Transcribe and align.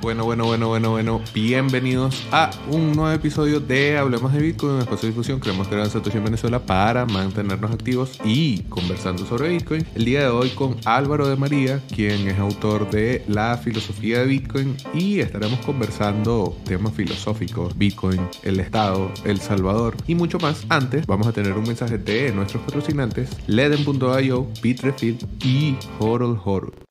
Bueno, 0.00 0.24
bueno, 0.24 0.46
bueno, 0.46 0.68
bueno, 0.68 0.90
bueno. 0.92 1.20
Bienvenidos 1.34 2.22
a 2.30 2.50
un 2.70 2.92
nuevo 2.92 3.10
episodio 3.10 3.58
de 3.58 3.98
Hablemos 3.98 4.32
de 4.32 4.40
Bitcoin, 4.40 4.74
un 4.74 4.80
espacio 4.80 5.08
de 5.08 5.08
difusión. 5.08 5.40
Que 5.40 5.50
era 5.50 5.86
Satoshi 5.86 6.18
en 6.18 6.24
Venezuela 6.24 6.60
para 6.60 7.04
mantenernos 7.04 7.70
activos 7.72 8.18
y 8.24 8.60
conversando 8.64 9.26
sobre 9.26 9.48
Bitcoin. 9.48 9.84
El 9.96 10.04
día 10.04 10.20
de 10.20 10.28
hoy 10.28 10.50
con 10.50 10.76
Álvaro 10.84 11.28
de 11.28 11.36
María, 11.36 11.80
quien 11.94 12.28
es 12.28 12.38
autor 12.38 12.88
de 12.90 13.24
La 13.26 13.56
filosofía 13.58 14.20
de 14.20 14.26
Bitcoin 14.26 14.76
y 14.94 15.18
estaremos 15.18 15.58
conversando 15.60 16.56
temas 16.64 16.94
filosóficos, 16.94 17.76
Bitcoin, 17.76 18.20
el 18.44 18.60
Estado, 18.60 19.10
El 19.24 19.40
Salvador 19.40 19.96
y 20.06 20.14
mucho 20.14 20.38
más. 20.38 20.64
Antes 20.68 21.06
vamos 21.06 21.26
a 21.26 21.32
tener 21.32 21.54
un 21.54 21.64
mensaje 21.64 21.98
de 21.98 22.32
nuestros 22.32 22.62
patrocinantes, 22.62 23.30
Leden.io, 23.48 24.46
Bitrefill 24.62 25.18
y 25.42 25.76
Horol 25.98 26.40
Horol. 26.44 26.87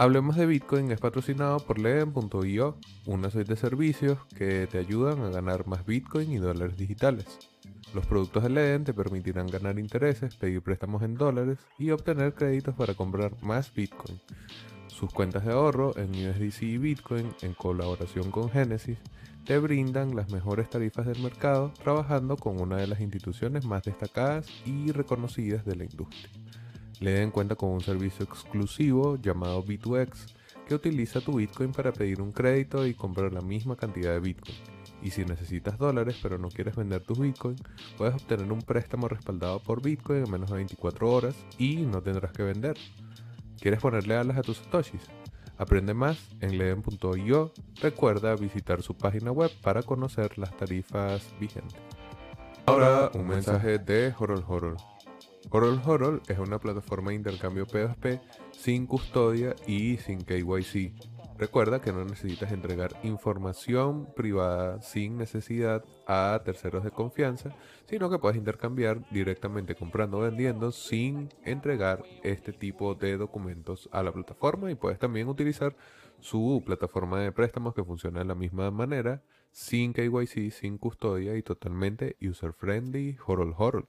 Hablemos 0.00 0.34
de 0.36 0.46
Bitcoin 0.46 0.90
es 0.92 0.98
patrocinado 0.98 1.58
por 1.58 1.78
Leden.io, 1.78 2.78
una 3.04 3.28
suite 3.28 3.52
de 3.52 3.60
servicios 3.60 4.16
que 4.34 4.66
te 4.66 4.78
ayudan 4.78 5.22
a 5.22 5.28
ganar 5.28 5.66
más 5.66 5.84
Bitcoin 5.84 6.32
y 6.32 6.38
dólares 6.38 6.78
digitales. 6.78 7.26
Los 7.92 8.06
productos 8.06 8.44
de 8.44 8.48
Leden 8.48 8.84
te 8.84 8.94
permitirán 8.94 9.46
ganar 9.48 9.78
intereses, 9.78 10.36
pedir 10.36 10.62
préstamos 10.62 11.02
en 11.02 11.16
dólares 11.16 11.58
y 11.78 11.90
obtener 11.90 12.32
créditos 12.32 12.74
para 12.76 12.94
comprar 12.94 13.32
más 13.42 13.74
Bitcoin. 13.74 14.18
Sus 14.86 15.12
cuentas 15.12 15.44
de 15.44 15.52
ahorro 15.52 15.94
en 15.98 16.12
USDC 16.12 16.62
y 16.62 16.78
Bitcoin, 16.78 17.34
en 17.42 17.52
colaboración 17.52 18.30
con 18.30 18.48
Genesis, 18.48 18.96
te 19.44 19.58
brindan 19.58 20.16
las 20.16 20.32
mejores 20.32 20.70
tarifas 20.70 21.04
del 21.04 21.22
mercado 21.22 21.74
trabajando 21.84 22.38
con 22.38 22.58
una 22.58 22.78
de 22.78 22.86
las 22.86 23.02
instituciones 23.02 23.66
más 23.66 23.82
destacadas 23.82 24.46
y 24.64 24.92
reconocidas 24.92 25.66
de 25.66 25.76
la 25.76 25.84
industria. 25.84 26.30
Le 27.00 27.12
den 27.12 27.30
cuenta 27.30 27.56
con 27.56 27.70
un 27.70 27.80
servicio 27.80 28.24
exclusivo 28.24 29.16
llamado 29.16 29.64
B2X 29.64 30.34
que 30.68 30.74
utiliza 30.74 31.20
tu 31.20 31.36
Bitcoin 31.36 31.72
para 31.72 31.92
pedir 31.92 32.20
un 32.20 32.30
crédito 32.30 32.86
y 32.86 32.94
comprar 32.94 33.32
la 33.32 33.40
misma 33.40 33.74
cantidad 33.74 34.12
de 34.12 34.20
Bitcoin. 34.20 34.56
Y 35.02 35.10
si 35.10 35.24
necesitas 35.24 35.78
dólares 35.78 36.18
pero 36.22 36.38
no 36.38 36.48
quieres 36.48 36.76
vender 36.76 37.02
tus 37.02 37.18
Bitcoin, 37.18 37.56
puedes 37.96 38.14
obtener 38.14 38.52
un 38.52 38.60
préstamo 38.60 39.08
respaldado 39.08 39.60
por 39.60 39.82
Bitcoin 39.82 40.24
en 40.24 40.30
menos 40.30 40.50
de 40.50 40.56
24 40.56 41.10
horas 41.10 41.34
y 41.58 41.76
no 41.76 42.02
tendrás 42.02 42.32
que 42.32 42.42
vender. 42.42 42.76
¿Quieres 43.58 43.80
ponerle 43.80 44.16
alas 44.16 44.36
a 44.36 44.42
tus 44.42 44.58
satoshis? 44.58 45.02
Aprende 45.58 45.92
más 45.92 46.18
en 46.40 46.56
leden.io. 46.56 47.52
Recuerda 47.82 48.34
visitar 48.36 48.82
su 48.82 48.96
página 48.96 49.32
web 49.32 49.50
para 49.62 49.82
conocer 49.82 50.38
las 50.38 50.56
tarifas 50.56 51.34
vigentes. 51.38 51.78
Ahora 52.66 53.10
un 53.14 53.26
mensaje 53.26 53.78
de 53.78 54.14
Horol 54.18 54.44
Horol. 54.46 54.76
Horol 55.48 55.80
Horol 55.84 56.22
es 56.28 56.38
una 56.38 56.58
plataforma 56.58 57.10
de 57.10 57.16
intercambio 57.16 57.66
P2P 57.66 58.20
sin 58.52 58.86
custodia 58.86 59.56
y 59.66 59.96
sin 59.96 60.20
KYC. 60.22 60.92
Recuerda 61.38 61.80
que 61.80 61.90
no 61.90 62.04
necesitas 62.04 62.52
entregar 62.52 62.90
información 63.02 64.06
privada 64.14 64.82
sin 64.82 65.16
necesidad 65.16 65.82
a 66.06 66.42
terceros 66.44 66.84
de 66.84 66.90
confianza, 66.90 67.56
sino 67.86 68.10
que 68.10 68.18
puedes 68.18 68.36
intercambiar 68.36 69.08
directamente 69.10 69.74
comprando 69.74 70.18
o 70.18 70.20
vendiendo 70.20 70.70
sin 70.70 71.30
entregar 71.42 72.04
este 72.22 72.52
tipo 72.52 72.94
de 72.94 73.16
documentos 73.16 73.88
a 73.90 74.02
la 74.02 74.12
plataforma 74.12 74.70
y 74.70 74.74
puedes 74.74 74.98
también 74.98 75.28
utilizar 75.28 75.74
su 76.20 76.62
plataforma 76.66 77.20
de 77.20 77.32
préstamos 77.32 77.74
que 77.74 77.84
funciona 77.84 78.18
de 78.18 78.26
la 78.26 78.34
misma 78.34 78.70
manera, 78.70 79.22
sin 79.50 79.94
KYC, 79.94 80.50
sin 80.52 80.76
custodia 80.76 81.36
y 81.36 81.42
totalmente 81.42 82.16
user 82.20 82.52
friendly, 82.52 83.16
Horol 83.26 83.54
Horol. 83.56 83.88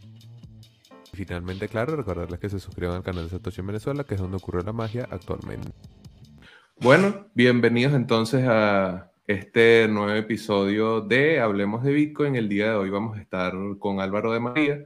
Finalmente, 1.13 1.67
claro, 1.67 1.95
recordarles 1.95 2.39
que 2.39 2.49
se 2.49 2.59
suscriban 2.59 2.95
al 2.95 3.03
canal 3.03 3.25
de 3.25 3.29
Satoshi 3.29 3.59
en 3.59 3.67
Venezuela, 3.67 4.05
que 4.05 4.15
es 4.15 4.21
donde 4.21 4.37
ocurre 4.37 4.63
la 4.63 4.71
magia 4.71 5.07
actualmente. 5.11 5.71
Bueno, 6.79 7.27
bienvenidos 7.33 7.93
entonces 7.93 8.45
a 8.47 9.11
este 9.27 9.87
nuevo 9.89 10.13
episodio 10.13 11.01
de 11.01 11.41
Hablemos 11.41 11.83
de 11.83 11.91
Bitcoin. 11.91 12.37
El 12.37 12.47
día 12.47 12.71
de 12.71 12.75
hoy 12.75 12.89
vamos 12.89 13.17
a 13.17 13.21
estar 13.21 13.53
con 13.77 13.99
Álvaro 13.99 14.31
de 14.31 14.39
María, 14.39 14.85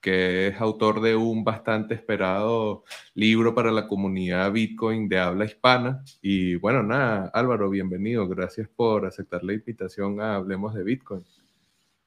que 0.00 0.48
es 0.48 0.60
autor 0.60 1.02
de 1.02 1.14
un 1.14 1.44
bastante 1.44 1.94
esperado 1.94 2.84
libro 3.14 3.54
para 3.54 3.70
la 3.70 3.86
comunidad 3.86 4.50
Bitcoin 4.50 5.10
de 5.10 5.18
habla 5.18 5.44
hispana. 5.44 6.02
Y 6.22 6.56
bueno, 6.56 6.82
nada, 6.82 7.30
Álvaro, 7.34 7.68
bienvenido. 7.68 8.26
Gracias 8.26 8.66
por 8.68 9.04
aceptar 9.04 9.44
la 9.44 9.52
invitación 9.52 10.22
a 10.22 10.36
Hablemos 10.36 10.72
de 10.74 10.84
Bitcoin. 10.84 11.24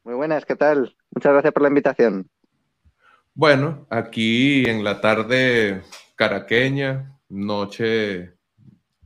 Muy 0.03 0.15
buenas, 0.15 0.43
¿qué 0.43 0.55
tal? 0.55 0.97
Muchas 1.11 1.33
gracias 1.33 1.53
por 1.53 1.61
la 1.61 1.69
invitación. 1.69 2.27
Bueno, 3.35 3.87
aquí 3.89 4.63
en 4.69 4.83
la 4.83 5.01
tarde 5.01 5.81
caraqueña, 6.15 7.19
noche 7.29 8.33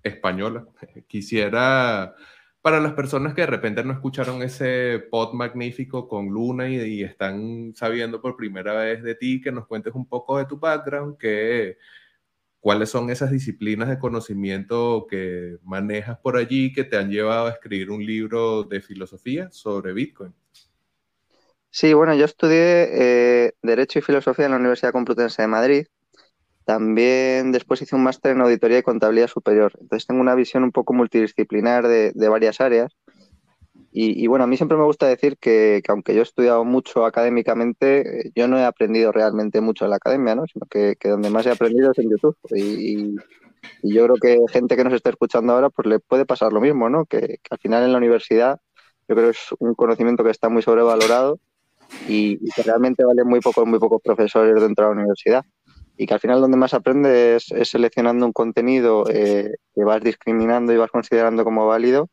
española, 0.04 0.68
quisiera, 1.08 2.14
para 2.62 2.82
las 2.82 2.94
personas 2.94 3.34
que 3.34 3.42
de 3.42 3.48
repente 3.48 3.84
no 3.86 3.94
escucharon 3.94 4.44
ese 4.44 5.00
pod 5.12 5.34
magnífico 5.34 6.10
con 6.10 6.28
Luna 6.28 6.70
y, 6.70 7.04
están 7.04 7.74
sabiendo 7.76 8.22
por 8.22 8.36
primera 8.36 8.74
vez 8.74 9.02
de 9.02 9.16
ti, 9.16 9.40
que 9.42 9.52
nos 9.54 9.66
cuentes 9.66 9.94
un 9.96 10.08
poco 10.08 10.38
de 10.38 10.46
tu 10.46 10.60
background, 10.60 11.18
que, 11.18 11.78
cuáles 12.60 12.90
son 12.90 13.10
esas 13.10 13.32
disciplinas 13.32 13.90
de 13.90 14.00
conocimiento 14.00 15.08
que 15.10 15.58
manejas 15.64 16.18
por 16.20 16.38
allí 16.38 16.74
que 16.74 16.84
te 16.84 16.98
han 16.98 17.10
llevado 17.12 17.48
a 17.48 17.52
escribir 17.52 17.92
un 17.92 18.06
libro 18.06 18.64
de 18.64 18.82
filosofía 18.82 19.50
sobre 19.52 19.94
Bitcoin. 19.94 20.34
Sí, 21.70 21.94
bueno, 21.94 22.16
yo 22.16 22.26
estudié 22.26 22.88
eh, 22.92 23.54
Derecho 23.62 24.00
y 24.00 24.02
Filosofía 24.02 24.46
en 24.46 24.52
la 24.52 24.58
Universidad 24.58 24.92
Complutense 24.92 25.42
de 25.42 25.48
Madrid. 25.48 25.86
También 26.66 27.52
después 27.52 27.82
hice 27.82 27.96
un 27.96 28.04
máster 28.04 28.34
en 28.34 28.42
Auditoría 28.42 28.80
y 28.80 28.84
Contabilidad 28.84 29.28
Superior. 29.28 29.72
Entonces 29.80 30.06
tengo 30.08 30.22
una 30.22 30.36
visión 30.36 30.64
un 30.64 30.72
poco 30.72 30.94
multidisciplinar 30.94 31.88
de, 31.88 32.12
varias 32.30 32.60
áreas. 32.62 32.92
Y, 34.00 34.28
bueno, 34.28 34.44
a 34.44 34.48
mí 34.48 34.58
siempre 34.58 34.78
me 34.78 34.84
gusta 34.84 35.08
decir 35.08 35.38
que, 35.40 35.82
aunque 35.88 36.14
yo 36.14 36.20
he 36.20 36.24
estudiado 36.24 36.64
mucho 36.66 37.06
académicamente, 37.06 38.32
yo 38.36 38.48
no 38.48 38.60
he 38.60 38.64
aprendido 38.64 39.12
realmente 39.12 39.60
mucho 39.60 39.86
en 39.86 39.92
la 39.92 39.96
academia, 39.96 40.36
¿no? 40.36 40.46
Sino 40.46 40.68
que, 40.70 40.96
donde 41.04 41.32
más 41.32 41.48
he 41.48 41.52
aprendido 41.52 41.92
es 41.92 41.98
en 42.00 42.10
YouTube. 42.12 42.38
Y, 42.56 43.16
yo 43.84 44.04
creo 44.06 44.16
que 44.18 44.40
gente 44.52 44.76
que 44.76 44.84
nos 44.84 44.94
está 44.94 45.10
escuchando 45.10 45.54
ahora, 45.54 45.70
pues 45.70 45.88
le 45.88 46.00
puede 46.00 46.26
pasar 46.26 46.54
lo 46.54 46.62
mismo, 46.62 46.90
¿no? 46.90 47.06
Que, 47.06 47.20
que 47.20 47.50
al 47.50 47.60
final 47.60 47.84
en 47.84 47.92
la 47.92 47.98
universidad 47.98 48.60
yo 49.08 49.16
creo 49.16 49.32
que 49.32 49.38
es 49.38 49.56
un 49.60 49.74
conocimiento 49.74 50.24
que 50.24 50.32
está 50.32 50.50
muy 50.50 50.62
sobrevalorado 50.62 51.40
y, 52.08 52.38
que 52.52 52.64
realmente 52.64 53.04
valen 53.04 53.28
muy 53.28 53.40
pocos, 53.40 53.66
muy 53.66 53.80
pocos 53.80 54.02
profesores 54.04 54.62
dentro 54.62 54.86
de 54.86 54.96
la 54.96 55.02
universidad. 55.02 55.46
Y 55.98 56.06
que 56.06 56.14
al 56.14 56.20
final 56.20 56.42
donde 56.42 56.58
más 56.58 56.74
aprendes 56.74 57.52
es, 57.52 57.70
seleccionando 57.70 58.26
un 58.26 58.34
contenido 58.34 59.06
eh, 59.10 59.56
que 59.74 59.84
vas 59.84 60.02
discriminando 60.02 60.72
y 60.72 60.78
vas 60.78 60.92
considerando 60.92 61.44
como 61.44 61.66
válido 61.66 62.10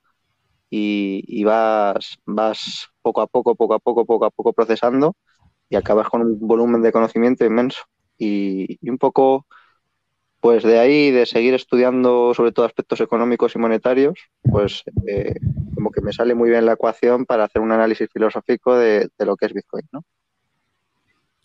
y, 0.70 1.44
vas, 1.44 2.16
vas 2.24 2.88
poco 3.02 3.20
a 3.20 3.26
poco, 3.26 3.54
poco 3.54 3.74
a 3.74 3.78
poco, 3.78 4.04
poco 4.04 4.24
a 4.24 4.30
poco 4.30 4.52
procesando 4.52 5.14
y 5.68 5.76
acabas 5.76 6.08
con 6.08 6.22
un 6.22 6.38
volumen 6.40 6.82
de 6.82 6.92
conocimiento 6.92 7.44
inmenso. 7.44 7.82
Y, 8.18 8.78
un 8.88 8.98
poco, 8.98 9.46
pues 10.40 10.62
de 10.64 10.78
ahí, 10.78 11.10
de 11.10 11.26
seguir 11.26 11.54
estudiando 11.54 12.34
sobre 12.34 12.52
todo 12.52 12.66
aspectos 12.66 13.00
económicos 13.00 13.54
y 13.54 13.58
monetarios, 13.58 14.18
pues 14.42 14.82
eh, 15.06 15.34
que 15.94 16.00
me 16.00 16.12
sale 16.12 16.34
muy 16.34 16.50
bien 16.50 16.66
la 16.66 16.74
ecuación 16.74 17.24
para 17.24 17.44
hacer 17.44 17.62
un 17.62 17.72
análisis 17.72 18.08
filosófico 18.12 18.76
de, 18.76 19.08
lo 19.18 19.36
que 19.36 19.46
es 19.46 19.54
Bitcoin, 19.54 19.86
¿no? 19.92 20.04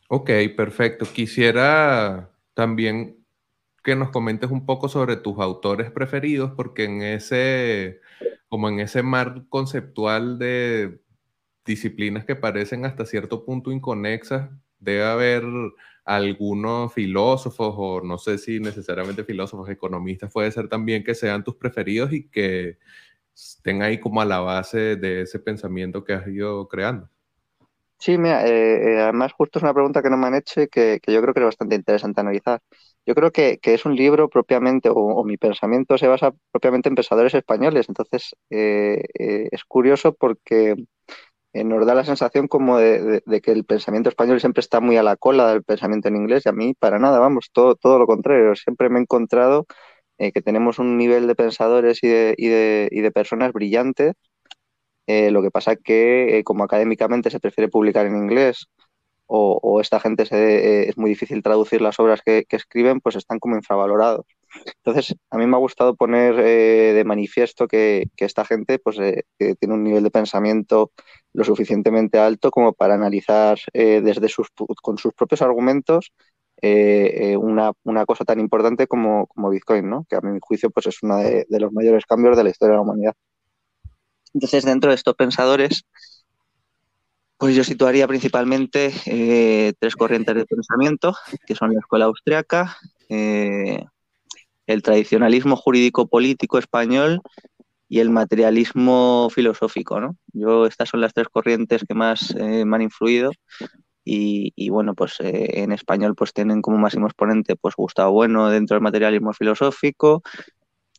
Ok, 0.09 0.31
perfecto. 0.57 1.05
Quisiera 1.05 2.31
también 2.53 3.23
que 3.83 3.95
nos 3.95 4.09
comentes 4.09 4.49
un 4.49 4.65
poco 4.65 4.89
sobre 4.89 5.15
tus 5.15 5.39
autores 5.39 5.91
preferidos, 5.91 6.51
porque 6.55 6.85
en 6.85 7.01
ese, 7.01 8.01
como 8.49 8.69
en 8.69 8.79
ese 8.79 9.03
mar 9.03 9.43
conceptual 9.49 10.39
de 10.39 10.99
disciplinas 11.65 12.25
que 12.25 12.35
parecen 12.35 12.85
hasta 12.85 13.05
cierto 13.05 13.45
punto 13.45 13.71
inconexas, 13.71 14.49
debe 14.79 15.05
haber 15.05 15.43
algunos 16.05 16.91
filósofos, 16.91 17.75
o 17.77 18.01
no 18.01 18.17
sé 18.17 18.39
si 18.39 18.59
necesariamente 18.59 19.23
filósofos, 19.23 19.69
economistas, 19.69 20.33
puede 20.33 20.51
ser 20.51 20.67
también 20.67 21.03
que 21.03 21.13
sean 21.13 21.43
tus 21.43 21.55
preferidos 21.55 22.11
y 22.11 22.27
que 22.27 22.79
estén 23.39 23.81
ahí 23.81 23.99
como 23.99 24.21
a 24.21 24.25
la 24.25 24.39
base 24.39 24.95
de 24.95 25.21
ese 25.21 25.39
pensamiento 25.39 26.03
que 26.03 26.13
has 26.13 26.27
ido 26.27 26.67
creando. 26.67 27.09
Sí, 27.97 28.17
mira, 28.17 28.47
eh, 28.47 28.93
eh, 28.93 29.01
además 29.01 29.33
justo 29.33 29.59
es 29.59 29.63
una 29.63 29.73
pregunta 29.73 30.01
que 30.01 30.09
no 30.09 30.17
me 30.17 30.27
han 30.27 30.35
hecho 30.35 30.61
y 30.61 30.67
que, 30.67 30.99
yo 31.05 31.21
creo 31.21 31.33
que 31.33 31.41
es 31.41 31.45
bastante 31.45 31.75
interesante 31.75 32.21
analizar. 32.21 32.61
Yo 33.05 33.15
creo 33.15 33.31
que, 33.31 33.59
es 33.61 33.85
un 33.85 33.95
libro 33.95 34.29
propiamente, 34.29 34.89
o, 34.93 35.23
mi 35.23 35.37
pensamiento 35.37 35.97
se 35.97 36.07
basa 36.07 36.31
propiamente 36.51 36.89
en 36.89 36.95
pensadores 36.95 37.33
españoles. 37.33 37.87
Entonces, 37.89 38.35
eh, 38.49 39.03
eh, 39.17 39.49
es 39.51 39.63
curioso 39.65 40.13
porque 40.13 40.75
eh, 41.53 41.63
nos 41.63 41.85
da 41.85 41.95
la 41.95 42.03
sensación 42.05 42.47
como 42.47 42.77
de, 42.77 43.23
que 43.43 43.51
el 43.51 43.65
pensamiento 43.65 44.09
español 44.09 44.39
siempre 44.39 44.61
está 44.61 44.79
muy 44.79 44.97
a 44.97 45.03
la 45.03 45.15
cola 45.17 45.49
del 45.51 45.63
pensamiento 45.63 46.07
en 46.07 46.17
inglés 46.17 46.43
y 46.45 46.49
a 46.49 46.51
mí 46.51 46.73
para 46.75 46.99
nada, 46.99 47.19
vamos, 47.19 47.49
todo, 47.51 47.75
todo 47.75 47.97
lo 47.97 48.05
contrario. 48.07 48.55
Siempre 48.55 48.89
me 48.89 48.99
he 48.99 49.01
encontrado 49.01 49.65
que 50.19 50.41
tenemos 50.41 50.79
un 50.79 50.97
nivel 50.97 51.27
de 51.27 51.35
pensadores 51.35 52.03
y 52.03 52.07
de, 52.09 52.35
y 52.37 52.47
de, 52.47 52.89
y 52.91 53.01
de 53.01 53.11
personas 53.11 53.53
brillantes. 53.53 54.13
lo 55.07 55.41
que 55.41 55.51
pasa 55.51 55.75
que 55.75 56.41
como 56.45 56.63
académicamente 56.63 57.29
se 57.29 57.39
prefiere 57.39 57.69
publicar 57.69 58.05
en 58.05 58.17
inglés 58.17 58.67
o, 59.31 59.79
esta 59.79 59.99
gente 59.99 60.25
se, 60.25 60.89
es 60.89 60.97
muy 60.97 61.11
difícil 61.11 61.43
traducir 61.43 61.81
las 61.81 61.99
obras 61.99 62.21
que, 62.25 62.45
escriben, 62.49 62.99
pues 62.99 63.15
están 63.15 63.39
como 63.39 63.55
infravalorados. 63.55 64.25
Entonces, 64.77 65.15
a 65.29 65.37
mí 65.37 65.45
me 65.45 65.55
ha 65.55 65.59
gustado 65.59 65.95
poner 65.95 66.39
eh, 66.39 66.93
de 66.93 67.03
manifiesto 67.03 67.67
que, 67.67 68.07
esta 68.17 68.43
gente 68.43 68.79
pues, 68.79 68.97
eh, 68.99 69.23
tiene 69.59 69.75
un 69.75 69.83
nivel 69.83 70.03
de 70.03 70.09
pensamiento 70.11 70.91
lo 71.33 71.43
suficientemente 71.43 72.17
alto 72.17 72.49
como 72.49 72.73
para 72.73 72.95
analizar 72.95 73.59
eh, 73.73 74.01
desde 74.03 74.29
sus, 74.29 74.47
con 74.81 74.97
sus 74.97 75.13
propios 75.13 75.43
argumentos 75.43 76.11
una, 76.61 77.71
una, 77.83 78.05
cosa 78.05 78.25
tan 78.25 78.39
importante 78.39 78.87
como, 78.87 79.27
como, 79.27 79.49
Bitcoin, 79.49 79.89
¿no? 79.89 80.05
que 80.09 80.15
a 80.15 80.21
mi 80.21 80.39
juicio 80.41 80.69
pues, 80.69 80.87
es 80.87 81.01
uno 81.03 81.17
de, 81.17 81.45
los 81.49 81.71
mayores 81.71 82.05
cambios 82.05 82.37
de 82.37 82.43
la 82.43 82.49
historia 82.49 82.71
de 82.71 82.77
la 82.77 82.81
humanidad. 82.81 83.13
Entonces, 84.33 84.65
dentro 84.65 84.89
de 84.89 84.95
estos 84.95 85.15
pensadores, 85.15 85.83
pues 87.37 87.55
yo 87.55 87.63
situaría 87.63 88.07
principalmente 88.07 88.91
eh, 89.05 89.73
tres 89.79 89.95
corrientes 89.95 90.35
de 90.35 90.45
pensamiento, 90.45 91.15
que 91.45 91.55
son 91.55 91.73
la 91.73 91.79
escuela 91.79 92.05
austriaca, 92.05 92.77
eh, 93.07 93.83
el 94.67 94.81
tradicionalismo 94.83 95.55
jurídico-político 95.55 96.59
español 96.59 97.21
y 97.87 97.99
el 97.99 98.09
materialismo 98.09 99.29
filosófico. 99.33 99.99
¿no? 99.99 100.17
Yo 100.33 100.65
estas 100.67 100.89
son 100.89 101.01
las 101.01 101.13
tres 101.13 101.27
corrientes 101.29 101.83
que 101.87 101.95
más 101.95 102.35
eh, 102.37 102.65
me 102.65 102.75
han 102.75 102.81
influido 102.83 103.31
y, 104.11 104.69
bueno, 104.69 104.95
pues 104.95 105.17
en 105.19 105.71
español 105.71 106.15
pues 106.15 106.33
tienen 106.33 106.63
como 106.63 106.77
máximo 106.77 107.05
exponente 107.05 107.55
pues 107.55 107.75
Gustavo 107.75 108.13
Bueno 108.13 108.49
dentro 108.49 108.75
del 108.75 108.81
materialismo 108.81 109.33
filosófico, 109.33 110.23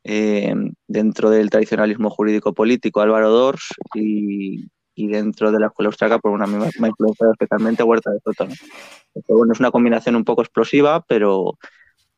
dentro 0.05 1.31
del 1.31 1.51
tradicionalismo 1.51 2.09
jurídico-político 2.11 3.01
Álvaro 3.01 3.31
Dors 3.31 3.75
y, 3.95 4.69
dentro 4.95 5.51
de 5.51 5.59
la 5.59 5.69
escuela 5.69 5.89
austriaca 5.89 6.19
por 6.19 6.31
una 6.31 6.47
misma 6.47 6.89
influencia 6.89 7.27
especialmente 7.33 7.83
Huerta 7.83 8.11
de 8.11 8.21
Soto. 8.21 8.47
bueno, 9.29 9.55
es 9.55 9.61
una 9.61 9.71
combinación 9.71 10.15
un 10.15 10.25
poco 10.25 10.43
explosiva, 10.43 11.03
pero, 11.09 11.59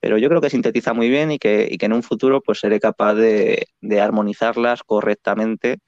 pero 0.00 0.18
yo 0.18 0.28
creo 0.28 0.40
que 0.40 0.50
sintetiza 0.50 0.92
muy 0.92 1.08
bien 1.08 1.30
y 1.30 1.38
que, 1.38 1.68
y 1.70 1.78
que 1.78 1.86
en 1.86 1.92
un 1.92 2.02
futuro 2.02 2.42
pues 2.42 2.58
seré 2.58 2.80
capaz 2.80 3.14
de, 3.14 3.68
de 3.80 4.00
armonizarlas 4.00 4.82
correctamente 4.82 5.78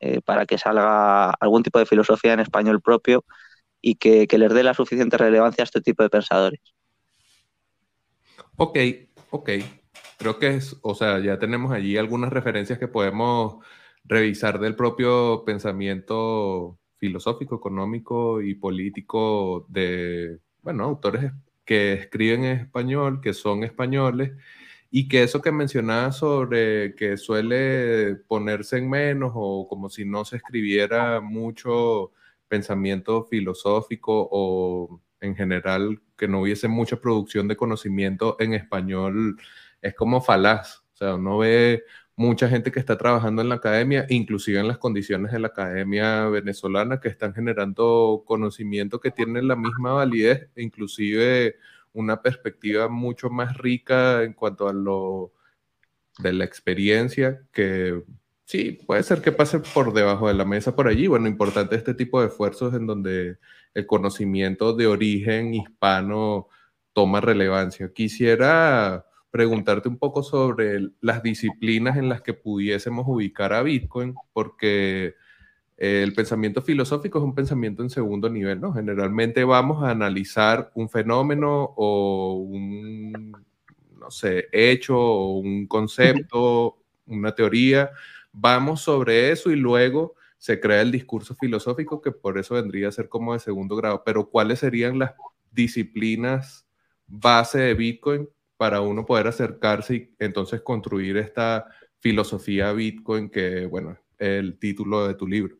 eh, 0.00 0.20
para 0.24 0.46
que 0.46 0.58
salga 0.58 1.30
algún 1.30 1.62
tipo 1.62 1.78
de 1.78 1.86
filosofía 1.86 2.32
en 2.32 2.40
español 2.40 2.80
propio 2.80 3.24
y 3.80 3.96
que, 3.96 4.26
que, 4.26 4.38
les 4.38 4.52
dé 4.52 4.62
la 4.62 4.74
suficiente 4.74 5.16
relevancia 5.16 5.62
a 5.62 5.66
este 5.66 5.80
tipo 5.80 6.02
de 6.02 6.10
pensadores. 6.10 6.60
Ok, 8.56 8.78
ok. 9.30 9.50
Creo 10.18 10.38
que 10.38 10.56
es, 10.56 10.76
o 10.82 10.94
sea, 10.94 11.20
ya 11.20 11.38
tenemos 11.38 11.72
allí 11.72 11.96
algunas 11.96 12.32
referencias 12.32 12.78
que 12.78 12.88
podemos 12.88 13.64
revisar 14.04 14.58
del 14.58 14.74
propio 14.74 15.44
pensamiento 15.44 16.78
filosófico, 16.96 17.56
económico 17.56 18.42
y 18.42 18.54
político 18.54 19.66
de, 19.68 20.40
bueno, 20.62 20.84
autores 20.84 21.32
que 21.64 21.92
escriben 21.92 22.44
en 22.44 22.58
español, 22.60 23.20
que 23.20 23.34
son 23.34 23.62
españoles, 23.62 24.32
y 24.90 25.08
que 25.08 25.22
eso 25.22 25.42
que 25.42 25.52
mencionaba 25.52 26.12
sobre 26.12 26.94
que 26.94 27.16
suele 27.16 28.16
ponerse 28.26 28.78
en 28.78 28.88
menos 28.88 29.32
o 29.34 29.68
como 29.68 29.90
si 29.90 30.04
no 30.04 30.24
se 30.24 30.36
escribiera 30.36 31.20
mucho 31.20 32.12
pensamiento 32.48 33.24
filosófico 33.24 34.28
o 34.30 35.00
en 35.20 35.36
general 35.36 36.00
que 36.16 36.28
no 36.28 36.40
hubiese 36.42 36.68
mucha 36.68 37.00
producción 37.00 37.48
de 37.48 37.56
conocimiento 37.56 38.36
en 38.40 38.54
español, 38.54 39.38
es 39.82 39.94
como 39.94 40.20
falaz. 40.20 40.84
O 40.94 40.96
sea, 40.96 41.14
uno 41.14 41.38
ve 41.38 41.84
mucha 42.16 42.48
gente 42.48 42.72
que 42.72 42.80
está 42.80 42.98
trabajando 42.98 43.42
en 43.42 43.48
la 43.48 43.56
academia, 43.56 44.06
inclusive 44.08 44.58
en 44.58 44.68
las 44.68 44.78
condiciones 44.78 45.32
de 45.32 45.38
la 45.38 45.48
academia 45.48 46.26
venezolana, 46.28 47.00
que 47.00 47.08
están 47.08 47.32
generando 47.34 48.24
conocimiento 48.26 48.98
que 49.00 49.12
tiene 49.12 49.40
la 49.42 49.54
misma 49.56 49.92
validez, 49.92 50.48
inclusive 50.56 51.56
una 51.92 52.20
perspectiva 52.20 52.88
mucho 52.88 53.30
más 53.30 53.56
rica 53.56 54.24
en 54.24 54.32
cuanto 54.32 54.68
a 54.68 54.72
lo 54.72 55.32
de 56.18 56.32
la 56.32 56.44
experiencia, 56.44 57.42
que 57.52 58.02
sí, 58.48 58.78
puede 58.86 59.02
ser 59.02 59.20
que 59.20 59.30
pase 59.30 59.60
por 59.60 59.92
debajo 59.92 60.26
de 60.26 60.34
la 60.34 60.46
mesa 60.46 60.74
por 60.74 60.88
allí. 60.88 61.06
Bueno, 61.06 61.28
importante 61.28 61.76
este 61.76 61.92
tipo 61.92 62.20
de 62.20 62.28
esfuerzos 62.28 62.74
en 62.74 62.86
donde 62.86 63.36
el 63.74 63.86
conocimiento 63.86 64.72
de 64.72 64.86
origen 64.86 65.52
hispano 65.52 66.48
toma 66.94 67.20
relevancia. 67.20 67.92
Quisiera 67.92 69.04
preguntarte 69.30 69.90
un 69.90 69.98
poco 69.98 70.22
sobre 70.22 70.80
las 71.02 71.22
disciplinas 71.22 71.98
en 71.98 72.08
las 72.08 72.22
que 72.22 72.32
pudiésemos 72.32 73.04
ubicar 73.06 73.52
a 73.52 73.62
Bitcoin, 73.62 74.14
porque 74.32 75.14
el 75.76 76.14
pensamiento 76.14 76.62
filosófico 76.62 77.18
es 77.18 77.24
un 77.24 77.34
pensamiento 77.34 77.82
en 77.82 77.90
segundo 77.90 78.30
nivel, 78.30 78.62
¿no? 78.62 78.72
Generalmente 78.72 79.44
vamos 79.44 79.84
a 79.84 79.90
analizar 79.90 80.72
un 80.74 80.88
fenómeno 80.88 81.74
o 81.76 82.36
un, 82.36 83.30
no 84.00 84.10
sé, 84.10 84.46
hecho 84.52 84.98
o 84.98 85.38
un 85.38 85.66
concepto, 85.66 86.78
una 87.06 87.34
teoría, 87.34 87.90
vamos 88.40 88.82
sobre 88.82 89.30
eso 89.30 89.50
y 89.50 89.56
luego 89.56 90.14
se 90.38 90.60
crea 90.60 90.82
el 90.82 90.92
discurso 90.92 91.34
filosófico 91.34 92.00
que 92.00 92.12
por 92.12 92.38
eso 92.38 92.54
vendría 92.54 92.88
a 92.88 92.92
ser 92.92 93.08
como 93.08 93.32
de 93.32 93.40
segundo 93.40 93.76
grado. 93.76 94.02
Pero 94.04 94.30
¿cuáles 94.30 94.60
serían 94.60 94.98
las 94.98 95.14
disciplinas 95.50 96.66
base 97.06 97.58
de 97.58 97.74
Bitcoin 97.74 98.28
para 98.56 98.80
uno 98.80 99.06
poder 99.06 99.26
acercarse 99.26 99.94
y 99.94 100.14
entonces 100.18 100.60
construir 100.60 101.16
esta 101.16 101.66
filosofía 102.00 102.72
Bitcoin 102.72 103.30
que, 103.30 103.66
bueno, 103.66 103.98
el 104.18 104.58
título 104.58 105.06
de 105.06 105.14
tu 105.14 105.26
libro. 105.26 105.56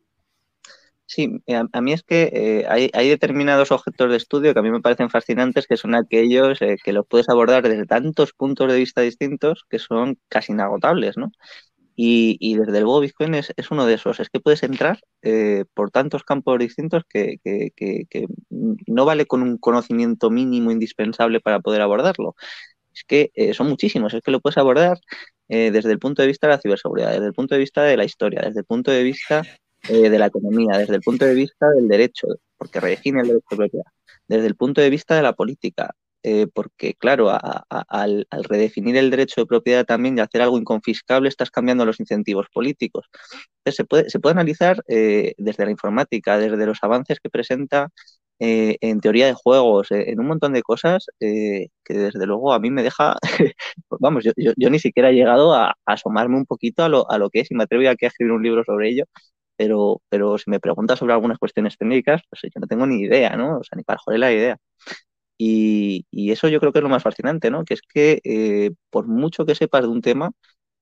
Sí, 1.05 1.41
eh, 1.47 1.63
a, 1.71 1.81
mí 1.81 1.91
es 1.91 2.03
que 2.03 2.29
eh, 2.31 2.65
hay, 2.93 3.09
determinados 3.09 3.71
objetos 3.71 4.11
de 4.11 4.17
estudio 4.17 4.53
que 4.53 4.59
a 4.59 4.61
mí 4.61 4.69
me 4.69 4.79
parecen 4.79 5.09
fascinantes, 5.09 5.65
que 5.65 5.75
son 5.75 5.95
aquellos 5.95 6.61
eh, 6.61 6.77
que 6.83 6.93
los 6.93 7.07
puedes 7.07 7.29
abordar 7.29 7.67
desde 7.67 7.87
tantos 7.87 8.31
puntos 8.33 8.71
de 8.71 8.77
vista 8.77 9.01
distintos 9.01 9.65
que 9.67 9.79
son 9.79 10.19
casi 10.27 10.51
inagotables, 10.51 11.17
¿no? 11.17 11.31
Y, 12.01 12.55
desde 12.55 12.79
luego 12.79 13.01
Bitcoin 13.01 13.35
es, 13.35 13.51
uno 13.71 13.85
de 13.85 13.95
esos, 13.95 14.21
es 14.21 14.29
que 14.29 14.39
puedes 14.39 14.63
entrar 14.63 14.99
por 15.73 15.91
tantos 15.91 16.23
campos 16.23 16.57
distintos 16.57 17.03
que, 17.09 17.39
que, 17.43 18.27
no 18.49 19.03
vale 19.05 19.25
con 19.25 19.41
un 19.41 19.57
conocimiento 19.57 20.29
mínimo 20.29 20.71
indispensable 20.71 21.41
para 21.41 21.59
poder 21.59 21.81
abordarlo. 21.81 22.35
Es 22.93 23.03
que 23.03 23.31
eh, 23.35 23.53
son 23.53 23.67
muchísimos, 23.69 24.13
es 24.13 24.21
que 24.21 24.31
lo 24.31 24.41
puedes 24.41 24.57
abordar 24.57 24.99
eh, 25.47 25.71
desde 25.71 25.91
el 25.91 25.99
punto 25.99 26.21
de 26.21 26.27
vista 26.27 26.47
de 26.47 26.53
la 26.53 26.61
ciberseguridad, 26.61 27.11
desde 27.11 27.27
el 27.27 27.33
punto 27.33 27.55
de 27.55 27.59
vista 27.59 27.83
de 27.83 27.97
la 27.97 28.05
historia, 28.05 28.41
desde 28.41 28.59
el 28.59 28.65
punto 28.65 28.91
de 28.91 29.03
vista 29.03 29.43
eh, 29.89 30.09
de 30.09 30.19
la 30.19 30.27
economía, 30.27 30.77
desde 30.77 30.95
el 30.95 31.01
punto 31.01 31.25
de 31.25 31.33
vista 31.33 31.69
del 31.71 31.87
derecho, 31.87 32.27
porque 32.57 32.79
redefine 32.79 33.21
el 33.21 33.27
derecho 33.27 33.45
de 33.51 33.57
propiedad, 33.57 33.85
desde 34.27 34.47
el 34.47 34.55
punto 34.55 34.81
de 34.81 34.89
vista 34.89 35.15
de 35.15 35.21
la 35.23 35.33
política, 35.33 35.95
porque 36.53 36.95
claro, 36.95 37.29
al, 37.31 38.27
redefinir 38.29 38.97
el 38.97 39.09
derecho 39.09 39.41
de 39.41 39.47
propiedad 39.47 39.85
también 39.85 40.17
y 40.17 40.21
hacer 40.21 40.41
algo 40.41 40.57
inconfiscable, 40.57 41.29
estás 41.29 41.51
cambiando 41.51 41.85
los 41.85 41.99
incentivos 41.99 42.47
políticos. 42.53 43.07
Entonces, 43.59 43.75
se 43.77 43.85
puede, 43.85 44.09
se 44.09 44.19
puede 44.19 44.33
analizar 44.33 44.83
desde 44.87 45.65
la 45.65 45.71
informática, 45.71 46.37
desde 46.37 46.65
los 46.65 46.79
avances 46.81 47.19
que 47.19 47.29
presenta 47.29 47.89
eh, 48.41 48.77
en 48.81 49.01
teoría 49.01 49.25
de 49.27 49.33
juegos, 49.33 49.91
eh, 49.91 50.11
en 50.11 50.19
un 50.21 50.27
montón 50.27 50.53
de 50.53 50.61
cosas 50.63 51.07
eh, 51.19 51.67
que 51.83 51.93
desde 51.93 52.25
luego 52.25 52.53
a 52.53 52.59
mí 52.59 52.71
me 52.71 52.83
deja, 52.83 53.17
vamos, 53.99 54.23
yo, 54.23 54.31
yo, 54.37 54.69
ni 54.69 54.79
siquiera 54.79 55.09
he 55.09 55.13
llegado 55.13 55.53
a, 55.53 55.75
asomarme 55.85 56.37
un 56.37 56.45
poquito 56.45 56.83
a 56.83 56.89
lo, 56.89 57.09
a 57.11 57.17
lo 57.17 57.29
que 57.29 57.41
es 57.41 57.51
y 57.51 57.55
me 57.55 57.63
atrevo 57.63 57.89
aquí 57.89 58.05
a 58.05 58.07
escribir 58.07 58.31
un 58.33 58.43
libro 58.43 58.63
sobre 58.63 58.89
ello, 58.89 59.05
pero, 59.57 60.01
pero 60.09 60.37
si 60.37 60.49
me 60.49 60.59
preguntas 60.61 60.99
sobre 60.99 61.13
algunas 61.13 61.37
cuestiones 61.37 61.77
técnicas, 61.77 62.21
pues 62.29 62.41
yo 62.43 62.59
no 62.61 62.67
tengo 62.67 62.85
ni 62.87 63.01
idea, 63.01 63.35
¿no? 63.35 63.59
O 63.59 63.63
sea, 63.63 63.75
ni 63.77 63.83
para 63.83 63.99
joder 63.99 64.19
la 64.21 64.31
idea. 64.33 64.57
Y, 65.41 66.05
eso 66.31 66.49
yo 66.49 66.59
creo 66.59 66.73
que 66.73 66.79
es 66.79 66.83
lo 66.83 66.89
más 66.89 67.03
fascinante, 67.03 67.49
¿no? 67.49 67.63
Que 67.65 67.73
es 67.75 67.81
que 67.81 68.73
por 68.89 69.07
mucho 69.07 69.45
que 69.45 69.55
sepas 69.55 69.83
de 69.83 69.87
un 69.87 70.01
tema, 70.01 70.31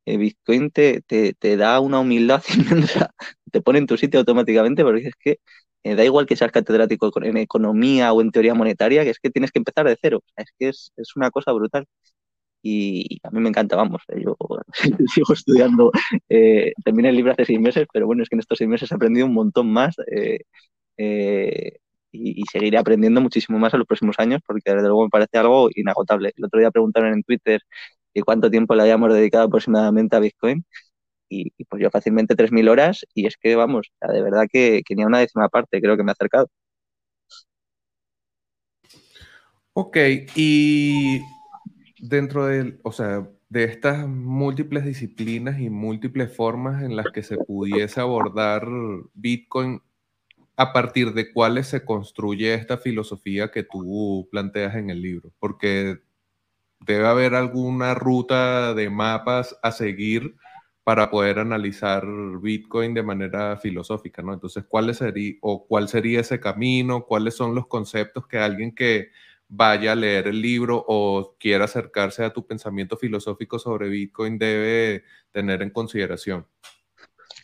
Bitcoin 0.05 0.71
te, 0.71 1.01
te, 1.01 1.57
da 1.57 1.79
una 1.79 1.99
humildad 1.99 2.43
inmensa, 2.57 3.11
te 3.51 3.61
pone 3.61 3.79
en 3.79 3.87
tu 3.87 3.97
sitio 3.97 4.19
automáticamente 4.19 4.83
porque 4.83 5.09
es 5.09 5.15
que 5.19 5.39
eh, 5.87 5.95
da 5.95 6.03
igual 6.03 6.25
que 6.25 6.35
seas 6.35 6.51
catedrático 6.51 7.11
en 7.23 7.37
economía 7.37 8.11
o 8.13 8.21
en 8.21 8.31
teoría 8.31 8.53
monetaria, 8.53 9.03
que 9.03 9.11
es 9.11 9.19
que 9.19 9.29
tienes 9.29 9.51
que 9.51 9.59
empezar 9.59 9.87
de 9.87 9.97
cero. 10.01 10.21
Es 10.35 10.51
que 10.59 10.69
es, 10.69 10.91
una 11.15 11.31
cosa 11.31 11.53
brutal. 11.53 11.85
Y 12.63 13.19
a 13.23 13.31
mí 13.31 13.39
me 13.41 13.49
encanta, 13.49 13.75
vamos, 13.77 14.01
eh, 14.09 14.21
yo 14.23 14.35
sigo 15.15 15.33
estudiando, 15.33 15.91
eh, 16.29 16.73
terminé 16.83 17.09
el 17.09 17.15
libro 17.15 17.31
hace 17.33 17.45
seis 17.45 17.59
meses, 17.59 17.87
pero 17.93 18.07
bueno, 18.07 18.23
es 18.23 18.29
que 18.29 18.35
en 18.35 18.41
estos 18.41 18.57
seis 18.57 18.69
meses 18.69 18.91
he 18.91 18.95
aprendido 18.95 19.27
un 19.27 19.33
montón 19.33 19.71
más. 19.71 19.95
Y, 22.11 22.43
seguiré 22.51 22.77
aprendiendo 22.77 23.21
muchísimo 23.21 23.59
más 23.59 23.73
en 23.73 23.79
los 23.79 23.87
próximos 23.87 24.15
años 24.19 24.41
porque 24.45 24.71
desde 24.71 24.87
luego 24.87 25.03
me 25.03 25.09
parece 25.09 25.37
algo 25.37 25.69
inagotable. 25.75 26.33
El 26.35 26.45
otro 26.45 26.59
día 26.59 26.71
preguntaron 26.71 27.13
en 27.13 27.23
Twitter 27.23 27.61
cuánto 28.23 28.49
tiempo 28.49 28.75
le 28.75 28.83
habíamos 28.83 29.13
dedicado 29.13 29.45
aproximadamente 29.45 30.15
a 30.15 30.19
Bitcoin 30.19 30.65
y, 31.29 31.51
pues 31.65 31.81
yo 31.83 31.89
fácilmente 31.89 32.35
3.000 32.35 32.69
horas 32.69 33.05
y 33.13 33.27
es 33.27 33.37
que 33.37 33.55
vamos, 33.55 33.91
de 34.01 34.21
verdad 34.21 34.45
que, 34.51 34.81
que 34.85 34.95
ni 34.95 35.03
a 35.03 35.07
una 35.07 35.19
décima 35.19 35.49
parte 35.49 35.81
creo 35.81 35.97
que 35.97 36.03
me 36.03 36.11
ha 36.11 36.13
acercado. 36.13 36.47
Ok, 39.73 39.97
y 40.35 41.21
dentro 41.99 42.47
del, 42.47 42.79
o 42.83 42.91
sea, 42.91 43.29
de 43.49 43.63
estas 43.65 44.07
múltiples 44.07 44.85
disciplinas 44.85 45.59
y 45.59 45.69
múltiples 45.69 46.35
formas 46.35 46.81
en 46.83 46.95
las 46.95 47.07
que 47.13 47.23
se 47.23 47.37
pudiese 47.37 47.99
abordar 48.01 48.67
Bitcoin, 49.13 49.81
a 50.57 50.73
partir 50.73 51.13
de 51.13 51.31
cuáles 51.31 51.67
se 51.67 51.85
construye 51.85 52.53
esta 52.55 52.77
filosofía 52.77 53.51
que 53.51 53.63
tú 53.63 54.27
planteas 54.31 54.75
en 54.75 54.89
el 54.89 55.01
libro, 55.01 55.31
porque 55.39 55.99
debe 56.81 57.07
haber 57.07 57.35
alguna 57.35 57.93
ruta 57.93 58.73
de 58.73 58.89
mapas 58.89 59.57
a 59.63 59.71
seguir 59.71 60.35
para 60.83 61.11
poder 61.11 61.39
analizar 61.39 62.05
Bitcoin 62.41 62.93
de 62.93 63.03
manera 63.03 63.57
filosófica, 63.57 64.21
¿no? 64.21 64.33
Entonces, 64.33 64.65
¿cuál 64.67 64.93
sería 64.95 65.35
o 65.41 65.67
cuál 65.67 65.89
sería 65.89 66.21
ese 66.21 66.39
camino? 66.39 67.05
¿Cuáles 67.05 67.35
son 67.35 67.53
los 67.53 67.67
conceptos 67.67 68.25
que 68.27 68.39
alguien 68.39 68.73
que 68.73 69.09
vaya 69.49 69.91
a 69.93 69.95
leer 69.95 70.27
el 70.27 70.41
libro 70.41 70.83
o 70.87 71.35
quiera 71.39 71.65
acercarse 71.65 72.23
a 72.23 72.33
tu 72.33 72.47
pensamiento 72.47 72.97
filosófico 72.97 73.59
sobre 73.59 73.89
Bitcoin 73.89 74.37
debe 74.39 75.03
tener 75.31 75.61
en 75.61 75.71
consideración? 75.71 76.47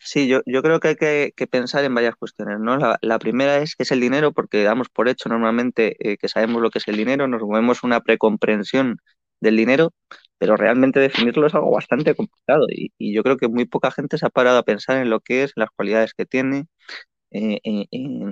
Sí, 0.06 0.28
yo, 0.28 0.42
yo 0.46 0.62
creo 0.62 0.80
que 0.80 0.90
hay 0.90 0.96
que, 0.96 1.48
pensar 1.48 1.84
en 1.86 1.96
varias 1.96 2.16
cuestiones, 2.16 2.60
¿no? 2.60 2.78
La, 3.02 3.20
primera 3.20 3.58
es 3.60 3.76
qué 3.76 3.84
es 3.84 3.92
el 3.92 4.02
dinero, 4.02 4.34
porque 4.34 4.64
damos 4.64 4.90
por 4.90 5.08
hecho 5.08 5.30
normalmente 5.30 5.96
eh, 6.00 6.18
que 6.18 6.28
sabemos 6.28 6.62
lo 6.62 6.70
que 6.70 6.80
es 6.80 6.88
el 6.88 6.98
dinero, 6.98 7.28
nos 7.28 7.42
movemos 7.42 7.84
una 7.84 8.02
precomprensión 8.02 8.98
del 9.40 9.56
dinero, 9.58 9.94
pero 10.38 10.58
realmente 10.58 11.00
definirlo 11.00 11.48
es 11.48 11.56
algo 11.56 11.72
bastante 11.72 12.16
complicado 12.16 12.66
y, 12.70 12.92
y, 12.98 13.14
yo 13.14 13.24
creo 13.24 13.38
que 13.38 13.48
muy 13.48 13.66
poca 13.66 13.92
gente 13.92 14.18
se 14.18 14.26
ha 14.26 14.30
parado 14.30 14.58
a 14.58 14.64
pensar 14.64 14.98
en 14.98 15.10
lo 15.10 15.22
que 15.22 15.44
es, 15.44 15.54
en 15.56 15.62
las 15.62 15.70
cualidades 15.72 16.14
que 16.14 16.26
tiene, 16.26 16.68
eh, 17.34 17.60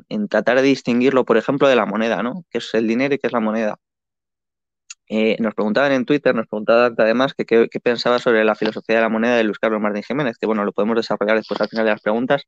en, 0.09 0.27
tratar 0.29 0.57
de 0.57 0.63
distinguirlo, 0.63 1.25
por 1.25 1.37
ejemplo, 1.37 1.67
de 1.67 1.75
la 1.75 1.85
moneda, 1.87 2.21
¿no? 2.23 2.45
¿Qué 2.51 2.59
es 2.59 2.73
el 2.75 2.87
dinero 2.87 3.15
y 3.15 3.19
qué 3.19 3.27
es 3.27 3.33
la 3.33 3.39
moneda? 3.39 3.77
Eh, 5.13 5.35
nos 5.41 5.53
preguntaban 5.53 5.91
en 5.91 6.05
Twitter, 6.05 6.33
nos 6.33 6.47
preguntaban 6.47 6.95
además 6.97 7.33
que 7.33 7.45
qué, 7.45 7.67
pensaba 7.83 8.17
sobre 8.19 8.45
la 8.45 8.55
filosofía 8.55 8.95
de 8.95 9.01
la 9.01 9.09
moneda 9.09 9.35
de 9.35 9.43
Luis 9.43 9.59
Carlos 9.59 9.81
Martín 9.81 10.03
Jiménez, 10.03 10.37
que 10.39 10.45
bueno, 10.45 10.63
lo 10.63 10.71
podemos 10.71 10.95
desarrollar 10.95 11.35
después 11.35 11.59
al 11.59 11.67
final 11.67 11.85
de 11.85 11.91
las 11.91 12.01
preguntas, 12.01 12.43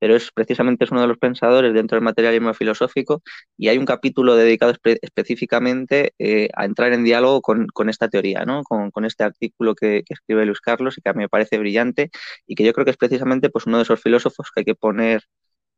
pero 0.00 0.16
es 0.16 0.32
precisamente 0.32 0.84
es 0.84 0.90
uno 0.90 1.02
de 1.02 1.06
los 1.06 1.18
pensadores 1.18 1.72
dentro 1.74 1.96
del 1.96 2.04
materialismo 2.04 2.54
filosófico 2.54 3.22
y 3.56 3.68
hay 3.68 3.78
un 3.78 3.86
capítulo 3.86 4.34
dedicado 4.34 4.74
específicamente 5.02 6.12
eh, 6.18 6.48
a 6.56 6.64
entrar 6.64 6.92
en 6.92 7.04
diálogo 7.04 7.40
con, 7.40 7.88
esta 7.88 8.08
teoría, 8.08 8.44
¿no? 8.44 8.64
con, 8.64 9.04
este 9.04 9.22
artículo 9.24 9.76
que, 9.76 10.02
escribe 10.08 10.44
Luis 10.46 10.60
Carlos 10.60 10.98
y 10.98 11.02
que 11.02 11.10
a 11.10 11.12
mí 11.12 11.20
me 11.20 11.28
parece 11.28 11.58
brillante 11.58 12.10
y 12.48 12.56
que 12.56 12.64
yo 12.64 12.72
creo 12.72 12.84
que 12.84 12.90
es 12.92 12.96
precisamente 12.96 13.48
pues, 13.50 13.66
uno 13.66 13.76
de 13.76 13.84
esos 13.84 14.02
filósofos 14.02 14.50
que 14.52 14.62
hay 14.62 14.64
que 14.64 14.74
poner 14.74 15.22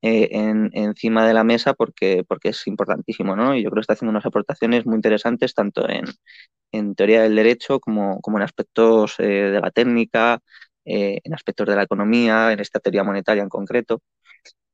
eh, 0.06 0.28
encima 0.75 1.26
de 1.26 1.32
la 1.32 1.44
mesa 1.44 1.73
porque, 1.73 2.25
porque 2.28 2.50
es 2.50 2.66
importantísimo, 2.66 3.37
¿no? 3.37 3.56
Y 3.56 3.62
yo 3.62 3.70
creo 3.70 3.76
que 3.76 3.80
está 3.82 3.94
haciendo 3.94 4.11
unas 4.11 4.26
aportaciones 4.26 4.84
muy 4.84 4.96
interesantes 4.96 5.54
tanto 5.54 5.88
en, 5.88 6.94
teoría 6.94 7.23
del 7.23 7.34
derecho 7.37 7.80
como, 7.80 8.20
como 8.20 8.37
en 8.38 8.42
aspectos 8.44 9.14
eh, 9.18 9.25
de 9.25 9.61
la 9.61 9.70
técnica, 9.70 10.40
eh, 10.84 11.20
en 11.25 11.32
aspectos 11.34 11.66
de 11.68 11.76
la 11.76 11.84
economía, 11.84 12.52
en 12.52 12.61
esta 12.61 12.80
teoría 12.80 13.02
monetaria 13.02 13.42
en 13.42 13.49
concreto. 13.49 14.02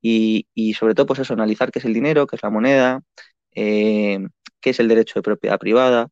Y, 0.03 0.49
y, 0.55 0.75
sobre 0.75 0.95
todo, 0.95 1.07
pues 1.07 1.21
eso, 1.21 1.35
analizar 1.35 1.71
qué 1.73 1.79
es 1.81 1.85
el 1.85 1.95
dinero, 1.95 2.27
qué 2.27 2.37
es 2.37 2.43
la 2.43 2.51
moneda, 2.51 3.03
qué 3.53 4.31
es 4.63 4.81
el 4.81 4.89
derecho 4.89 5.15
de 5.21 5.23
propiedad 5.23 5.59
privada, 5.59 6.09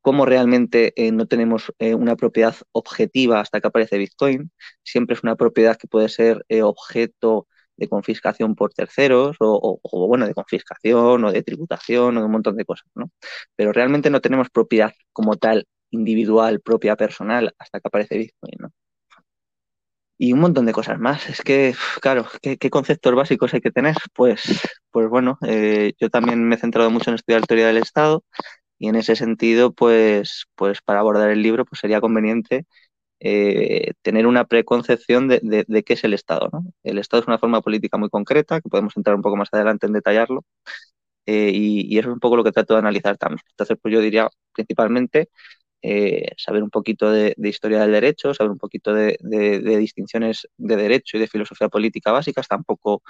cómo 0.00 0.26
realmente 0.26 0.94
no 1.12 1.26
tenemos 1.26 1.72
una 1.80 2.16
propiedad 2.16 2.56
objetiva 2.72 3.40
hasta 3.40 3.60
que 3.60 3.68
aparece 3.68 3.98
Bitcoin. 3.98 4.52
Siempre 4.84 5.16
es 5.16 5.22
una 5.22 5.36
propiedad 5.36 5.76
que 5.76 5.88
puede 5.88 6.08
ser 6.08 6.44
objeto 6.62 7.48
de 7.76 7.88
confiscación 7.88 8.54
por 8.54 8.72
terceros 8.72 9.36
o, 9.40 9.80
bueno, 10.08 10.26
de 10.26 10.34
confiscación 10.34 11.24
o 11.24 11.32
de 11.32 11.42
tributación 11.42 12.16
o 12.16 12.20
de 12.20 12.26
un 12.26 12.32
montón 12.32 12.56
de 12.56 12.64
cosas, 12.64 12.88
¿no? 12.94 13.10
Pero 13.56 13.72
realmente 13.72 14.10
no 14.10 14.20
tenemos 14.20 14.50
propiedad 14.50 14.92
como 15.12 15.36
tal 15.36 15.66
individual, 15.90 16.60
propia, 16.60 16.96
personal, 16.96 17.54
hasta 17.58 17.80
que 17.80 17.88
aparece 17.88 18.18
Bitcoin, 18.18 18.54
¿no? 18.58 18.70
Y 20.18 20.32
un 20.32 20.40
montón 20.40 20.66
de 20.66 20.72
cosas 20.72 20.98
más. 21.00 21.28
Es 21.28 21.42
que, 21.42 21.74
claro, 22.00 22.26
¿qué, 22.40 22.70
conceptos 22.70 23.14
básicos 23.14 23.54
hay 23.54 23.60
que 23.60 23.72
tener? 23.72 23.96
Pues, 24.14 24.42
pues 24.90 25.08
bueno, 25.08 25.38
eh, 25.46 25.94
yo 26.00 26.10
también 26.10 26.46
me 26.46 26.54
he 26.54 26.58
centrado 26.58 26.90
mucho 26.90 27.10
en 27.10 27.16
estudiar 27.16 27.46
teoría 27.46 27.66
del 27.66 27.78
Estado 27.78 28.24
y 28.78 28.88
en 28.88 28.96
ese 28.96 29.16
sentido, 29.16 29.72
pues, 29.72 30.46
pues 30.56 30.80
para 30.82 31.00
abordar 31.00 31.30
el 31.30 31.42
libro, 31.42 31.64
pues 31.64 31.80
sería 31.80 32.00
conveniente 32.00 32.66
eh, 33.24 33.92
tener 34.02 34.26
una 34.26 34.46
preconcepción 34.46 35.28
de, 35.28 35.84
qué 35.86 35.92
es 35.94 36.02
el 36.02 36.12
Estado. 36.12 36.50
El 36.82 36.98
Estado 36.98 37.22
es 37.22 37.28
una 37.28 37.38
forma 37.38 37.60
política 37.62 37.96
muy 37.96 38.08
concreta, 38.10 38.60
que 38.60 38.68
podemos 38.68 38.96
entrar 38.96 39.14
un 39.14 39.22
poco 39.22 39.36
más 39.36 39.48
adelante 39.52 39.86
en 39.86 39.92
detallarlo, 39.92 40.44
eh, 41.26 41.52
y, 41.54 41.98
eso 41.98 42.08
es 42.08 42.14
un 42.14 42.20
poco 42.20 42.36
lo 42.36 42.44
que 42.44 42.52
trato 42.52 42.74
de 42.74 42.80
analizar 42.80 43.16
también. 43.18 43.40
Entonces, 43.50 43.78
pues 43.80 43.94
yo 43.94 44.00
diría 44.00 44.28
principalmente 44.52 45.30
eh, 45.82 46.30
saber 46.36 46.62
un 46.64 46.70
poquito 46.70 47.12
de, 47.12 47.34
historia 47.38 47.80
del 47.82 47.92
derecho, 47.92 48.34
saber 48.34 48.50
un 48.52 48.58
poquito 48.58 48.92
de, 48.94 49.18
distinciones 49.78 50.48
de 50.56 50.76
derecho 50.76 51.16
y 51.16 51.20
de 51.20 51.28
filosofía 51.28 51.68
política 51.68 52.12
básicas. 52.12 52.48
Tampoco 52.48 53.02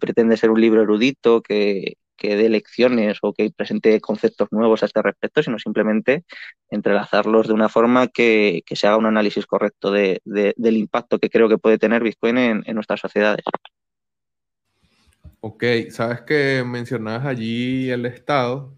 pretende 0.00 0.36
ser 0.36 0.50
un 0.50 0.60
libro 0.60 0.82
erudito 0.82 1.42
que, 1.42 1.94
que 2.16 2.36
dé 2.36 2.48
lecciones 2.48 3.18
o 3.22 3.32
que 3.32 3.50
presente 3.50 4.00
conceptos 4.00 4.48
nuevos 4.50 4.82
a 4.82 4.86
este 4.86 5.02
respecto, 5.02 5.42
sino 5.42 5.58
simplemente 5.58 6.24
entrelazarlos 6.70 7.48
de 7.48 7.54
una 7.54 7.68
forma 7.68 8.08
que, 8.08 8.62
se 8.70 8.86
haga 8.86 8.96
un 8.96 9.06
análisis 9.06 9.46
correcto 9.46 9.90
de, 9.90 10.20
del 10.24 10.76
impacto 10.76 11.18
que 11.18 11.30
creo 11.30 11.48
que 11.48 11.58
puede 11.58 11.78
tener 11.78 12.02
Bitcoin 12.02 12.38
en, 12.38 12.74
nuestras 12.74 13.00
sociedades. 13.00 13.44
Ok, 15.40 15.64
sabes 15.90 16.22
que 16.22 16.64
mencionabas 16.64 17.26
allí 17.26 17.90
el 17.90 18.06
Estado 18.06 18.74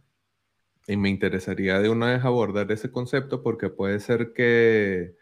y 0.89 0.97
me 0.97 1.09
interesaría 1.09 1.81
de 1.81 1.89
una 1.89 2.13
vez 2.13 2.25
abordar 2.25 2.71
ese 2.73 2.91
concepto 2.91 3.43
porque 3.43 3.71
puede 3.71 4.01
ser 4.01 4.33
que 4.33 5.15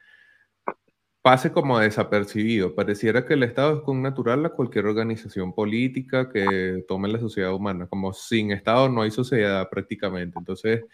pase 1.24 1.52
como 1.52 1.78
desapercibido. 1.78 2.74
Pareciera 2.74 3.24
que 3.24 3.32
el 3.32 3.44
Estado 3.44 3.78
es 3.78 3.82
con 3.82 4.02
natural 4.02 4.44
a 4.44 4.50
cualquier 4.50 4.84
organización 4.84 5.54
política 5.54 6.28
que 6.30 6.84
tome 6.86 7.08
la 7.08 7.18
sociedad 7.18 7.54
humana. 7.54 7.86
Como 7.88 8.12
sin 8.12 8.50
Estado 8.50 8.90
no 8.90 9.00
hay 9.00 9.10
sociedad 9.10 9.66
prácticamente. 9.70 10.38
Entonces, 10.38 10.84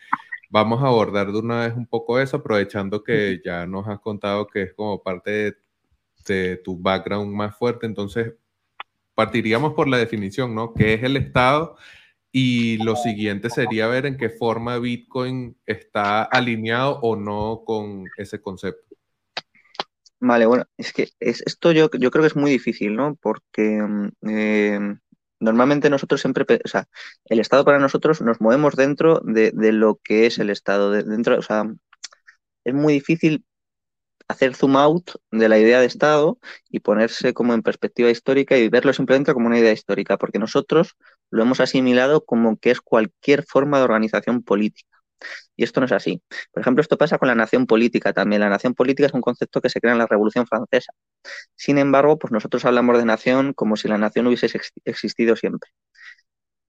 vamos 0.49 0.84
a 0.84 0.87
abordar 0.87 1.32
de 1.32 1.38
una 1.40 1.66
vez 1.66 1.76
un 1.76 1.84
poco 1.84 2.20
eso, 2.20 2.37
aprovechando 2.37 3.02
que 3.02 3.40
ya 3.44 3.66
nos 3.66 3.88
has 3.88 3.99
contado 3.99 4.46
que 4.46 4.62
es 4.62 4.75
como 4.75 5.02
parte 5.02 5.56
de, 6.26 6.56
tu 6.58 6.78
background 6.78 7.32
más 7.34 7.56
fuerte. 7.58 7.87
Entonces, 7.87 8.32
partiríamos 9.16 9.75
por 9.75 9.88
la 9.88 9.99
definición, 9.99 10.54
¿no? 10.54 10.75
¿Qué 10.75 10.94
es 10.94 11.02
el 11.02 11.16
Estado? 11.16 11.76
Y 12.30 12.78
lo 12.84 12.94
siguiente 12.94 13.50
sería 13.50 13.88
ver 13.88 14.06
en 14.06 14.16
qué 14.16 14.30
forma 14.30 14.78
Bitcoin 14.78 15.56
está 15.66 16.22
alineado 16.22 17.00
o 17.00 17.16
no 17.16 17.62
con 17.66 18.04
ese 18.16 18.40
concepto. 18.40 18.89
Vale, 20.20 20.44
bueno, 20.46 20.64
es 20.76 20.92
que 20.92 21.08
es, 21.18 21.42
esto 21.46 21.72
yo, 21.72 21.90
yo 21.98 22.10
creo 22.10 22.22
que 22.22 22.28
es 22.28 22.36
muy 22.36 22.50
difícil, 22.50 22.94
¿no? 22.94 23.16
Porque 23.16 23.80
mm, 23.82 24.08
em, 24.28 25.00
normalmente 25.40 25.88
nosotros 25.90 26.20
siempre, 26.20 26.44
o 26.64 26.68
sea, 26.68 26.88
el 27.24 27.40
Estado 27.40 27.64
para 27.64 27.78
nosotros 27.78 28.20
nos 28.20 28.40
movemos 28.40 28.76
dentro 28.76 29.20
de, 29.24 29.52
lo 29.72 29.96
que 30.04 30.26
es 30.26 30.38
el 30.38 30.50
Estado, 30.50 30.90
dentro, 30.90 31.38
o 31.38 31.42
sea, 31.42 31.64
es 32.64 32.74
muy 32.74 32.94
difícil 32.94 33.44
hacer 34.28 34.54
zoom 34.54 34.76
out 34.76 35.12
de 35.32 35.48
la 35.48 35.58
idea 35.58 35.80
de 35.80 35.86
Estado 35.86 36.38
y 36.68 36.80
ponerse 36.80 37.34
como 37.34 37.54
en 37.54 37.62
perspectiva 37.62 38.10
histórica 38.10 38.56
y 38.58 38.68
verlo 38.68 38.92
simplemente 38.92 39.32
como 39.34 39.46
una 39.48 39.58
idea 39.58 39.72
histórica, 39.72 40.18
porque 40.18 40.38
nosotros 40.38 40.96
lo 41.30 41.42
hemos 41.42 41.60
asimilado 41.60 42.24
como 42.24 42.58
que 42.58 42.70
es 42.72 42.80
cualquier 42.80 43.44
forma 43.44 43.78
de 43.78 43.84
organización 43.84 44.42
política. 44.42 45.00
Y 45.56 45.64
esto 45.64 45.80
no 45.80 45.86
es 45.86 45.92
así. 45.92 46.22
Por 46.52 46.62
ejemplo, 46.62 46.82
esto 46.82 46.96
pasa 46.98 47.18
con 47.18 47.28
la 47.28 47.34
nación 47.34 47.66
política 47.66 48.12
también. 48.12 48.40
La 48.40 48.48
nación 48.48 48.74
política 48.74 49.06
es 49.06 49.14
un 49.14 49.20
concepto 49.20 49.60
que 49.60 49.68
se 49.68 49.80
crea 49.80 49.92
en 49.92 49.98
la 49.98 50.06
Revolución 50.06 50.46
Francesa. 50.46 50.92
Sin 51.56 51.78
embargo, 51.78 52.18
pues 52.18 52.32
nosotros 52.32 52.64
hablamos 52.64 52.98
de 52.98 53.04
nación 53.04 53.52
como 53.54 53.76
si 53.76 53.88
la 53.88 53.98
nación 53.98 54.26
hubiese 54.26 54.48
existido 54.84 55.36
siempre. 55.36 55.70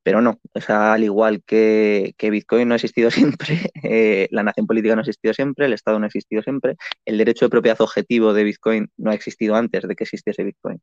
Pero 0.04 0.22
no, 0.22 0.40
al 0.68 1.04
igual 1.04 1.44
que, 1.44 2.16
Bitcoin 2.20 2.68
no 2.68 2.74
ha 2.74 2.78
existido 2.78 3.12
siempre, 3.12 3.72
eh, 3.84 4.28
la 4.32 4.44
nación 4.44 4.66
política 4.68 4.96
no 4.96 5.02
ha 5.02 5.04
existido 5.04 5.34
siempre, 5.34 5.66
el 5.68 5.74
Estado 5.74 6.00
no 6.00 6.06
ha 6.06 6.08
existido 6.08 6.42
siempre, 6.42 6.76
el 7.06 7.18
derecho 7.18 7.46
de 7.46 7.50
propiedad 7.50 7.80
objetivo 7.82 8.34
de 8.34 8.44
Bitcoin 8.44 8.90
no 8.98 9.12
ha 9.12 9.14
existido 9.14 9.56
antes 9.56 9.88
de 9.88 9.96
que 9.96 10.04
existiese 10.06 10.44
Bitcoin. 10.44 10.82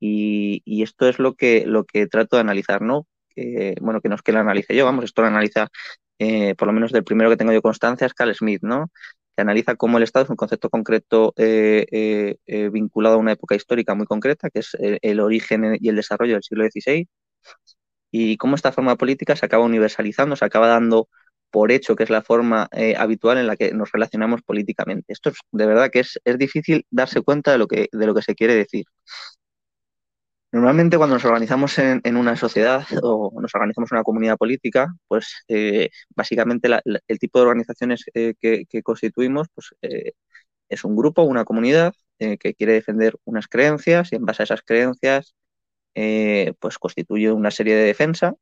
Y, 0.00 0.82
esto 0.82 1.08
es 1.08 1.18
lo 1.18 1.34
que, 1.34 1.66
lo 1.66 1.84
que 1.84 2.06
trato 2.06 2.36
de 2.36 2.40
analizar, 2.40 2.82
¿no? 2.82 3.06
bueno, 3.80 4.00
que 4.02 4.08
no 4.10 4.16
es 4.16 4.22
que 4.22 4.32
lo 4.32 4.40
analice 4.40 4.74
yo, 4.74 4.84
vamos, 4.84 5.04
esto 5.04 5.22
lo 5.22 5.28
analiza 5.28 5.68
eh, 6.20 6.54
por 6.54 6.66
lo 6.68 6.74
menos 6.74 6.92
del 6.92 7.02
primero 7.02 7.30
que 7.30 7.38
tengo 7.38 7.52
yo 7.52 7.62
constancia, 7.62 8.06
es 8.06 8.12
Carl 8.12 8.34
Smith, 8.34 8.60
¿no? 8.62 8.90
que 9.34 9.40
analiza 9.40 9.76
cómo 9.76 9.96
el 9.96 10.04
Estado 10.04 10.24
es 10.24 10.30
un 10.30 10.36
concepto 10.36 10.68
concreto 10.68 11.32
eh, 11.36 12.36
eh, 12.46 12.68
vinculado 12.70 13.16
a 13.16 13.18
una 13.18 13.32
época 13.32 13.54
histórica 13.54 13.94
muy 13.94 14.04
concreta, 14.06 14.50
que 14.50 14.58
es 14.60 14.76
el 14.78 15.20
origen 15.20 15.78
y 15.80 15.88
el 15.88 15.96
desarrollo 15.96 16.34
del 16.34 16.42
siglo 16.42 16.64
XVI, 16.64 17.08
y 18.10 18.36
cómo 18.36 18.54
esta 18.54 18.70
forma 18.70 18.96
política 18.96 19.34
se 19.34 19.46
acaba 19.46 19.64
universalizando, 19.64 20.36
se 20.36 20.44
acaba 20.44 20.68
dando 20.68 21.08
por 21.50 21.72
hecho 21.72 21.96
que 21.96 22.04
es 22.04 22.10
la 22.10 22.22
forma 22.22 22.68
habitual 22.98 23.38
en 23.38 23.46
la 23.46 23.56
que 23.56 23.72
nos 23.72 23.90
relacionamos 23.90 24.42
políticamente. 24.42 25.12
Esto 25.12 25.30
es, 25.30 25.36
de 25.52 25.66
verdad 25.66 25.90
que 25.90 26.00
es, 26.00 26.20
es, 26.24 26.36
difícil 26.38 26.84
darse 26.90 27.22
cuenta 27.22 27.52
de 27.52 27.58
lo, 27.58 27.66
que, 27.66 27.88
de 27.90 28.06
lo 28.06 28.14
que 28.14 28.22
se 28.22 28.34
quiere 28.34 28.54
decir. 28.54 28.84
Normalmente 30.52 30.96
cuando 30.96 31.14
nos 31.16 31.24
organizamos 31.24 31.78
en, 31.78 32.16
una 32.16 32.36
sociedad 32.36 32.84
o 33.02 33.32
nos 33.40 33.54
organizamos 33.54 33.90
en 33.92 33.96
una 33.98 34.04
comunidad 34.04 34.36
política, 34.36 34.88
pues 35.06 35.44
eh, 35.48 35.90
básicamente 36.10 36.68
la, 36.68 36.82
el 36.84 37.18
tipo 37.18 37.38
de 37.38 37.44
organizaciones 37.46 38.04
eh, 38.14 38.34
que, 38.40 38.82
constituimos 38.82 39.46
pues, 39.54 39.74
es 40.68 40.84
un 40.84 40.96
grupo, 40.96 41.22
una 41.22 41.44
comunidad 41.44 41.94
que 42.18 42.54
quiere 42.54 42.74
defender 42.74 43.16
unas 43.24 43.48
creencias 43.48 44.12
y 44.12 44.16
en 44.16 44.26
base 44.26 44.42
a 44.42 44.44
esas 44.44 44.62
creencias 44.62 45.34
pues 45.94 46.78
constituye 46.78 47.32
una 47.32 47.50
serie 47.50 47.74
de 47.74 47.84
defensa 47.84 48.34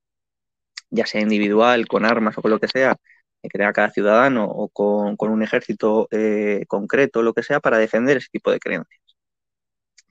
ya 0.91 1.07
sea 1.07 1.21
individual, 1.21 1.87
con 1.89 2.05
armas 2.05 2.39
o 2.39 2.43
con 2.43 2.51
lo 2.51 2.61
que 2.61 2.69
sea, 2.69 2.97
que 3.43 3.49
crea 3.49 3.73
cada 3.73 3.91
ciudadano 3.91 4.45
o 4.47 4.69
con, 4.69 5.17
con 5.17 5.31
un 5.31 5.43
ejército 5.43 6.09
eh, 6.11 6.65
concreto, 6.69 7.23
lo 7.23 7.35
que 7.35 7.43
sea, 7.43 7.61
para 7.61 7.79
defender 7.79 8.17
ese 8.19 8.29
tipo 8.33 8.51
de 8.51 8.61
creencias. 8.61 9.08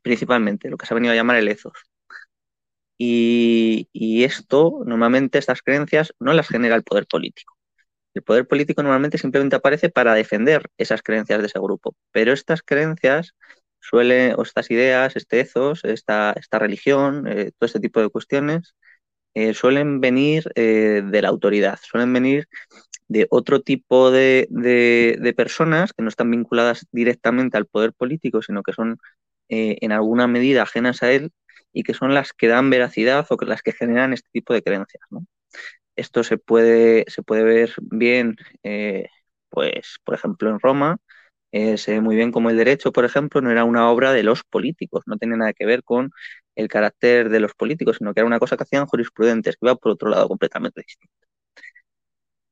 Principalmente, 0.07 0.69
lo 0.69 0.77
que 0.77 0.85
se 0.85 0.93
ha 0.93 0.95
venido 0.95 1.11
a 1.11 1.15
llamar 1.17 1.35
el 1.35 1.49
ethos. 1.49 1.73
Y, 2.97 4.23
esto, 4.23 4.83
normalmente, 4.85 5.37
estas 5.37 5.61
creencias 5.61 6.13
no 6.19 6.31
las 6.31 6.47
genera 6.47 6.75
el 6.75 6.83
poder 6.83 7.07
político. 7.07 7.57
El 8.13 8.23
poder 8.23 8.47
político 8.47 8.81
normalmente 8.81 9.17
simplemente 9.17 9.57
aparece 9.57 9.89
para 9.89 10.13
defender 10.13 10.63
esas 10.77 11.03
creencias 11.03 11.41
de 11.41 11.47
ese 11.47 11.59
grupo. 11.59 11.93
Pero 12.11 12.31
estas 12.31 12.63
creencias 12.63 13.35
suelen, 13.81 14.35
o 14.37 14.43
estas 14.43 14.71
ideas, 14.71 15.17
este 15.17 15.41
ethos, 15.41 15.83
esta, 15.83 16.33
esta 16.37 16.57
religión, 16.57 17.27
eh, 17.27 17.51
todo 17.57 17.65
este 17.67 17.81
tipo 17.81 18.01
de 18.01 18.09
cuestiones, 18.09 18.75
eh, 19.33 19.53
suelen 19.53 19.99
venir 19.99 20.45
eh, 20.55 21.03
de 21.05 21.21
la 21.21 21.27
autoridad, 21.27 21.79
suelen 21.83 22.13
venir 22.13 22.47
de 23.09 23.27
otro 23.29 23.61
tipo 23.61 24.09
de, 24.11 24.47
de, 24.49 25.33
personas 25.33 25.91
que 25.93 26.03
no 26.03 26.09
están 26.09 26.31
vinculadas 26.31 26.87
directamente 26.91 27.57
al 27.57 27.65
poder 27.65 27.93
político, 27.93 28.41
sino 28.41 28.63
que 28.63 28.73
son 28.73 28.99
eh, 29.49 29.77
en 29.81 29.91
alguna 29.91 30.27
medida 30.27 30.63
ajenas 30.63 31.03
a 31.03 31.11
él 31.11 31.31
y 31.73 31.83
que 31.83 31.93
son 31.93 32.13
las 32.13 32.33
que 32.33 32.47
dan 32.47 32.69
veracidad 32.69 33.25
o 33.29 33.37
que 33.37 33.45
las 33.45 33.61
que 33.61 33.71
generan 33.73 34.13
este 34.13 34.29
tipo 34.31 34.53
de 34.53 34.63
creencias. 34.63 35.03
Esto 35.95 36.23
se 36.23 36.37
puede, 36.37 37.05
se 37.07 37.23
puede 37.23 37.43
ver 37.43 37.73
bien, 37.81 38.35
eh, 38.63 39.07
pues, 39.49 39.97
por 40.03 40.15
ejemplo, 40.15 40.49
en 40.49 40.59
Roma, 40.59 40.97
eh, 41.51 41.77
se 41.77 41.93
ve 41.93 42.01
muy 42.01 42.15
bien 42.15 42.31
como 42.31 42.49
el 42.49 42.57
derecho, 42.57 42.91
por 42.91 43.05
ejemplo, 43.05 43.41
no 43.41 43.51
era 43.51 43.63
una 43.65 43.89
obra 43.91 44.13
de 44.13 44.23
los 44.23 44.43
políticos, 44.43 45.03
no 45.07 45.17
tenía 45.17 45.37
nada 45.37 45.53
que 45.53 45.65
ver 45.65 45.83
con 45.83 46.11
el 46.55 46.67
carácter 46.69 47.29
de 47.29 47.39
los 47.39 47.53
políticos, 47.55 47.97
sino 47.99 48.13
que 48.13 48.21
era 48.21 48.27
una 48.27 48.39
cosa 48.39 48.57
que 48.57 48.63
hacían 48.63 48.87
jurisprudentes, 48.87 49.55
que 49.57 49.67
iba 49.67 49.75
por 49.75 49.93
otro 49.93 50.09
lado 50.09 50.27
completamente 50.27 50.81
distinto. 50.81 51.26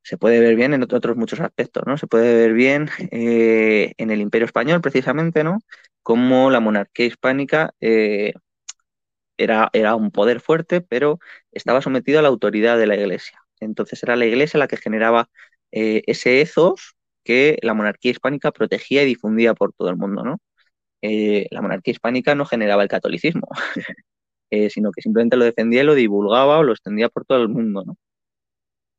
Se 0.05 0.17
puede 0.17 0.39
ver 0.39 0.55
bien 0.55 0.73
en 0.75 0.83
otros 0.83 1.17
muchos 1.17 1.39
aspectos, 1.39 1.83
¿no? 1.87 1.97
Se 1.97 2.05
puede 2.07 2.35
ver 2.35 2.53
bien 2.53 2.89
eh, 3.11 3.93
en 3.97 4.11
el 4.11 4.21
Imperio 4.21 4.45
Español, 4.45 4.79
precisamente, 4.81 5.43
¿no? 5.43 5.59
Cómo 6.03 6.51
la 6.51 6.59
monarquía 6.59 7.07
hispánica 7.07 7.73
eh, 7.81 8.33
era, 9.37 9.69
era 9.73 9.95
un 9.95 10.11
poder 10.11 10.39
fuerte, 10.41 10.81
pero 10.81 11.19
estaba 11.51 11.81
sometido 11.81 12.19
a 12.19 12.21
la 12.21 12.27
autoridad 12.29 12.77
de 12.77 12.87
la 12.87 12.95
Iglesia. 12.95 13.39
Entonces 13.59 14.01
era 14.03 14.15
la 14.15 14.25
Iglesia 14.25 14.59
la 14.59 14.67
que 14.67 14.77
generaba 14.77 15.29
eh, 15.71 16.03
ese 16.07 16.41
ethos 16.41 16.95
que 17.23 17.57
la 17.63 17.73
monarquía 17.73 18.11
hispánica 18.11 18.51
protegía 18.51 19.03
y 19.03 19.07
difundía 19.07 19.53
por 19.55 19.73
todo 19.73 19.89
el 19.89 19.97
mundo, 19.97 20.23
¿no? 20.23 20.37
La 21.01 21.61
monarquía 21.61 21.91
hispánica 21.93 22.35
no 22.35 22.45
generaba 22.45 22.83
el 22.83 22.89
catolicismo, 22.89 23.47
sino 24.71 24.91
que 24.91 25.01
simplemente 25.01 25.37
lo 25.37 25.45
defendía 25.45 25.81
y 25.83 25.85
lo 25.85 25.95
divulgaba 25.95 26.59
o 26.59 26.63
lo 26.63 26.73
extendía 26.73 27.09
por 27.09 27.25
todo 27.25 27.41
el 27.43 27.49
mundo, 27.49 27.83
¿no? 27.85 27.97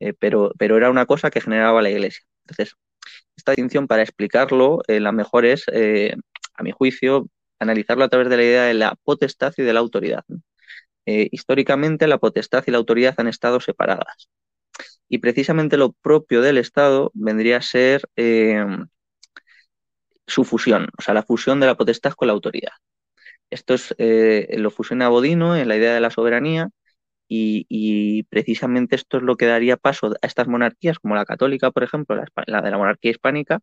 Eh, 0.01 0.13
pero, 0.19 0.53
pero 0.59 0.77
era 0.77 0.91
una 0.91 1.07
cosa 1.07 1.31
que 1.31 1.41
generaba 1.41 1.83
la 1.83 1.91
iglesia. 1.91 2.25
Entonces, 2.47 2.77
esta 3.37 3.53
distinción 3.53 3.87
para 3.87 4.03
explicarlo, 4.03 4.81
la 4.89 5.13
mejor 5.13 5.47
es, 5.47 5.67
a 5.69 6.63
mi 6.63 6.73
juicio, 6.73 7.29
analizarlo 7.59 8.05
a 8.05 8.09
través 8.09 8.29
de 8.29 8.37
la 8.37 8.43
idea 8.45 8.65
de 8.65 8.75
la 8.75 8.97
potestad 9.05 9.53
y 9.57 9.63
de 9.63 9.73
la 9.73 9.81
autoridad. 9.81 10.25
históricamente, 11.07 12.07
la 12.07 12.19
potestad 12.19 12.65
y 12.67 12.71
la 12.73 12.79
autoridad 12.79 13.15
han 13.19 13.29
estado 13.29 13.61
separadas. 13.61 14.29
Y 15.09 15.19
precisamente 15.19 15.77
lo 15.77 15.93
propio 15.93 16.43
del 16.43 16.59
Estado 16.59 17.11
vendría 17.15 17.59
a 17.59 17.63
ser 17.63 18.03
eh, 18.17 18.65
su 20.27 20.45
fusión, 20.45 20.89
o 20.99 21.03
sea, 21.03 21.15
la 21.15 21.23
fusión 21.23 21.61
de 21.61 21.67
la 21.67 21.77
potestad 21.77 22.13
con 22.13 22.29
la 22.29 22.35
autoridad. 22.35 22.73
Esto 23.51 23.75
es, 23.75 23.95
eh, 23.99 24.57
lo 24.59 24.71
fusiona 24.71 25.09
Bodino 25.09 25.57
en 25.57 25.69
la 25.69 25.77
idea 25.77 25.95
de 25.95 26.01
la 26.01 26.11
soberanía 26.11 26.71
y, 27.29 28.25
precisamente 28.25 28.97
esto 28.97 29.19
es 29.19 29.23
lo 29.23 29.37
que 29.37 29.47
daría 29.47 29.77
paso 29.77 30.15
a 30.23 30.27
estas 30.27 30.49
monarquías, 30.49 30.99
como 30.99 31.15
la 31.15 31.25
católica, 31.25 31.71
por 31.71 31.83
ejemplo, 31.83 32.23
la, 32.47 32.63
de 32.63 32.71
la 32.71 32.79
monarquía 32.79 33.11
hispánica, 33.13 33.61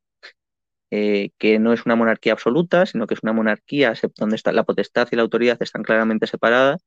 eh, 0.91 1.31
que 1.39 1.59
no 1.59 1.73
es 1.73 1.85
una 1.85 1.95
monarquía 1.95 2.33
absoluta, 2.33 2.85
sino 2.85 3.07
que 3.07 3.15
es 3.15 3.23
una 3.23 3.33
monarquía 3.33 3.93
donde 4.17 4.35
está, 4.35 4.51
la 4.51 4.63
potestad 4.63 5.07
y 5.11 5.15
la 5.15 5.23
autoridad 5.23 5.57
están 5.61 5.83
claramente 5.83 6.27
separadas 6.27 6.81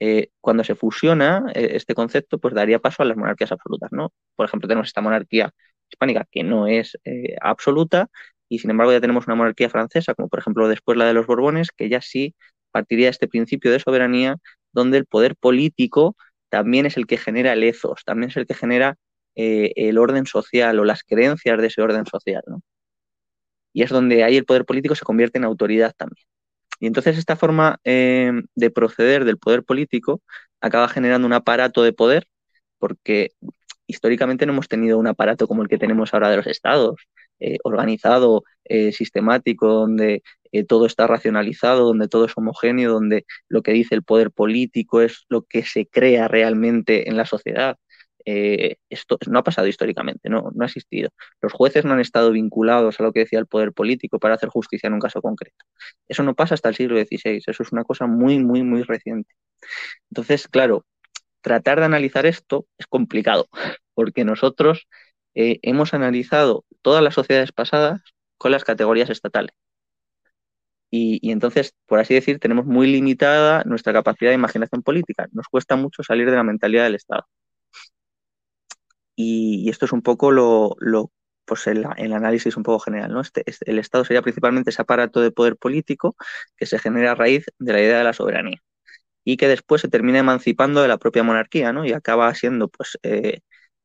eh, 0.00 0.30
cuando 0.40 0.64
se 0.64 0.74
fusiona 0.74 1.44
eh, 1.54 1.70
este 1.74 1.94
concepto, 1.94 2.38
pues 2.38 2.54
daría 2.54 2.78
paso 2.80 3.02
a 3.02 3.06
las 3.06 3.16
monarquías 3.16 3.52
absolutas, 3.52 3.90
¿no? 3.92 4.12
Por 4.36 4.46
ejemplo, 4.46 4.68
tenemos 4.68 4.88
esta 4.88 5.00
monarquía 5.00 5.52
hispánica 5.90 6.26
que 6.30 6.44
no 6.44 6.66
es 6.68 6.98
absoluta 7.40 8.10
y 8.48 8.58
sin 8.60 8.70
embargo 8.70 8.92
ya 8.92 9.00
tenemos 9.00 9.26
una 9.26 9.36
monarquía 9.36 9.70
francesa, 9.70 10.14
como 10.14 10.28
por 10.28 10.40
ejemplo 10.40 10.68
después 10.68 10.98
la 10.98 11.06
de 11.06 11.14
los 11.14 11.26
Borbones, 11.26 11.70
que 11.72 11.88
ya 11.88 12.00
sí 12.00 12.34
partiría 12.70 13.06
de 13.06 13.10
este 13.10 13.28
principio 13.28 13.72
de 13.72 13.80
soberanía, 13.80 14.36
donde 14.76 14.98
el 14.98 15.06
poder 15.06 15.36
político 15.36 16.16
también 16.50 16.86
es 16.86 16.96
el 16.98 17.06
que 17.06 17.18
genera 17.18 17.54
el 17.54 17.64
ethos, 17.64 18.04
también 18.04 18.30
es 18.30 18.36
el 18.36 18.46
que 18.46 18.54
genera 18.54 18.96
eh, 19.34 19.72
el 19.76 19.98
orden 19.98 20.26
social 20.26 20.78
o 20.78 20.84
las 20.84 21.02
creencias 21.04 21.58
de 21.60 21.66
ese 21.68 21.82
orden 21.82 22.06
social, 22.06 22.42
¿no? 22.46 22.62
Y 23.72 23.82
es 23.82 23.90
donde 23.90 24.24
ahí 24.24 24.36
el 24.36 24.44
poder 24.46 24.64
político 24.64 24.94
se 24.94 25.04
convierte 25.04 25.38
en 25.38 25.44
autoridad 25.44 25.94
también. 25.96 26.26
Y 26.80 26.86
entonces 26.86 27.18
esta 27.18 27.36
forma 27.36 27.78
eh, 27.84 28.32
de 28.54 28.70
proceder 28.70 29.24
del 29.24 29.38
poder 29.38 29.64
político 29.64 30.22
acaba 30.60 30.88
generando 30.88 31.26
un 31.26 31.32
aparato 31.34 31.82
de 31.82 31.92
poder, 31.92 32.28
porque 32.78 33.32
históricamente 33.86 34.46
no 34.46 34.52
hemos 34.52 34.68
tenido 34.68 34.98
un 34.98 35.06
aparato 35.06 35.48
como 35.48 35.62
el 35.62 35.68
que 35.68 35.78
tenemos 35.78 36.14
ahora 36.14 36.30
de 36.30 36.36
los 36.38 36.46
estados, 36.46 36.96
eh, 37.40 37.58
organizado, 37.64 38.44
sistemático, 38.92 39.68
donde 39.68 40.22
eh, 40.56 40.64
todo 40.64 40.86
está 40.86 41.06
racionalizado, 41.06 41.84
donde 41.84 42.08
todo 42.08 42.24
es 42.24 42.32
homogéneo, 42.36 42.92
donde 42.92 43.26
lo 43.48 43.62
que 43.62 43.72
dice 43.72 43.94
el 43.94 44.02
poder 44.02 44.30
político 44.30 45.02
es 45.02 45.26
lo 45.28 45.42
que 45.42 45.62
se 45.64 45.86
crea 45.86 46.28
realmente 46.28 47.08
en 47.08 47.16
la 47.16 47.26
sociedad. 47.26 47.76
Eh, 48.24 48.76
esto 48.90 49.18
no 49.28 49.38
ha 49.38 49.44
pasado 49.44 49.68
históricamente, 49.68 50.28
no, 50.30 50.50
ha 50.58 50.64
existido. 50.64 51.10
Los 51.42 51.52
jueces 51.52 51.84
no 51.84 51.92
han 51.92 52.00
estado 52.00 52.32
vinculados 52.32 52.98
a 52.98 53.02
lo 53.04 53.12
que 53.12 53.20
decía 53.20 53.38
el 53.38 53.46
poder 53.46 53.72
político 53.72 54.18
para 54.18 54.34
hacer 54.34 54.48
justicia 54.48 54.88
en 54.88 54.94
un 54.94 55.00
caso 55.00 55.20
concreto. 55.22 55.64
Eso 56.08 56.22
no 56.22 56.34
pasa 56.34 56.54
hasta 56.54 56.68
el 56.70 56.74
siglo 56.76 56.96
XVI, 56.96 57.42
eso 57.46 57.62
es 57.62 57.72
una 57.72 57.84
cosa 57.84 58.06
muy, 58.06 58.38
muy, 58.38 58.62
muy 58.62 58.82
reciente. 58.82 59.34
Entonces, 60.10 60.48
claro, 60.48 60.86
tratar 61.42 61.80
de 61.80 61.86
analizar 61.86 62.26
esto 62.26 62.66
es 62.78 62.86
complicado, 62.86 63.48
porque 63.94 64.24
nosotros 64.24 64.88
eh, 65.34 65.58
hemos 65.62 65.94
analizado 65.94 66.64
todas 66.82 67.02
las 67.02 67.14
sociedades 67.14 67.52
pasadas 67.52 68.00
con 68.38 68.52
las 68.52 68.64
categorías 68.64 69.10
estatales. 69.10 69.54
Y, 70.90 71.30
entonces, 71.32 71.74
por 71.86 71.98
así 71.98 72.14
decir, 72.14 72.38
tenemos 72.38 72.64
muy 72.66 72.86
limitada 72.86 73.64
nuestra 73.64 73.92
capacidad 73.92 74.30
de 74.30 74.36
imaginación 74.36 74.82
política. 74.82 75.28
Nos 75.32 75.46
cuesta 75.48 75.76
mucho 75.76 76.02
salir 76.02 76.30
de 76.30 76.36
la 76.36 76.44
mentalidad 76.44 76.84
del 76.84 76.94
Estado. 76.94 77.26
Y, 79.14 79.68
esto 79.70 79.86
es 79.86 79.92
un 79.92 80.02
poco 80.02 80.30
lo, 80.30 80.76
lo 80.80 81.10
pues 81.44 81.66
el, 81.68 81.86
el, 81.96 82.12
análisis 82.12 82.56
un 82.56 82.62
poco 82.62 82.80
general. 82.80 83.12
¿no? 83.12 83.20
Este, 83.20 83.42
este, 83.46 83.70
el 83.70 83.78
Estado 83.78 84.04
sería 84.04 84.22
principalmente 84.22 84.70
ese 84.70 84.82
aparato 84.82 85.20
de 85.20 85.30
poder 85.30 85.56
político 85.56 86.16
que 86.56 86.66
se 86.66 86.78
genera 86.78 87.12
a 87.12 87.14
raíz 87.14 87.46
de 87.58 87.72
la 87.72 87.80
idea 87.80 87.98
de 87.98 88.04
la 88.04 88.12
soberanía 88.12 88.60
y 89.26 89.36
que 89.36 89.48
después 89.48 89.82
se 89.82 89.88
termina 89.88 90.20
emancipando 90.20 90.82
de 90.82 90.88
la 90.88 90.98
propia 90.98 91.24
monarquía 91.24 91.72
¿no? 91.72 91.84
y 91.84 91.92
acaba 91.92 92.32
siendo 92.34 92.68
pues, 92.68 92.98
eh, 93.02 93.40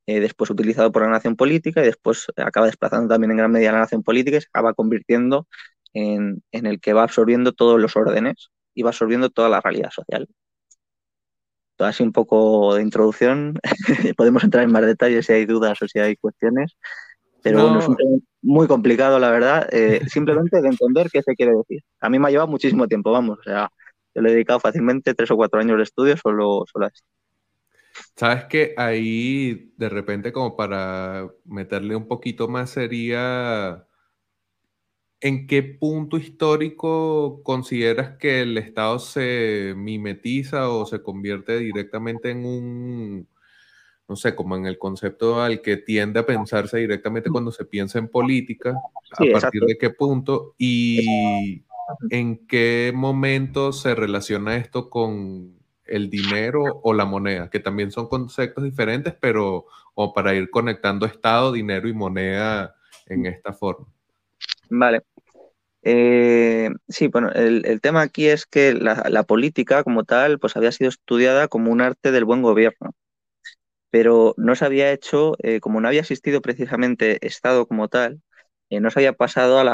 eh, 0.05 0.19
después 0.19 0.51
utilizado 0.51 0.91
por 0.91 1.03
la 1.03 1.09
nación 1.09 1.35
política 1.35 1.81
y 1.81 1.85
después 1.85 2.27
acaba 2.37 2.67
desplazando 2.67 3.07
también 3.09 3.31
en 3.31 3.37
gran 3.37 3.51
medida 3.51 3.71
la 3.71 3.79
nación 3.79 4.03
política 4.03 4.37
y 4.37 4.41
se 4.41 4.47
acaba 4.47 4.73
convirtiendo 4.75 5.47
en, 5.93 6.43
en 6.51 6.65
el 6.65 6.79
que 6.79 6.93
va 6.93 7.03
absorbiendo 7.03 7.53
todos 7.53 7.79
los 7.79 7.95
órdenes 7.95 8.51
y 8.73 8.83
va 8.83 8.89
absorbiendo 8.89 9.29
toda 9.29 9.49
la 9.49 9.61
realidad 9.61 9.91
social 9.91 10.27
así 11.85 12.03
un 12.03 12.11
poco 12.11 12.75
de 12.75 12.81
introducción. 12.81 13.59
Podemos 14.17 14.43
entrar 14.43 14.63
en 14.63 14.71
más 14.71 14.85
detalles 14.85 15.25
si 15.25 15.33
hay 15.33 15.45
dudas 15.45 15.81
o 15.81 15.87
si 15.87 15.99
hay 15.99 16.15
cuestiones. 16.15 16.77
Pero 17.43 17.57
no. 17.57 17.63
bueno, 17.63 17.79
es 17.79 17.87
un 17.87 17.95
tema 17.95 18.17
muy 18.41 18.67
complicado, 18.67 19.19
la 19.19 19.31
verdad. 19.31 19.67
Eh, 19.71 20.01
simplemente 20.07 20.61
de 20.61 20.67
entender 20.67 21.09
qué 21.11 21.21
se 21.21 21.35
quiere 21.35 21.53
decir. 21.53 21.83
A 21.99 22.09
mí 22.09 22.19
me 22.19 22.27
ha 22.27 22.31
llevado 22.31 22.49
muchísimo 22.49 22.87
tiempo, 22.87 23.11
vamos. 23.11 23.39
O 23.39 23.43
sea, 23.43 23.69
yo 24.13 24.21
le 24.21 24.29
he 24.29 24.33
dedicado 24.33 24.59
fácilmente 24.59 25.13
tres 25.13 25.31
o 25.31 25.35
cuatro 25.35 25.59
años 25.59 25.77
de 25.77 25.83
estudio 25.83 26.15
solo, 26.17 26.63
solo 26.71 26.85
a 26.85 26.89
esto. 26.89 27.07
Sabes 28.15 28.45
que 28.45 28.73
ahí, 28.77 29.73
de 29.77 29.89
repente, 29.89 30.31
como 30.31 30.55
para 30.55 31.29
meterle 31.45 31.95
un 31.95 32.07
poquito 32.07 32.47
más, 32.47 32.69
sería 32.69 33.85
¿En 35.23 35.45
qué 35.45 35.61
punto 35.61 36.17
histórico 36.17 37.43
consideras 37.43 38.17
que 38.17 38.41
el 38.41 38.57
Estado 38.57 38.97
se 38.97 39.75
mimetiza 39.77 40.69
o 40.69 40.87
se 40.87 41.03
convierte 41.03 41.59
directamente 41.59 42.31
en 42.31 42.43
un, 42.43 43.27
no 44.09 44.15
sé, 44.15 44.33
como 44.33 44.55
en 44.55 44.65
el 44.65 44.79
concepto 44.79 45.39
al 45.39 45.61
que 45.61 45.77
tiende 45.77 46.19
a 46.19 46.25
pensarse 46.25 46.79
directamente 46.79 47.29
cuando 47.29 47.51
se 47.51 47.65
piensa 47.65 47.99
en 47.99 48.07
política? 48.07 48.73
¿A 49.11 49.39
partir 49.39 49.63
de 49.65 49.77
qué 49.77 49.91
punto? 49.91 50.55
¿Y 50.57 51.63
en 52.09 52.47
qué 52.47 52.91
momento 52.93 53.73
se 53.73 53.93
relaciona 53.93 54.57
esto 54.57 54.89
con 54.89 55.53
el 55.85 56.09
dinero 56.09 56.63
o 56.81 56.95
la 56.95 57.05
moneda? 57.05 57.51
Que 57.51 57.59
también 57.59 57.91
son 57.91 58.07
conceptos 58.07 58.63
diferentes, 58.63 59.13
pero 59.21 59.67
o 59.93 60.13
para 60.15 60.33
ir 60.33 60.49
conectando 60.49 61.05
Estado, 61.05 61.51
dinero 61.51 61.87
y 61.87 61.93
moneda 61.93 62.75
en 63.05 63.27
esta 63.27 63.53
forma. 63.53 63.85
Vale. 64.71 65.01
Eh, 65.83 66.69
sí, 66.87 67.07
bueno, 67.07 67.31
el, 67.31 67.81
tema 67.81 68.01
aquí 68.01 68.27
es 68.27 68.45
que 68.45 68.73
la, 68.73 69.23
política 69.23 69.83
como 69.83 70.03
tal 70.03 70.39
pues 70.39 70.55
había 70.55 70.71
sido 70.71 70.89
estudiada 70.89 71.47
como 71.47 71.71
un 71.71 71.81
arte 71.81 72.11
del 72.11 72.25
buen 72.25 72.41
gobierno, 72.43 72.91
pero 73.89 74.33
no 74.37 74.55
se 74.55 74.65
había 74.65 74.91
hecho, 74.91 75.35
eh, 75.39 75.59
como 75.59 75.81
no 75.81 75.87
había 75.87 76.01
existido 76.01 76.41
precisamente 76.41 77.25
Estado 77.25 77.67
como 77.67 77.87
tal, 77.89 78.21
eh, 78.69 78.79
no 78.79 78.91
se 78.91 78.99
había 78.99 79.13
pasado 79.13 79.59
al 79.59 79.67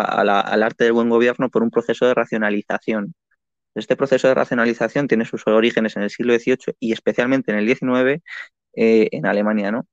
arte 0.63 0.86
del 0.86 0.93
buen 0.93 1.10
gobierno 1.10 1.50
por 1.50 1.63
un 1.63 1.72
proceso 1.72 2.08
de 2.08 2.13
racionalización. 2.15 3.13
Este 3.76 3.96
proceso 3.96 4.28
de 4.28 4.36
racionalización 4.36 5.08
tiene 5.08 5.26
sus 5.26 5.48
orígenes 5.48 5.98
en 5.98 6.04
el 6.04 6.10
siglo 6.12 6.34
XVIII 6.38 6.76
y 6.80 6.93
especialmente 6.93 7.52
en 7.52 7.60
el 7.60 7.67
XIX 7.67 8.24
en 8.74 9.26
Alemania, 9.26 9.72
¿no? 9.72 9.88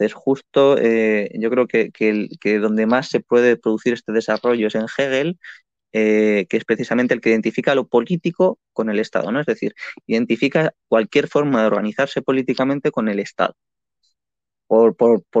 Entonces, 0.00 0.14
justo 0.14 0.78
eh, 0.78 1.30
yo 1.34 1.50
creo 1.50 1.66
que, 1.68 1.90
que, 1.92 2.58
donde 2.58 2.86
más 2.86 3.08
se 3.10 3.20
puede 3.20 3.58
producir 3.58 3.92
este 3.92 4.12
desarrollo 4.12 4.68
es 4.68 4.74
en 4.74 4.86
Hegel, 4.96 5.38
eh, 5.92 6.46
que 6.48 6.56
es 6.56 6.64
precisamente 6.64 7.12
el 7.14 7.20
que 7.20 7.30
identifica 7.30 7.74
lo 7.74 7.86
político 7.86 8.58
con 8.72 8.88
el 8.90 8.98
Estado, 8.98 9.30
¿no? 9.32 9.40
Es 9.40 9.46
decir, 9.46 9.74
identifica 10.06 10.72
cualquier 10.88 11.28
forma 11.28 11.60
de 11.60 11.66
organizarse 11.66 12.22
políticamente 12.22 12.90
con 12.90 13.08
el 13.10 13.20
Estado. 13.20 13.54
Por, 14.68 14.96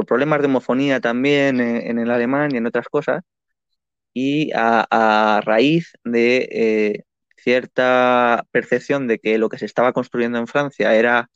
problemas 0.06 0.40
de 0.40 0.46
homofonía 0.46 1.00
también 1.00 1.60
eh, 1.60 1.88
en, 1.88 1.98
el 1.98 2.10
alemán 2.10 2.50
y 2.54 2.58
en 2.58 2.66
otras 2.66 2.88
cosas, 2.88 3.22
y 4.12 4.50
a, 4.54 5.40
raíz 5.44 5.92
de 6.04 7.04
cierta 7.36 8.44
percepción 8.50 9.06
de 9.08 9.18
que 9.18 9.38
lo 9.38 9.48
que 9.48 9.58
se 9.58 9.66
estaba 9.66 9.92
construyendo 9.94 10.38
en 10.38 10.46
Francia 10.48 10.94
era 10.94 11.30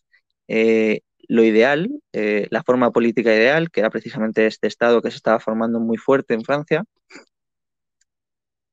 lo 1.28 1.44
ideal, 1.44 1.90
eh, 2.12 2.46
la 2.50 2.62
forma 2.62 2.90
política 2.92 3.34
ideal, 3.34 3.70
que 3.70 3.80
era 3.80 3.90
precisamente 3.90 4.46
este 4.46 4.68
Estado 4.68 5.02
que 5.02 5.10
se 5.10 5.16
estaba 5.16 5.40
formando 5.40 5.80
muy 5.80 5.96
fuerte 5.98 6.34
en 6.34 6.44
Francia. 6.44 6.84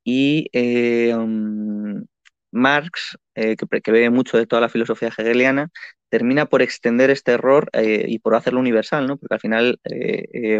Y 0.03 0.49
eh, 0.53 1.13
um, 1.15 2.03
Marx, 2.51 3.17
eh, 3.35 3.55
que, 3.55 3.81
que, 3.81 3.91
ve 3.91 4.09
mucho 4.09 4.37
de 4.37 4.47
toda 4.47 4.61
la 4.61 4.69
filosofía 4.69 5.09
hegeliana, 5.09 5.69
termina 6.09 6.45
por 6.47 6.61
extender 6.61 7.09
este 7.11 7.33
error 7.33 7.69
y 7.73 8.19
por 8.19 8.35
hacerlo 8.35 8.59
universal, 8.59 9.07
¿no? 9.07 9.17
porque 9.17 9.35
al 9.35 9.39
final 9.39 9.79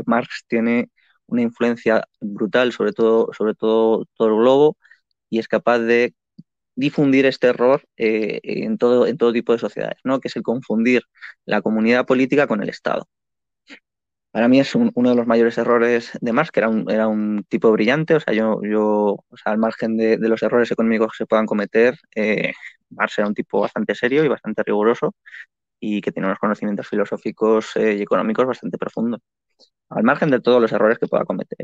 Marx 0.06 0.46
tiene 0.48 0.90
una 1.28 1.42
influencia 1.42 2.06
brutal 2.22 2.72
sobre 2.74 2.94
todo, 2.94 3.30
sobre 3.38 3.56
todo, 3.56 4.06
todo 4.16 4.28
el 4.30 4.36
globo 4.36 4.78
y 5.30 5.40
es 5.40 5.48
capaz 5.48 5.80
de 5.80 6.14
difundir 6.76 7.26
este 7.26 7.48
error 7.48 7.82
eh, 7.98 8.40
en, 8.44 8.78
todo, 8.78 9.08
en 9.08 9.18
todo 9.18 9.34
tipo 9.34 9.54
de 9.54 9.60
sociedades, 9.60 10.00
¿no? 10.04 10.20
que 10.20 10.28
es 10.28 10.36
el 10.36 10.44
confundir 10.44 11.04
la 11.46 11.62
comunidad 11.62 12.06
política 12.06 12.48
con 12.48 12.62
el 12.62 12.70
Estado. 12.70 13.08
Para 14.32 14.48
mí 14.48 14.62
es 14.62 14.74
uno 14.76 15.10
de 15.10 15.16
los 15.16 15.28
mayores 15.28 15.58
errores 15.58 16.12
de 16.22 16.32
Marx, 16.32 16.52
que 16.52 16.62
era 16.62 16.70
un, 16.70 16.90
era 16.90 17.08
un 17.10 17.44
tipo 17.50 17.70
brillante, 17.72 18.16
o 18.16 18.20
sea, 18.22 18.34
yo, 18.34 18.62
yo 18.64 19.18
o 19.28 19.38
sea, 19.38 19.52
al 19.52 19.58
margen 19.58 19.98
de, 19.98 20.18
los 20.20 20.42
errores 20.42 20.72
económicos 20.72 21.12
que 21.12 21.18
se 21.18 21.26
puedan 21.26 21.46
cometer, 21.46 21.98
eh, 22.16 22.54
Marx 22.90 23.20
era 23.20 23.28
un 23.28 23.34
tipo 23.34 23.60
bastante 23.60 23.94
serio 23.94 24.24
y 24.24 24.30
bastante 24.30 24.64
riguroso 24.64 25.16
y 25.82 26.02
que 26.02 26.12
tiene 26.14 26.28
unos 26.28 26.40
conocimientos 26.40 26.88
filosóficos 26.88 27.76
eh, 27.76 27.96
y 27.96 28.02
económicos 28.04 28.46
bastante 28.46 28.78
profundos, 28.78 29.22
al 29.90 30.04
margen 30.04 30.30
de 30.32 30.42
todos 30.42 30.62
los 30.62 30.72
errores 30.72 31.00
que 31.00 31.08
pueda 31.08 31.26
cometer. 31.26 31.58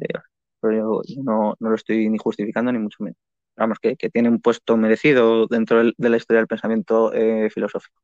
pero 0.62 1.02
yo, 1.08 1.24
no, 1.24 1.56
no, 1.60 1.70
lo 1.70 1.76
estoy 1.76 2.10
ni 2.10 2.18
justificando 2.18 2.72
ni 2.72 2.80
mucho 2.80 3.04
menos 3.04 3.18
vamos, 3.58 3.80
que, 3.80 3.96
tiene 4.10 4.30
un 4.30 4.42
puesto 4.42 4.78
merecido 4.78 5.48
dentro 5.48 5.84
de 5.98 6.10
la 6.10 6.18
historia 6.18 6.40
del 6.40 6.48
pensamiento 6.48 7.14
eh, 7.14 7.50
filosófico. 7.50 8.02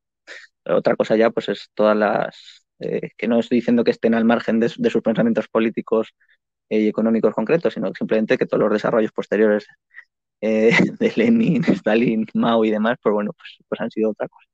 otra 0.66 0.96
cosa 0.96 1.16
ya, 1.16 1.30
pues 1.32 1.50
es 1.50 1.70
todas 1.74 1.96
las, 1.98 2.66
eh, 2.80 3.12
que 3.18 3.28
no 3.28 3.40
estoy 3.40 3.58
diciendo 3.60 3.84
que 3.84 3.92
estén 3.92 4.16
al 4.16 4.26
margen 4.26 4.60
de, 4.60 4.70
sus 4.70 5.02
pensamientos 5.04 5.48
políticos 5.50 6.14
eh, 6.70 6.80
y 6.82 6.88
económicos 6.88 7.34
concretos, 7.34 7.74
sino 7.76 7.92
simplemente 7.98 8.38
que 8.38 8.46
todos 8.46 8.62
los 8.64 8.74
desarrollos 8.74 9.12
posteriores 9.12 9.68
de 10.42 11.14
Lenin, 11.16 11.64
Stalin, 11.66 12.26
Mao 12.34 12.66
y 12.66 12.72
demás, 12.72 12.98
pues 13.02 13.14
bueno, 13.14 13.32
pues, 13.34 13.58
pues 13.70 13.82
han 13.82 13.92
sido 13.92 14.12
otra 14.12 14.28
cosa. 14.28 14.48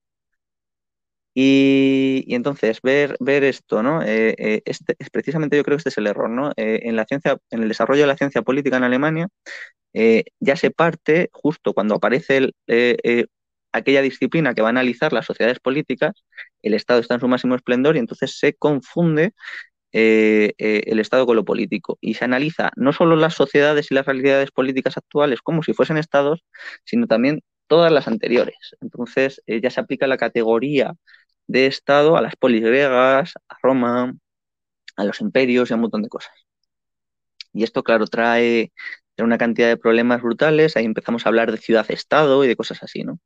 Y, 1.34 2.26
entonces, 2.36 2.82
ver, 2.82 3.16
ver 3.20 3.44
esto, 3.44 3.82
¿no? 3.82 4.02
este, 4.02 4.96
es 5.00 5.10
precisamente 5.10 5.56
yo 5.56 5.64
creo 5.64 5.78
que 5.78 5.80
este 5.80 5.90
es 5.90 5.98
el 5.98 6.08
error, 6.08 6.30
¿no? 6.30 6.52
en 6.58 6.96
la 6.96 7.06
ciencia, 7.06 7.38
en 7.50 7.64
el 7.64 7.70
desarrollo 7.70 8.02
de 8.02 8.08
la 8.08 8.18
ciencia 8.18 8.42
política 8.42 8.78
en 8.78 8.84
Alemania, 8.84 9.28
eh, 9.94 10.26
ya 10.40 10.56
se 10.56 10.72
parte 10.72 11.30
justo 11.34 11.74
cuando 11.74 11.96
aparece 11.96 12.52
eh, 12.68 12.98
eh, 13.04 13.26
aquella 13.72 14.02
disciplina 14.02 14.54
que 14.54 14.62
va 14.62 14.70
a 14.70 14.72
analizar 14.72 15.14
las 15.14 15.26
sociedades 15.26 15.60
políticas, 15.60 16.24
el 16.62 16.74
Estado 16.74 17.00
está 17.00 17.16
en 17.16 17.20
su 17.22 17.28
máximo 17.28 17.56
esplendor 17.56 17.96
y 17.96 18.00
entonces 18.00 18.38
se 18.40 18.54
confunde 18.54 19.34
el 19.92 21.00
Estado 21.00 21.26
con 21.26 21.36
lo 21.36 21.46
político 21.46 21.98
y 22.02 22.14
se 22.14 22.26
analiza 22.26 22.72
no 22.76 22.94
solo 22.94 23.16
las 23.16 23.34
sociedades 23.34 23.90
y 23.92 23.96
las 23.96 24.06
realidades 24.06 24.52
políticas 24.52 24.98
actuales 24.98 25.42
como 25.42 25.64
si 25.64 25.74
fuesen 25.74 25.98
estados, 25.98 26.44
sino 26.86 27.08
también 27.08 27.42
todas 27.68 27.92
las 27.92 28.08
anteriores. 28.08 28.76
Entonces 28.82 29.42
ya 29.48 29.70
se 29.72 29.80
aplica 29.80 30.08
la 30.08 30.18
categoría 30.18 30.94
de 31.48 31.66
Estado 31.68 32.18
a 32.18 32.22
las 32.22 32.36
polis 32.36 32.62
griegas, 32.64 33.34
a 33.50 33.56
Roma, 33.64 34.14
a 34.98 35.04
los 35.04 35.22
imperios 35.22 35.70
y 35.70 35.74
a 35.74 35.76
un 35.78 35.82
montón 35.84 36.04
de 36.04 36.10
cosas. 36.10 36.34
Y 37.54 37.64
esto, 37.64 37.84
claro, 37.84 38.06
trae 38.08 38.72
una 39.24 39.38
cantidad 39.38 39.68
de 39.68 39.78
problemas 39.78 40.22
brutales, 40.22 40.76
ahí 40.78 40.86
empezamos 40.86 41.26
a 41.26 41.30
hablar 41.30 41.52
de 41.52 41.58
ciudad-estado 41.58 42.44
y 42.44 42.48
de 42.48 42.56
cosas 42.56 42.84
así, 42.84 43.04
¿no? 43.04 43.20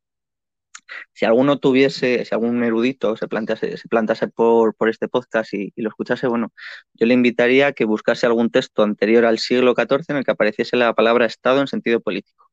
Si 1.13 1.25
alguno 1.25 1.57
tuviese, 1.59 2.25
si 2.25 2.33
algún 2.33 2.63
erudito 2.63 3.15
se 3.17 3.27
plantease, 3.27 3.77
se 3.77 3.87
plantase 3.87 4.27
por, 4.27 4.75
por 4.75 4.89
este 4.89 5.07
podcast 5.07 5.53
y, 5.53 5.71
lo 5.75 5.89
escuchase, 5.89 6.27
bueno, 6.27 6.51
yo 6.93 7.05
le 7.05 7.13
invitaría 7.13 7.67
a 7.67 7.73
que 7.73 7.85
buscase 7.85 8.25
algún 8.25 8.49
texto 8.51 8.83
anterior 8.83 9.25
al 9.25 9.39
siglo 9.39 9.73
XIV 9.75 10.05
en 10.09 10.17
el 10.17 10.25
que 10.25 10.31
apareciese 10.31 10.77
la 10.77 10.93
palabra 10.93 11.25
Estado 11.25 11.61
en 11.61 11.67
sentido 11.67 12.01
político. 12.01 12.49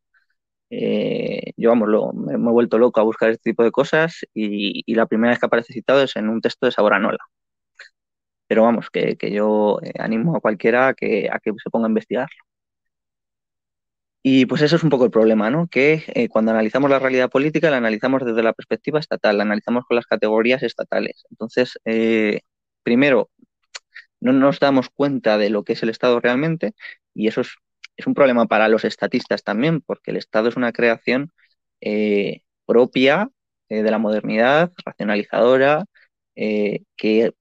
Eh, 0.71 1.53
yo, 1.57 1.71
vamos, 1.71 1.89
lo, 1.89 2.13
me, 2.13 2.35
he 2.35 2.37
vuelto 2.53 2.79
loco 2.79 3.01
a 3.01 3.03
buscar 3.05 3.31
este 3.31 3.51
tipo 3.51 3.65
de 3.65 3.73
cosas 3.73 4.25
y, 4.35 4.83
la 4.95 5.07
primera 5.07 5.31
vez 5.33 5.41
que 5.41 5.47
aparece 5.47 5.73
citado 5.73 6.03
es 6.03 6.17
en 6.17 6.29
un 6.29 6.41
texto 6.41 6.67
de 6.67 6.73
Saboranola. 6.73 7.19
Pero 8.47 8.65
vamos, 8.65 8.91
que, 8.91 9.17
yo 9.33 9.79
eh, 9.83 9.93
animo 9.99 10.37
a 10.37 10.41
cualquiera 10.41 10.95
que, 10.95 11.29
a 11.33 11.39
que 11.39 11.53
se 11.63 11.71
ponga 11.71 11.87
a 11.87 11.91
investigarlo. 11.91 12.50
Y 14.23 14.47
pues 14.47 14.61
eso 14.63 14.77
es 14.77 14.83
un 14.85 14.91
poco 14.91 15.05
el 15.07 15.11
problema, 15.11 15.51
¿no? 15.51 15.67
Que 15.69 16.05
eh, 16.09 16.29
cuando 16.29 16.51
analizamos 16.51 16.91
la 16.91 16.99
realidad 16.99 17.31
política 17.31 17.71
la 17.71 17.79
analizamos 17.79 18.25
desde 18.25 18.43
la 18.43 18.53
perspectiva 18.53 18.99
estatal, 19.01 19.39
la 19.39 19.45
analizamos 19.45 19.85
con 19.87 19.97
las 19.97 20.07
categorías 20.07 20.63
estatales. 20.63 21.25
Entonces, 21.31 21.79
eh, 21.87 22.43
primero, 22.83 23.31
no 24.21 24.33
nos 24.33 24.61
damos 24.61 24.91
cuenta 24.91 25.39
de 25.39 25.51
lo 25.51 25.65
que 25.65 25.75
es 25.75 25.83
el 25.83 25.91
Estado 25.91 26.21
realmente 26.21 26.75
y 27.15 27.29
eso 27.29 27.43
es, 27.43 27.57
un 28.07 28.15
problema 28.15 28.47
para 28.47 28.69
los 28.69 28.85
estatistas 28.87 29.45
también, 29.45 29.83
porque 29.83 30.11
el 30.11 30.17
Estado 30.17 30.49
es 30.49 30.57
una 30.57 30.73
creación 30.73 31.33
eh, 31.83 32.43
propia 32.67 33.31
de 33.69 33.91
la 33.91 33.99
modernidad, 33.99 34.73
racionalizadora, 34.85 35.85
que, 36.35 37.33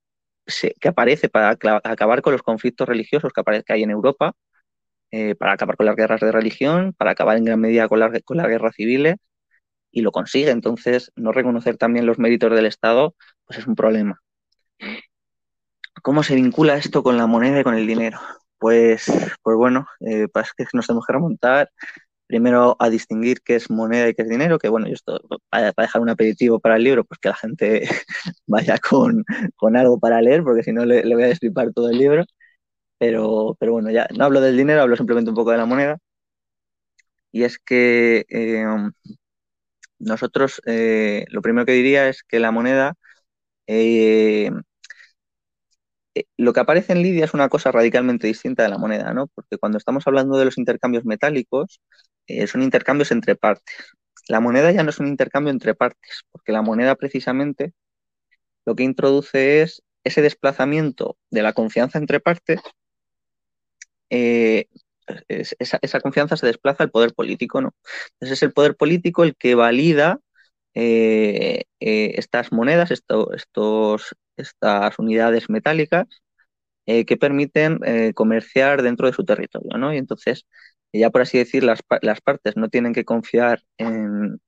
que 0.79 0.87
aparece 0.87 1.29
para 1.29 1.51
acabar 1.51 2.21
con 2.21 2.33
los 2.33 2.43
conflictos 2.43 2.87
religiosos 2.89 3.31
que, 3.33 3.63
que 3.65 3.73
hay 3.73 3.83
en 3.83 3.91
Europa 3.91 4.35
eh, 5.11 5.35
para 5.35 5.53
acabar 5.53 5.77
con 5.77 5.85
las 5.85 5.95
guerras 5.95 6.21
de 6.21 6.31
religión, 6.31 6.93
para 6.97 7.11
acabar 7.11 7.37
en 7.37 7.45
gran 7.45 7.59
medida 7.59 7.87
con, 7.87 7.99
con 8.25 8.37
las 8.37 8.47
guerras 8.47 8.75
civiles, 8.75 9.15
y 9.91 10.01
lo 10.01 10.11
consigue. 10.11 10.51
Entonces, 10.51 11.11
no 11.15 11.31
reconocer 11.31 11.77
también 11.77 12.05
los 12.05 12.19
méritos 12.19 12.51
del 12.55 12.65
Estado, 12.65 13.15
pues 13.45 13.59
es 13.59 13.67
un 13.67 13.75
problema. 13.75 14.21
¿Cómo 16.01 16.23
se 16.23 16.35
vincula 16.35 16.77
esto 16.77 17.03
con 17.03 17.17
la 17.17 17.27
moneda 17.27 17.59
y 17.59 17.63
con 17.63 17.75
el 17.75 17.87
dinero? 17.87 18.19
Pues, 18.57 19.05
pues 19.41 19.57
bueno, 19.57 19.87
eh, 20.01 20.27
que 20.57 20.65
nos 20.73 20.87
tenemos 20.87 21.05
que 21.05 21.13
remontar 21.13 21.69
primero 22.27 22.75
a 22.79 22.89
distinguir 22.89 23.41
qué 23.43 23.55
es 23.55 23.71
moneda 23.71 24.07
y 24.07 24.13
qué 24.13 24.21
es 24.21 24.29
dinero, 24.29 24.59
que 24.59 24.69
bueno, 24.69 24.87
yo 24.87 24.93
esto 24.93 25.19
para, 25.49 25.73
dejar 25.75 26.01
un 26.01 26.09
aperitivo 26.09 26.59
para 26.59 26.75
el 26.75 26.83
libro, 26.83 27.03
pues 27.03 27.19
que 27.19 27.29
la 27.29 27.35
gente 27.35 27.89
vaya 28.47 28.77
con, 28.77 29.25
con 29.55 29.75
algo 29.75 29.99
para 29.99 30.21
leer, 30.21 30.43
porque 30.43 30.63
si 30.63 30.71
no 30.71 30.85
le, 30.85 31.03
le, 31.03 31.15
voy 31.15 31.23
a 31.23 31.27
destripar 31.27 31.73
todo 31.73 31.89
el 31.89 31.97
libro. 31.97 32.23
Pero, 32.99 33.55
pero 33.59 33.73
bueno, 33.73 33.89
ya 33.91 34.07
no 34.17 34.25
hablo 34.25 34.41
del 34.41 34.57
dinero, 34.57 34.81
hablo 34.81 34.95
simplemente 34.97 35.29
un 35.31 35.35
poco 35.35 35.51
de 35.51 35.57
la 35.57 35.65
moneda. 35.65 35.97
Y 37.31 37.43
es 37.43 37.59
que 37.59 38.25
eh, 38.29 38.65
nosotros, 39.99 40.61
eh, 40.65 41.25
lo 41.29 41.41
primero 41.41 41.65
que 41.65 41.73
diría 41.73 42.07
es 42.09 42.23
que 42.23 42.39
la 42.39 42.51
moneda, 42.51 42.95
eh, 43.67 44.51
lo 46.37 46.53
que 46.53 46.59
aparece 46.59 46.93
en 46.93 47.01
Lidia 47.01 47.25
es 47.25 47.33
una 47.33 47.49
cosa 47.49 47.71
radicalmente 47.71 48.27
distinta 48.27 48.63
de 48.63 48.69
la 48.69 48.77
moneda, 48.77 49.13
¿no? 49.13 49.27
Porque 49.27 49.57
cuando 49.57 49.77
estamos 49.77 50.05
hablando 50.07 50.37
de 50.37 50.45
los 50.45 50.57
intercambios 50.57 51.05
metálicos, 51.05 51.81
son 52.47 52.61
intercambios 52.61 53.11
entre 53.11 53.35
partes. 53.35 53.75
La 54.27 54.39
moneda 54.39 54.71
ya 54.71 54.83
no 54.83 54.89
es 54.91 54.99
un 54.99 55.07
intercambio 55.07 55.51
entre 55.51 55.73
partes, 55.75 56.23
porque 56.31 56.51
la 56.51 56.61
moneda 56.61 56.95
precisamente 56.95 57.73
lo 58.65 58.75
que 58.75 58.83
introduce 58.83 59.61
es 59.63 59.83
ese 60.03 60.21
desplazamiento 60.21 61.17
de 61.31 61.43
la 61.43 61.53
confianza 61.53 61.97
entre 61.99 62.19
partes. 62.19 62.61
Eh, 64.09 64.65
esa, 65.27 66.01
confianza 66.01 66.37
se 66.37 66.45
desplaza 66.47 66.83
al 66.83 66.91
poder 66.91 67.13
político, 67.13 67.61
¿no? 67.61 67.73
Entonces 68.13 68.37
es 68.37 68.43
el 68.43 68.53
poder 68.53 68.75
político 68.75 69.23
el 69.23 69.35
que 69.35 69.55
valida 69.55 70.19
estas 71.79 72.51
monedas, 72.51 72.91
estos, 72.91 74.15
estas 74.37 74.99
unidades 74.99 75.49
metálicas 75.49 76.07
eh, 76.85 77.05
que 77.05 77.17
permiten 77.17 77.79
eh, 77.85 78.13
comerciar 78.15 78.81
dentro 78.81 79.07
de 79.07 79.13
su 79.13 79.23
territorio, 79.23 79.77
¿no? 79.77 79.93
Y 79.93 79.97
entonces, 79.97 80.47
ya 80.91 81.11
por 81.11 81.21
así 81.21 81.37
decir, 81.37 81.63
las, 81.63 81.81
partes 82.23 82.57
no 82.57 82.69
tienen 82.69 82.93
que 82.93 83.05
confiar 83.05 83.61
en, 83.77 84.41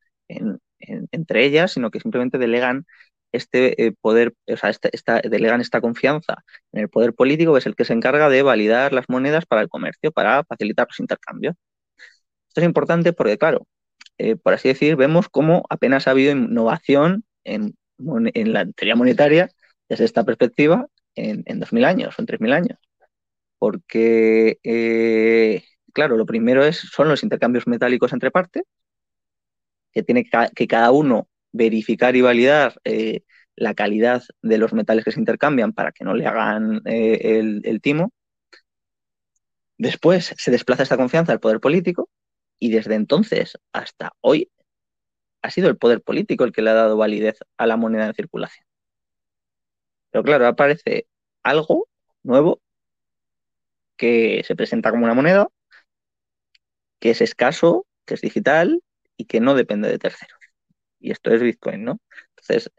entre 1.11 1.45
ellas, 1.45 1.73
sino 1.73 1.91
que 1.91 1.99
simplemente 1.99 2.37
delegan 2.39 2.85
este 3.31 3.85
eh, 3.85 3.93
poder, 4.01 4.33
o 4.47 4.57
sea, 4.57 4.69
este, 4.69 4.89
esta, 4.93 5.21
delegan 5.21 5.61
esta 5.61 5.81
confianza 5.81 6.43
en 6.71 6.81
el 6.81 6.89
poder 6.89 7.13
político, 7.13 7.53
que 7.53 7.59
es 7.59 7.65
el 7.65 7.75
que 7.75 7.85
se 7.85 7.93
encarga 7.93 8.29
de 8.29 8.43
validar 8.43 8.93
las 8.93 9.09
monedas 9.09 9.45
para 9.45 9.61
el 9.61 9.69
comercio, 9.69 10.11
para 10.11 10.43
facilitar 10.45 10.87
los 10.89 10.99
intercambios. 10.99 11.55
Esto 12.49 12.61
es 12.61 12.65
importante 12.65 13.13
porque, 13.13 13.37
claro, 13.37 13.67
por 14.43 14.53
así 14.53 14.67
decir, 14.69 14.95
vemos 14.95 15.29
cómo 15.29 15.63
apenas 15.69 16.07
ha 16.07 16.11
habido 16.11 16.31
innovación 16.33 17.23
en, 17.43 17.75
en 17.97 18.53
la 18.53 18.65
teoría 18.71 18.95
monetaria 18.95 19.49
desde 19.89 20.05
esta 20.05 20.23
perspectiva 20.23 20.87
en, 21.15 21.43
en 21.45 21.59
2.000 21.59 21.85
años 21.85 22.15
o 22.17 22.21
en 22.21 22.27
3.000 22.27 22.53
años. 22.53 22.79
Porque, 23.59 24.59
eh, 24.63 25.63
claro, 25.93 26.17
lo 26.17 26.25
primero 26.25 26.63
es, 26.65 26.77
son 26.79 27.09
los 27.09 27.23
intercambios 27.23 27.67
metálicos 27.67 28.13
entre 28.13 28.31
partes, 28.31 28.63
que 29.93 30.03
tiene 30.03 30.25
que, 30.55 30.67
cada 30.67 30.91
uno 30.91 31.27
verificar 31.51 32.15
y 32.15 32.21
validar 32.21 32.79
eh, 32.83 33.23
la 33.55 33.73
calidad 33.73 34.23
de 34.41 34.57
los 34.57 34.73
metales 34.73 35.05
que 35.05 35.11
se 35.11 35.19
intercambian 35.19 35.73
para 35.73 35.91
que 35.91 36.03
no 36.03 36.13
le 36.13 36.25
hagan 36.27 36.81
eh, 36.85 37.39
el, 37.39 37.61
el, 37.65 37.81
timo. 37.81 38.11
Después 39.77 40.33
se 40.37 40.51
desplaza 40.51 40.83
esta 40.83 40.97
confianza 40.97 41.31
al 41.33 41.39
poder 41.39 41.59
político 41.59 42.09
y 42.59 42.71
desde 42.71 42.95
entonces 42.95 43.57
hasta 43.73 44.13
hoy 44.21 44.51
ha 45.41 45.49
sido 45.51 45.69
el 45.69 45.77
poder 45.77 46.01
político 46.01 46.43
el 46.43 46.51
que 46.51 46.61
le 46.61 46.69
ha 46.71 46.73
dado 46.73 46.97
validez 46.97 47.39
a 47.57 47.67
la 47.67 47.77
moneda 47.77 48.07
en 48.07 48.13
circulación. 48.13 48.65
Pero 50.11 50.23
claro, 50.23 50.47
aparece 50.47 51.07
algo 51.43 51.87
nuevo 52.23 52.61
que 53.97 54.43
se 54.45 54.55
presenta 54.55 54.91
como 54.91 55.05
una 55.05 55.13
moneda, 55.13 55.47
que 56.99 57.11
es 57.11 57.21
escaso, 57.21 57.85
que 58.05 58.15
es 58.15 58.21
digital 58.21 58.81
y 59.17 59.25
que 59.25 59.39
no 59.39 59.55
depende 59.55 59.89
de 59.89 59.99
terceros. 59.99 60.40
Y 61.01 61.11
esto 61.11 61.31
es 61.33 61.41
Bitcoin, 61.41 61.83
¿no? 61.83 61.99
Entonces, 62.37 62.71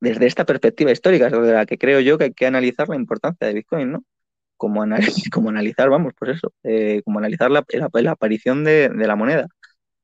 desde 0.00 0.26
esta 0.26 0.44
perspectiva 0.44 0.92
histórica, 0.92 1.30
desde 1.30 1.52
la 1.52 1.66
que 1.66 1.78
creo 1.78 2.00
yo 2.00 2.18
que 2.18 2.24
hay 2.24 2.34
que 2.34 2.46
analizar 2.46 2.88
la 2.88 2.96
importancia 2.96 3.46
de 3.48 3.54
Bitcoin, 3.54 3.92
¿no? 3.92 4.04
Como, 4.56 4.84
como 5.32 5.48
analizar, 5.50 5.90
vamos, 5.90 6.12
pues 6.18 6.36
eso, 6.38 6.52
eh, 6.64 7.02
como 7.04 7.18
analizar 7.18 7.50
la, 7.50 7.64
aparición 8.10 8.64
de, 8.64 8.90
la 8.94 9.16
moneda, 9.16 9.48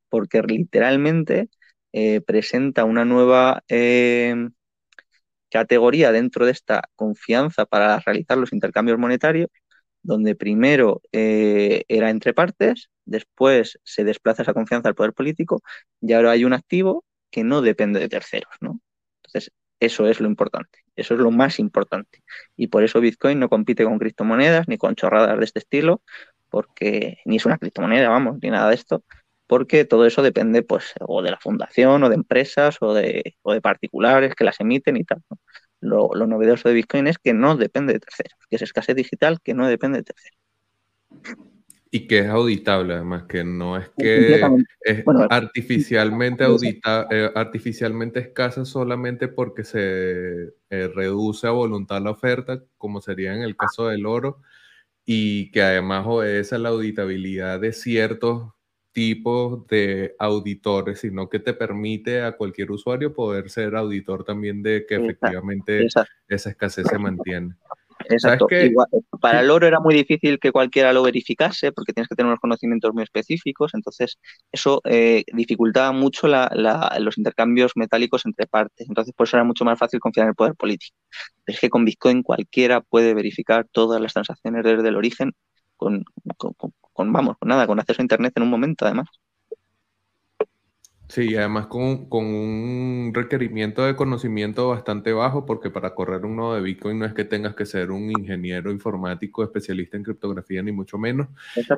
porque 0.08 0.42
literalmente 0.42 1.50
eh, 1.92 2.20
presenta 2.22 2.84
una 2.84 3.04
nueva 3.04 3.62
eh, 3.68 4.34
categoría 5.50 6.12
dentro 6.12 6.46
de 6.46 6.52
esta 6.52 6.82
confianza 6.96 7.66
para 7.66 7.98
realizar 8.00 8.38
los 8.38 8.52
intercambios 8.52 8.98
monetarios, 8.98 9.48
donde 10.02 10.34
primero 10.34 11.02
eh, 11.12 11.84
era 11.88 12.10
entre 12.10 12.34
partes, 12.34 12.90
después 13.04 13.78
se 13.84 14.04
desplaza 14.04 14.42
esa 14.42 14.54
confianza 14.54 14.88
al 14.88 14.94
poder 14.94 15.12
político 15.12 15.62
y 16.00 16.12
ahora 16.12 16.32
hay 16.32 16.44
un 16.44 16.52
activo 16.52 17.04
que 17.30 17.44
no 17.44 17.62
depende 17.62 18.00
de 18.00 18.08
terceros, 18.08 18.52
¿no? 18.60 18.80
Entonces, 19.24 19.52
eso 19.80 20.06
es 20.08 20.20
lo 20.20 20.28
importante, 20.28 20.80
eso 20.96 21.14
es 21.14 21.20
lo 21.20 21.30
más 21.30 21.58
importante. 21.58 22.22
Y 22.56 22.68
por 22.68 22.84
eso 22.84 23.00
Bitcoin 23.00 23.38
no 23.38 23.48
compite 23.48 23.84
con 23.84 23.98
criptomonedas 23.98 24.68
ni 24.68 24.78
con 24.78 24.94
chorradas 24.94 25.38
de 25.38 25.44
este 25.44 25.60
estilo, 25.60 26.02
porque 26.50 27.18
ni 27.24 27.36
es 27.36 27.46
una 27.46 27.58
criptomoneda, 27.58 28.08
vamos, 28.08 28.38
ni 28.42 28.50
nada 28.50 28.68
de 28.68 28.74
esto, 28.74 29.04
porque 29.46 29.84
todo 29.84 30.06
eso 30.06 30.22
depende 30.22 30.62
pues 30.62 30.92
o 31.00 31.22
de 31.22 31.30
la 31.30 31.38
fundación 31.40 32.04
o 32.04 32.08
de 32.08 32.14
empresas 32.16 32.78
o 32.80 32.94
de, 32.94 33.36
o 33.42 33.52
de 33.52 33.60
particulares 33.60 34.34
que 34.34 34.44
las 34.44 34.60
emiten 34.60 34.96
y 34.96 35.04
tal. 35.04 35.22
Lo, 35.80 36.10
novedoso 36.14 36.68
de 36.68 36.74
Bitcoin 36.74 37.06
es 37.06 37.18
que 37.18 37.32
no 37.32 37.56
depende 37.56 37.94
de 37.94 38.00
terceros, 38.00 38.38
que 38.48 38.56
es 38.56 38.62
escasez 38.62 38.94
digital 38.94 39.40
que 39.42 39.54
no 39.54 39.66
depende 39.66 39.98
de 39.98 40.04
terceros. 40.04 40.38
Y 41.90 42.06
que 42.06 42.20
es 42.20 42.28
auditable, 42.28 42.94
además, 42.94 43.24
que 43.24 43.42
no 43.42 43.76
es 43.76 43.90
que 43.98 44.40
es 44.84 45.04
artificialmente 45.30 46.44
audita, 46.44 47.08
eh, 47.10 47.30
artificialmente 47.34 48.20
escasa 48.20 48.64
solamente 48.64 49.26
porque 49.26 49.64
se 49.64 50.54
eh, 50.70 50.88
reduce 50.94 51.48
a 51.48 51.50
voluntad 51.50 52.00
la 52.00 52.10
oferta, 52.10 52.62
como 52.78 53.00
sería 53.00 53.34
en 53.34 53.42
el 53.42 53.56
caso 53.56 53.88
del 53.88 54.06
oro, 54.06 54.40
y 55.04 55.50
que 55.50 55.62
además 55.62 56.04
obedece 56.06 56.54
a 56.54 56.58
la 56.58 56.68
auditabilidad 56.68 57.58
de 57.58 57.72
ciertos 57.72 58.52
tipos 58.92 59.66
de 59.68 60.14
auditores, 60.18 61.00
sino 61.00 61.28
que 61.28 61.38
te 61.38 61.54
permite 61.54 62.22
a 62.22 62.36
cualquier 62.36 62.70
usuario 62.70 63.14
poder 63.14 63.50
ser 63.50 63.76
auditor 63.76 64.24
también 64.24 64.62
de 64.62 64.84
que 64.86 64.96
efectivamente 64.96 65.86
esa 66.28 66.50
escasez 66.50 66.86
se 66.86 66.98
mantiene. 66.98 67.54
Exacto. 68.08 68.46
para 69.20 69.40
el 69.40 69.50
oro 69.50 69.66
era 69.66 69.78
muy 69.80 69.94
difícil 69.94 70.38
que 70.38 70.52
cualquiera 70.52 70.92
lo 70.92 71.02
verificase 71.02 71.72
porque 71.72 71.92
tienes 71.92 72.08
que 72.08 72.14
tener 72.14 72.28
unos 72.28 72.40
conocimientos 72.40 72.92
muy 72.94 73.02
específicos, 73.02 73.74
entonces 73.74 74.18
eso 74.50 74.80
eh, 74.84 75.24
dificultaba 75.32 75.92
mucho 75.92 76.26
los 76.26 77.18
intercambios 77.18 77.72
metálicos 77.74 78.24
entre 78.26 78.46
partes, 78.46 78.88
entonces 78.88 79.14
por 79.14 79.26
eso 79.26 79.36
era 79.36 79.44
mucho 79.44 79.64
más 79.64 79.78
fácil 79.78 80.00
confiar 80.00 80.24
en 80.24 80.30
el 80.30 80.34
poder 80.34 80.54
político. 80.54 80.96
es 81.46 81.60
que 81.60 81.68
con 81.68 81.84
Bitcoin 81.84 82.22
cualquiera 82.22 82.80
puede 82.80 83.14
verificar 83.14 83.66
todas 83.70 84.00
las 84.00 84.14
transacciones 84.14 84.64
desde 84.64 84.88
el 84.88 84.96
origen 84.96 85.32
con, 85.80 86.04
con, 86.92 87.12
vamos, 87.12 87.38
con 87.38 87.48
nada, 87.48 87.66
con 87.66 87.80
acceso 87.80 88.02
a 88.02 88.04
Internet 88.04 88.34
en 88.36 88.42
un 88.42 88.50
momento 88.50 88.84
además. 88.84 89.08
Sí, 91.08 91.34
además 91.34 91.66
con, 91.66 92.08
con, 92.08 92.24
un 92.24 93.10
requerimiento 93.12 93.84
de 93.84 93.96
conocimiento 93.96 94.68
bastante 94.68 95.12
bajo, 95.12 95.44
porque 95.44 95.68
para 95.68 95.94
correr 95.94 96.24
un 96.24 96.36
nodo 96.36 96.54
de 96.54 96.60
Bitcoin 96.60 97.00
no 97.00 97.06
es 97.06 97.14
que 97.14 97.24
tengas 97.24 97.56
que 97.56 97.66
ser 97.66 97.90
un 97.90 98.12
ingeniero 98.12 98.70
informático 98.70 99.42
especialista 99.42 99.96
en 99.96 100.04
criptografía, 100.04 100.62
ni 100.62 100.70
mucho 100.70 100.98
menos. 100.98 101.26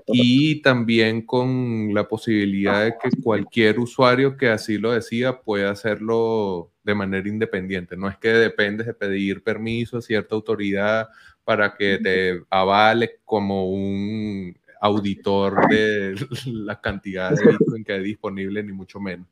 Y 0.07 0.61
también 0.61 1.25
con 1.25 1.95
la 1.95 2.09
posibilidad 2.09 2.85
de 2.85 2.95
que 3.01 3.09
cualquier 3.23 3.79
usuario 3.79 4.37
que 4.37 4.51
así 4.51 4.77
lo 4.77 4.93
decida 4.93 5.41
pueda 5.41 5.71
hacerlo 5.71 6.72
de 6.85 6.95
manera 6.95 7.29
independiente. 7.29 7.97
No 7.97 8.09
es 8.09 8.17
que 8.17 8.29
dependes 8.29 8.87
de 8.87 8.95
pedir 8.95 9.43
permiso 9.43 9.99
a 9.99 10.03
cierta 10.03 10.35
autoridad 10.35 11.09
para 11.45 11.75
que 11.75 11.99
te 11.99 12.43
avale 12.51 13.21
como 13.25 13.71
un 13.71 14.57
auditor 14.81 15.69
de 15.69 16.15
la 16.47 16.81
cantidad 16.81 17.31
de 17.31 17.47
Bitcoin 17.47 17.85
que 17.85 17.93
hay 17.93 18.03
disponible, 18.03 18.63
ni 18.63 18.73
mucho 18.73 19.01
menos. 19.01 19.29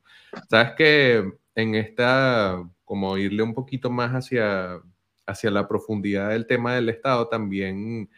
Sabes 0.49 0.73
que 0.77 1.33
en 1.55 1.75
esta, 1.75 2.63
como 2.85 3.17
irle 3.19 3.43
un 3.43 3.55
poquito 3.55 3.91
más 3.91 4.13
hacia, 4.13 4.81
hacia 5.27 5.51
la 5.51 5.67
profundidad 5.67 6.31
del 6.31 6.47
tema 6.47 6.75
del 6.75 6.89
Estado, 6.89 7.29
también 7.29 8.09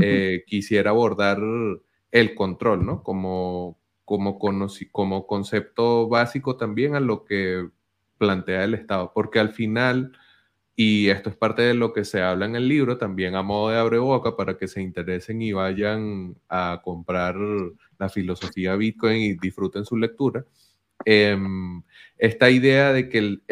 eh, 0.00 0.44
quisiera 0.46 0.90
abordar 0.90 1.38
el 2.10 2.34
control, 2.34 2.84
¿no? 2.84 3.02
Como, 3.02 3.78
como, 4.04 4.38
como 4.90 5.26
concepto 5.26 6.08
básico 6.08 6.56
también 6.56 6.96
a 6.96 7.00
lo 7.00 7.24
que 7.24 7.68
plantea 8.20 8.62
el 8.62 8.74
Estado, 8.74 9.10
porque 9.12 9.40
al 9.40 9.50
final 9.50 10.12
y 10.82 11.10
esto 11.10 11.28
es 11.28 11.36
parte 11.36 11.60
de 11.60 11.74
lo 11.74 11.92
que 11.92 12.06
se 12.06 12.22
habla 12.22 12.46
en 12.46 12.56
el 12.56 12.66
libro, 12.66 12.96
también 12.96 13.34
a 13.34 13.42
modo 13.42 13.68
de 13.68 13.76
abre 13.76 13.98
boca 13.98 14.34
para 14.34 14.56
que 14.56 14.66
se 14.66 14.80
interesen 14.80 15.42
y 15.42 15.52
vayan 15.52 16.36
a 16.48 16.80
comprar 16.82 17.36
la 17.98 18.08
filosofía 18.08 18.76
Bitcoin 18.76 19.20
y 19.20 19.34
disfruten 19.34 19.84
su 19.84 19.98
lectura. 19.98 20.46
Em, 21.04 21.82
esta 22.16 22.48
idea 22.48 22.94
de 22.94 23.10
que 23.10 23.18
el, 23.18 23.42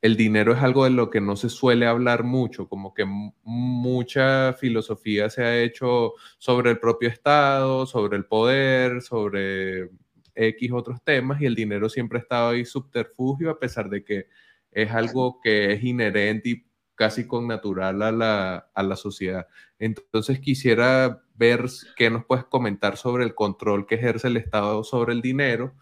el, 0.00 0.16
dinero 0.16 0.52
es 0.52 0.62
algo 0.62 0.84
de 0.84 0.90
lo 0.90 1.10
que 1.10 1.20
no 1.20 1.34
se 1.34 1.48
suele 1.48 1.86
hablar 1.86 2.22
mucho, 2.22 2.68
como 2.68 2.94
que 2.94 3.04
mucha 3.42 4.52
filosofía 4.52 5.28
se 5.28 5.42
ha 5.42 5.60
hecho 5.60 6.12
sobre 6.38 6.70
el 6.70 6.78
propio 6.78 7.08
Estado, 7.08 7.84
sobre 7.84 8.16
el 8.16 8.26
poder, 8.26 9.02
sobre 9.02 9.90
X 10.36 10.70
otros 10.72 11.02
temas, 11.02 11.40
y 11.40 11.46
el 11.46 11.54
dinero 11.54 11.88
siempre 11.88 12.18
ha 12.18 12.22
estado 12.22 12.50
ahí 12.50 12.64
subterfugio, 12.64 13.50
a 13.50 13.58
pesar 13.58 13.88
de 13.90 14.04
que 14.04 14.28
es 14.70 14.90
algo 14.92 15.40
que 15.40 15.72
es 15.72 15.82
inherente 15.82 16.48
y 16.50 16.66
casi 16.94 17.26
con 17.26 17.46
natural 17.46 18.02
a 18.02 18.12
la, 18.12 18.70
a 18.74 18.82
la 18.82 18.96
sociedad. 18.96 19.46
Entonces 19.78 20.40
quisiera 20.40 21.22
ver 21.34 21.66
qué 21.96 22.10
nos 22.10 22.24
puedes 22.24 22.44
comentar 22.44 22.96
sobre 22.96 23.24
el 23.24 23.34
control 23.34 23.86
que 23.86 23.96
ejerce 23.96 24.28
el 24.28 24.36
Estado 24.36 24.82
sobre 24.84 25.12
el 25.12 25.22
dinero 25.22 25.74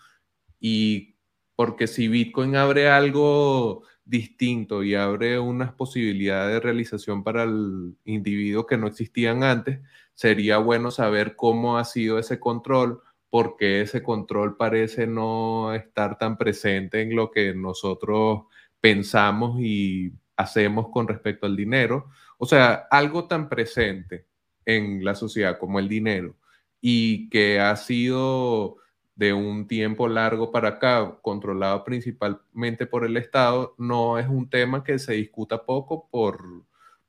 y 0.60 1.16
porque 1.56 1.86
si 1.86 2.08
Bitcoin 2.08 2.56
abre 2.56 2.88
algo 2.88 3.84
distinto 4.04 4.82
y 4.82 4.94
abre 4.94 5.38
unas 5.38 5.72
posibilidades 5.72 6.54
de 6.54 6.60
realización 6.60 7.22
para 7.22 7.44
el 7.44 7.96
individuo 8.04 8.66
que 8.66 8.76
no 8.76 8.86
existían 8.86 9.42
antes, 9.42 9.80
sería 10.14 10.58
bueno 10.58 10.90
saber 10.90 11.36
cómo 11.36 11.78
ha 11.78 11.84
sido 11.84 12.18
ese 12.18 12.38
control, 12.40 13.02
porque 13.34 13.80
ese 13.80 14.00
control 14.00 14.56
parece 14.56 15.08
no 15.08 15.74
estar 15.74 16.18
tan 16.18 16.38
presente 16.38 17.02
en 17.02 17.16
lo 17.16 17.32
que 17.32 17.52
nosotros 17.52 18.42
pensamos 18.80 19.58
y 19.58 20.12
hacemos 20.36 20.90
con 20.90 21.08
respecto 21.08 21.44
al 21.44 21.56
dinero. 21.56 22.10
O 22.38 22.46
sea, 22.46 22.86
algo 22.92 23.26
tan 23.26 23.48
presente 23.48 24.28
en 24.64 25.04
la 25.04 25.16
sociedad 25.16 25.58
como 25.58 25.80
el 25.80 25.88
dinero 25.88 26.36
y 26.80 27.28
que 27.28 27.58
ha 27.58 27.74
sido 27.74 28.76
de 29.16 29.32
un 29.32 29.66
tiempo 29.66 30.06
largo 30.06 30.52
para 30.52 30.68
acá, 30.68 31.18
controlado 31.20 31.82
principalmente 31.82 32.86
por 32.86 33.04
el 33.04 33.16
Estado, 33.16 33.74
no 33.78 34.16
es 34.16 34.28
un 34.28 34.48
tema 34.48 34.84
que 34.84 35.00
se 35.00 35.14
discuta 35.14 35.66
poco 35.66 36.08
por, 36.08 36.66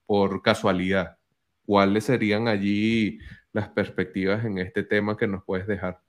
por 0.08 0.42
casualidad. 0.42 1.20
¿Cuáles 1.68 2.06
serían 2.06 2.48
allí 2.48 3.20
las 3.54 3.70
perspectivas 3.70 4.44
en 4.44 4.58
este 4.58 4.82
tema 4.82 5.16
que 5.16 5.28
nos 5.28 5.44
puedes 5.44 5.68
dejar? 5.68 6.05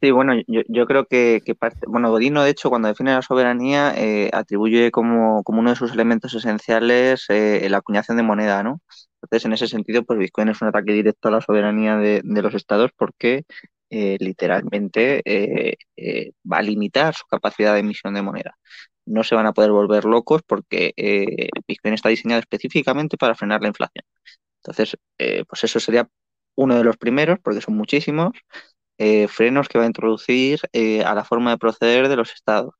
Sí, 0.00 0.10
bueno, 0.10 0.34
yo, 0.46 0.86
creo 0.86 1.06
que, 1.06 1.42
bueno, 1.88 2.10
Godino, 2.10 2.42
de 2.44 2.50
hecho, 2.50 2.68
cuando 2.68 2.88
define 2.88 3.14
la 3.14 3.22
soberanía, 3.22 3.94
eh, 3.96 4.30
atribuye 4.32 4.90
como, 4.90 5.42
uno 5.46 5.70
de 5.70 5.76
sus 5.76 5.90
elementos 5.92 6.34
esenciales 6.34 7.24
eh, 7.30 7.66
la 7.70 7.78
acuñación 7.78 8.18
de 8.18 8.22
moneda, 8.22 8.62
¿no? 8.62 8.82
Entonces, 9.22 9.46
en 9.46 9.54
ese 9.54 9.66
sentido, 9.68 10.04
pues 10.04 10.18
Bitcoin 10.18 10.50
es 10.50 10.60
un 10.60 10.68
ataque 10.68 10.92
directo 10.92 11.28
a 11.28 11.30
la 11.32 11.40
soberanía 11.40 11.96
de, 11.96 12.22
los 12.24 12.54
estados 12.54 12.90
porque 12.96 13.44
eh, 13.90 14.16
literalmente 14.20 15.22
va 16.50 16.58
a 16.58 16.62
limitar 16.62 17.14
su 17.14 17.24
capacidad 17.26 17.72
de 17.74 17.80
emisión 17.80 18.14
de 18.14 18.22
moneda. 18.22 18.56
No 19.06 19.24
se 19.24 19.34
van 19.34 19.46
a 19.46 19.52
poder 19.52 19.70
volver 19.72 20.04
locos 20.04 20.42
porque 20.46 20.92
Bitcoin 21.66 21.94
está 21.94 22.10
diseñado 22.10 22.40
específicamente 22.40 23.16
para 23.16 23.34
frenar 23.34 23.62
la 23.62 23.68
inflación. 23.68 24.04
Entonces, 24.62 24.96
pues 25.48 25.64
eso 25.64 25.80
sería 25.80 26.08
uno 26.56 26.76
de 26.76 26.84
los 26.84 26.96
primeros, 26.96 27.38
porque 27.42 27.60
son 27.60 27.76
muchísimos. 27.76 28.32
Eh, 28.98 29.28
frenos 29.28 29.68
que 29.68 29.78
va 29.78 29.84
a 29.84 29.88
introducir 29.88 30.60
eh, 30.72 31.04
a 31.04 31.14
la 31.14 31.24
forma 31.24 31.50
de 31.50 31.58
proceder 31.58 32.08
de 32.08 32.16
los 32.16 32.32
estados. 32.32 32.74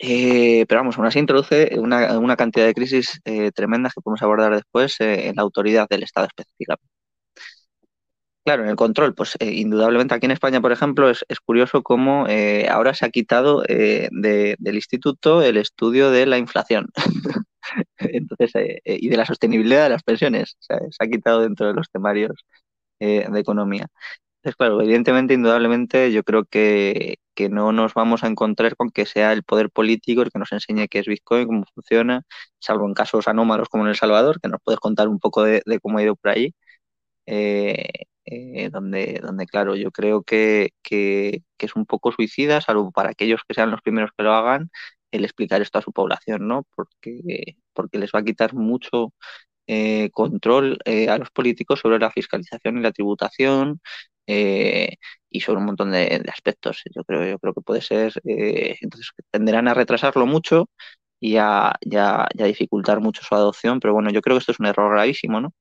Eh, 0.00 0.64
pero 0.68 0.80
vamos, 0.80 0.96
aún 0.96 1.06
así 1.06 1.18
introduce 1.18 1.70
una, 1.78 2.36
cantidad 2.36 2.66
de 2.66 2.74
crisis 2.74 3.20
tremendas 3.54 3.94
que 3.94 4.00
podemos 4.00 4.22
abordar 4.22 4.54
después 4.54 4.96
en 5.00 5.34
la 5.36 5.42
autoridad 5.42 5.88
del 5.88 6.02
Estado 6.04 6.26
específicamente. 6.26 6.86
Claro, 8.44 8.62
en 8.62 8.70
el 8.70 8.76
control, 8.76 9.14
pues 9.14 9.36
indudablemente 9.40 10.14
aquí 10.14 10.24
en 10.26 10.32
España, 10.32 10.60
por 10.60 10.72
ejemplo, 10.72 11.10
es, 11.10 11.24
curioso 11.44 11.82
cómo 11.82 12.26
ahora 12.70 12.94
se 12.94 13.04
ha 13.06 13.10
quitado 13.10 13.62
del 13.62 14.74
instituto 14.74 15.42
el 15.42 15.56
estudio 15.56 16.10
de 16.10 16.26
la 16.26 16.38
inflación. 16.38 16.88
Entonces, 17.98 18.52
y 18.84 19.08
de 19.08 19.16
la 19.16 19.26
sostenibilidad 19.26 19.84
de 19.84 19.90
las 19.90 20.02
pensiones. 20.02 20.56
se 20.60 20.74
ha 20.74 21.06
quitado 21.08 21.40
dentro 21.40 21.66
de 21.66 21.74
los 21.74 21.90
temarios 21.90 22.44
eh, 23.00 23.26
de 23.30 23.40
economía. 23.40 23.88
Entonces, 24.42 24.56
claro, 24.56 24.80
evidentemente, 24.82 25.34
indudablemente, 25.34 26.12
yo 26.12 26.22
creo 26.24 26.44
que, 26.44 27.16
no 27.50 27.72
nos 27.72 27.94
vamos 27.94 28.24
a 28.24 28.28
encontrar 28.28 28.76
con 28.76 28.90
que 28.90 29.06
sea 29.06 29.32
el 29.32 29.44
poder 29.44 29.70
político 29.70 30.22
el 30.22 30.30
que 30.30 30.38
nos 30.40 30.52
enseñe 30.52 30.88
qué 30.88 31.00
es 31.00 31.06
Bitcoin, 31.06 31.46
cómo 31.46 31.64
funciona, 31.74 32.22
salvo 32.58 32.86
en 32.86 32.94
casos 32.94 33.28
anómalos 33.28 33.68
como 33.68 33.84
en 33.84 33.90
El 33.90 33.96
Salvador, 33.96 34.40
que 34.40 34.48
nos 34.48 34.60
puedes 34.64 34.80
contar 34.80 35.08
un 35.08 35.20
poco 35.20 35.44
de, 35.44 35.62
cómo 35.82 35.98
ha 35.98 36.02
ido 36.02 36.16
por 36.16 36.30
ahí. 36.32 36.54
Eh, 37.26 37.88
eh, 38.24 38.70
donde, 38.70 39.20
donde, 39.22 39.46
claro, 39.46 39.74
yo 39.76 39.90
creo 39.90 40.22
que, 40.22 40.70
que, 40.82 41.42
es 41.58 41.76
un 41.76 41.86
poco 41.86 42.12
suicida, 42.12 42.60
salvo 42.60 42.92
para 42.92 43.10
aquellos 43.10 43.40
que 43.46 43.54
sean 43.54 43.70
los 43.70 43.80
primeros 43.82 44.10
que 44.16 44.22
lo 44.24 44.32
hagan, 44.34 44.70
el 45.10 45.24
explicar 45.24 45.62
esto 45.62 45.78
a 45.78 45.82
su 45.82 45.92
población, 45.92 46.46
¿no? 46.48 46.64
Porque, 46.74 47.56
porque 47.72 47.98
les 47.98 48.10
va 48.14 48.20
a 48.20 48.24
quitar 48.24 48.54
mucho 48.54 49.14
eh, 49.70 50.10
control 50.12 50.78
eh, 50.86 51.10
a 51.10 51.18
los 51.18 51.30
políticos 51.30 51.80
sobre 51.80 51.98
la 51.98 52.10
fiscalización 52.10 52.78
y 52.78 52.82
la 52.82 52.92
tributación 52.92 53.80
eh, 54.26 54.96
y 55.30 55.40
sobre 55.40 55.58
un 55.60 55.66
montón 55.66 55.92
de, 55.92 56.22
aspectos. 56.32 56.82
Yo 56.94 57.04
creo, 57.04 57.24
yo 57.26 57.38
creo 57.38 57.54
que 57.54 57.60
puede 57.60 57.82
ser, 57.82 58.14
entonces 58.24 59.10
tenderán 59.30 59.68
a 59.68 59.74
retrasarlo 59.74 60.26
mucho 60.26 60.70
y 61.20 61.36
a, 61.38 61.74
ya, 61.84 62.28
dificultar 62.34 63.00
mucho 63.00 63.22
su 63.22 63.34
adopción, 63.34 63.80
pero 63.80 63.94
bueno, 63.94 64.10
yo 64.10 64.22
creo 64.22 64.36
que 64.36 64.40
esto 64.40 64.52
es 64.52 64.60
un 64.60 64.66
error 64.66 64.92
gravísimo, 64.92 65.40
¿no? 65.40 65.54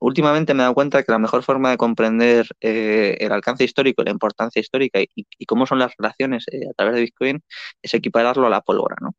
últimamente 0.00 0.54
me 0.54 0.60
he 0.60 0.64
dado 0.64 0.74
cuenta 0.74 1.02
que 1.02 1.12
la 1.12 1.18
mejor 1.18 1.42
forma 1.42 1.70
de 1.70 1.78
comprender 1.78 2.46
el 2.60 3.32
alcance 3.32 3.64
histórico, 3.64 4.02
la 4.04 4.10
importancia 4.10 4.60
histórica 4.60 5.00
y, 5.00 5.08
y 5.16 5.46
cómo 5.46 5.66
son 5.66 5.78
las 5.78 5.94
relaciones 5.96 6.44
a 6.70 6.74
través 6.74 6.94
de 6.94 7.00
Bitcoin 7.02 7.42
es 7.82 7.94
equipararlo 7.94 8.46
a 8.46 8.50
la 8.50 8.60
pólvora, 8.60 8.96
¿no? 9.00 9.14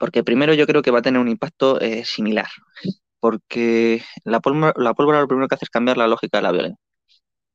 Porque 0.00 0.24
primero 0.24 0.54
yo 0.54 0.66
creo 0.66 0.82
que 0.82 0.90
va 0.90 1.00
a 1.00 1.02
tener 1.02 1.20
un 1.20 1.28
impacto 1.28 1.80
eh, 1.80 2.04
similar, 2.06 2.48
porque 3.20 4.02
la 4.24 4.40
pólvora, 4.40 4.74
la 4.76 4.94
pólvora 4.94 5.20
lo 5.20 5.28
primero 5.28 5.48
que 5.48 5.56
hace 5.56 5.66
es 5.66 5.70
cambiar 5.70 5.98
la 5.98 6.08
lógica 6.08 6.38
de 6.38 6.42
la 6.42 6.52
violencia. 6.52 6.84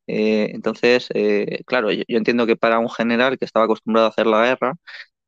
Eh, 0.07 0.51
entonces, 0.53 1.09
eh, 1.15 1.63
claro, 1.65 1.91
yo, 1.91 2.03
entiendo 2.09 2.45
que 2.47 2.55
para 2.57 2.79
un 2.79 2.89
general 2.89 3.37
que 3.39 3.45
estaba 3.45 3.65
acostumbrado 3.65 4.07
a 4.07 4.09
hacer 4.11 4.27
la 4.27 4.45
guerra, 4.45 4.75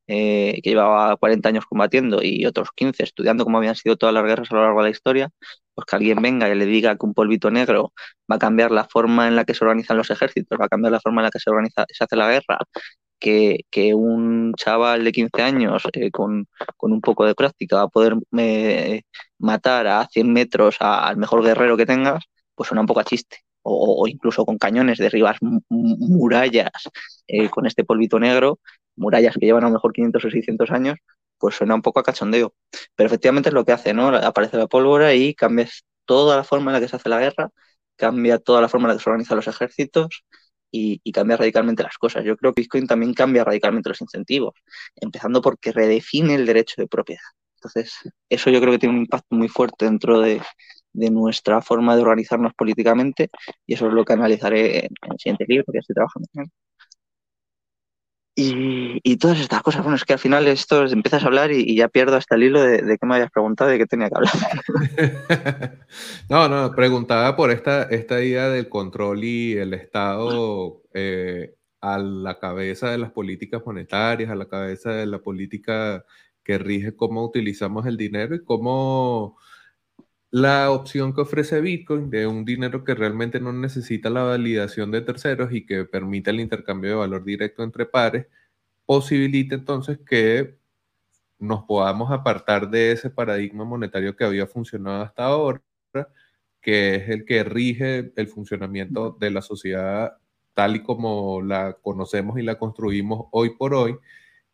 que 0.06 0.62
llevaba 0.64 1.16
40 1.16 1.48
años 1.50 1.66
combatiendo 1.66 2.22
y 2.22 2.46
otros 2.46 2.70
15 2.74 3.02
estudiando 3.04 3.44
cómo 3.44 3.58
habían 3.58 3.76
sido 3.76 3.96
todas 3.96 4.14
las 4.14 4.24
guerras 4.24 4.50
a 4.50 4.54
lo 4.54 4.62
largo 4.62 4.80
de 4.80 4.84
la 4.84 4.90
historia, 4.90 5.30
pues 5.74 5.86
que 5.86 5.96
alguien 5.96 6.22
venga 6.22 6.48
y 6.48 6.54
le 6.56 6.66
diga 6.66 6.96
que 6.96 7.06
un 7.06 7.14
polvito 7.14 7.50
negro 7.50 7.92
va 8.30 8.36
a 8.36 8.38
cambiar 8.38 8.70
la 8.72 8.84
forma 8.84 9.28
en 9.28 9.36
la 9.36 9.44
que 9.44 9.54
se 9.54 9.64
organizan 9.64 9.96
los 9.98 10.10
ejércitos, 10.10 10.58
va 10.60 10.66
a 10.66 10.68
cambiar 10.68 10.92
la 10.92 11.00
forma 11.00 11.20
en 11.22 11.24
la 11.26 11.30
que 11.30 11.40
se 11.40 11.50
organiza, 11.50 11.84
se 11.90 12.04
hace 12.04 12.16
la 12.16 12.30
guerra, 12.30 12.58
que, 13.18 13.94
un 13.94 14.54
chaval 14.56 15.04
de 15.04 15.12
15 15.12 15.42
años 15.42 15.82
eh, 15.92 16.10
con, 16.10 16.46
un 16.80 17.00
poco 17.00 17.26
de 17.26 17.34
práctica 17.34 17.76
va 17.76 17.82
a 17.82 17.88
poder 17.88 18.14
eh, 18.36 19.02
matar 19.38 19.86
a 19.86 20.06
100 20.10 20.32
metros 20.32 20.76
al 20.80 21.16
mejor 21.16 21.42
guerrero 21.42 21.76
que 21.76 21.86
tengas, 21.86 22.24
pues 22.54 22.68
suena 22.68 22.80
un 22.82 22.86
poco 22.86 23.00
a 23.00 23.04
chiste. 23.04 23.38
O, 23.62 24.06
incluso 24.08 24.46
con 24.46 24.56
cañones 24.56 24.98
derribar 24.98 25.36
murallas 25.68 26.70
eh, 27.26 27.50
con 27.50 27.66
este 27.66 27.84
polvito 27.84 28.18
negro, 28.18 28.60
murallas 28.96 29.36
que 29.38 29.46
llevan 29.46 29.64
a 29.64 29.68
lo 29.68 29.74
mejor 29.74 29.92
500 29.92 30.24
o 30.24 30.30
600 30.30 30.70
años, 30.70 30.96
pues 31.38 31.56
suena 31.56 31.74
un 31.74 31.82
poco 31.82 32.00
a 32.00 32.02
cachondeo. 32.02 32.54
Pero 32.94 33.06
efectivamente 33.08 33.50
es 33.50 33.54
lo 33.54 33.64
que 33.64 33.72
hace, 33.72 33.92
¿no? 33.94 34.08
Aparece 34.08 34.56
la 34.56 34.68
pólvora 34.68 35.14
y 35.14 35.34
cambia 35.34 35.68
toda 36.06 36.36
la 36.36 36.44
forma 36.44 36.70
en 36.70 36.74
la 36.74 36.80
que 36.80 36.88
se 36.88 36.96
hace 36.96 37.08
la 37.08 37.20
guerra, 37.20 37.50
cambia 37.96 38.38
toda 38.38 38.60
la 38.62 38.68
forma 38.68 38.86
en 38.86 38.90
la 38.90 38.96
que 38.96 39.04
se 39.04 39.10
organizan 39.10 39.36
los 39.36 39.48
ejércitos, 39.48 40.24
y, 40.70 41.12
cambia 41.12 41.36
radicalmente 41.36 41.82
las 41.82 41.98
cosas. 41.98 42.24
Yo 42.24 42.36
creo 42.36 42.52
que 42.52 42.62
Bitcoin 42.62 42.86
también 42.86 43.14
cambia 43.14 43.44
radicalmente 43.44 43.88
los 43.88 44.00
incentivos, 44.00 44.54
empezando 44.96 45.40
porque 45.42 45.72
redefine 45.72 46.34
el 46.34 46.46
derecho 46.46 46.74
de 46.78 46.88
propiedad. 46.88 47.22
Entonces, 47.56 47.94
eso 48.28 48.50
yo 48.50 48.60
creo 48.60 48.72
que 48.72 48.78
tiene 48.78 48.94
un 48.94 49.02
impacto 49.02 49.34
muy 49.34 49.48
fuerte 49.48 49.84
dentro 49.84 50.20
de, 50.20 50.40
nuestra 50.92 51.62
forma 51.62 51.94
de 51.94 52.02
organizarnos 52.02 52.52
políticamente 52.54 53.30
y 53.66 53.74
eso 53.74 53.86
es 53.86 53.92
lo 53.92 54.04
que 54.04 54.14
analizaré 54.14 54.86
en, 54.86 54.90
el 55.12 55.18
siguiente 55.18 55.44
libro 55.46 55.66
que 55.72 55.78
estoy 55.78 55.94
trabajando 55.94 56.26
en 58.38 59.00
y, 59.02 59.16
todas 59.16 59.40
estas 59.40 59.62
cosas, 59.62 59.82
bueno, 59.82 59.96
es 59.96 60.04
que 60.04 60.12
al 60.12 60.18
final 60.18 60.46
esto 60.46 60.86
empiezas 60.86 61.22
a 61.22 61.26
hablar 61.26 61.50
y, 61.50 61.76
ya 61.76 61.88
pierdo 61.88 62.16
hasta 62.16 62.36
el 62.36 62.44
hilo 62.44 62.62
de, 62.62 62.98
qué 62.98 63.06
me 63.06 63.14
habías 63.14 63.30
preguntado 63.30 63.70
y 63.70 63.74
de 63.74 63.78
qué 63.78 63.86
tenía 63.86 64.08
que 64.08 64.14
hablar. 64.16 65.78
no, 66.28 66.48
no, 66.48 66.74
preguntaba 66.74 67.36
por 67.36 67.50
esta, 67.50 67.82
esta 67.84 68.22
idea 68.22 68.48
del 68.48 68.68
control 68.68 69.24
y 69.24 69.52
el 69.56 69.74
Estado 69.74 70.82
eh, 70.94 71.54
a 71.80 71.98
la 71.98 72.38
cabeza 72.38 72.90
de 72.90 72.98
las 72.98 73.10
políticas 73.10 73.62
monetarias, 73.64 74.30
a 74.30 74.36
la 74.36 74.46
cabeza 74.46 74.92
de 74.92 75.06
la 75.06 75.18
política 75.18 76.04
que 76.44 76.58
rige 76.58 76.94
cómo 76.94 77.24
utilizamos 77.24 77.86
el 77.86 77.96
dinero 77.96 78.34
y 78.34 78.44
cómo 78.44 79.36
la 80.30 80.70
opción 80.70 81.14
que 81.14 81.22
ofrece 81.22 81.60
Bitcoin 81.60 82.10
de 82.10 82.26
un 82.26 82.44
dinero 82.44 82.84
que 82.84 82.94
realmente 82.94 83.40
no 83.40 83.52
necesita 83.52 84.10
la 84.10 84.22
validación 84.24 84.90
de 84.90 85.00
terceros 85.02 85.52
y 85.52 85.64
que 85.66 85.84
permite 85.84 86.30
el 86.30 86.40
intercambio 86.40 86.90
de 86.90 86.96
valor 86.96 87.24
directo 87.24 87.62
entre 87.62 87.86
pares, 87.86 88.26
posibilita 88.86 89.54
entonces 89.54 89.98
que 90.06 90.58
nos 91.38 91.64
podamos 91.64 92.10
apartar 92.12 92.70
de 92.70 92.92
ese 92.92 93.10
paradigma 93.10 93.64
monetario 93.64 94.16
que 94.16 94.24
había 94.24 94.46
funcionado 94.46 95.02
hasta 95.02 95.24
ahora, 95.24 95.62
que 96.60 96.96
es 96.96 97.08
el 97.10 97.24
que 97.24 97.44
rige 97.44 98.12
el 98.16 98.28
funcionamiento 98.28 99.16
de 99.20 99.30
la 99.30 99.42
sociedad 99.42 100.18
tal 100.54 100.76
y 100.76 100.82
como 100.82 101.40
la 101.42 101.74
conocemos 101.74 102.38
y 102.38 102.42
la 102.42 102.58
construimos 102.58 103.26
hoy 103.32 103.50
por 103.56 103.74
hoy, 103.74 103.96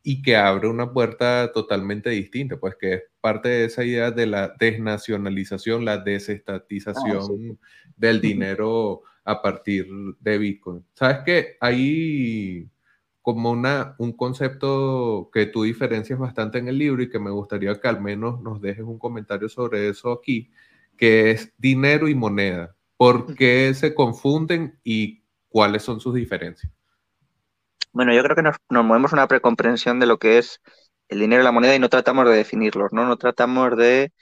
y 0.03 0.23
que 0.23 0.37
abre 0.37 0.69
una 0.69 0.93
puerta 0.93 1.51
totalmente 1.53 2.11
distinta, 2.11 2.59
pues 2.59 2.77
que 2.77 2.95
es 2.95 3.03
parte 3.25 3.49
de 3.49 3.65
esa 3.65 3.83
idea 3.85 4.11
de 4.11 4.27
la 4.27 4.55
desnacionalización, 4.61 5.87
la 5.87 5.97
desestatización 5.97 7.59
ah, 7.59 7.67
del 7.97 8.21
dinero 8.21 9.01
a 9.25 9.41
partir 9.41 9.89
de 10.21 10.37
Bitcoin. 10.37 10.85
¿Sabes 10.93 11.21
qué? 11.25 11.57
Hay 11.59 12.69
como 13.23 13.51
una, 13.51 13.95
un 13.97 14.13
concepto 14.13 15.31
que 15.33 15.47
tú 15.47 15.63
diferencias 15.63 16.19
bastante 16.19 16.59
en 16.59 16.69
el 16.69 16.77
libro 16.77 17.03
y 17.03 17.09
que 17.09 17.19
me 17.19 17.31
gustaría 17.31 17.81
que 17.81 17.89
al 17.89 18.03
menos 18.03 18.43
nos 18.43 18.61
dejes 18.61 18.85
un 18.85 18.99
comentario 18.99 19.49
sobre 19.49 19.89
eso 19.89 20.13
aquí, 20.13 20.51
que 20.99 21.31
es 21.31 21.51
dinero 21.57 22.09
y 22.09 22.15
moneda. 22.15 22.77
¿Por 22.99 23.35
qué 23.35 23.73
se 23.73 23.95
confunden 23.95 24.79
y 24.85 25.25
cuáles 25.49 25.83
son 25.83 25.99
sus 25.99 26.13
diferencias? 26.13 26.71
bueno, 27.95 28.13
yo 28.13 28.23
creo 28.25 28.37
que 28.37 28.43
nos, 28.43 28.57
movemos 28.69 29.13
una 29.13 29.29
precomprensión 29.29 30.01
de 30.01 30.07
lo 30.07 30.19
que 30.19 30.39
es 30.39 30.61
el 31.09 31.21
dinero 31.21 31.43
y 31.43 31.45
la 31.45 31.53
moneda 31.53 31.75
y 31.75 31.79
no 31.79 31.89
tratamos 31.89 32.27
de 32.29 32.37
definirlos, 32.37 32.93
¿no? 32.93 33.07
No 33.07 33.17
tratamos 33.17 33.77
de, 33.77 34.13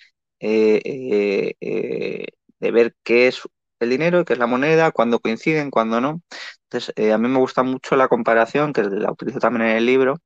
eh, 0.41 1.55
eh, 1.61 2.27
de 2.61 2.71
ver 2.71 2.95
qué 3.05 3.29
es 3.29 3.43
el 3.81 3.91
dinero, 3.91 4.25
qué 4.25 4.35
es 4.35 4.39
la 4.39 4.47
moneda, 4.47 4.93
cuándo 4.93 5.21
coinciden, 5.21 5.71
cuándo 5.71 6.01
no. 6.01 6.23
Entonces, 6.71 6.95
a 7.13 7.19
mí 7.19 7.29
me 7.29 7.39
gusta 7.39 7.63
mucho 7.63 7.97
la 7.97 8.09
comparación, 8.09 8.73
que 8.73 8.83
la 8.85 9.11
utilizo 9.13 9.39
también 9.41 9.67
en 9.71 9.77
el 9.77 9.87
libro, 9.87 10.19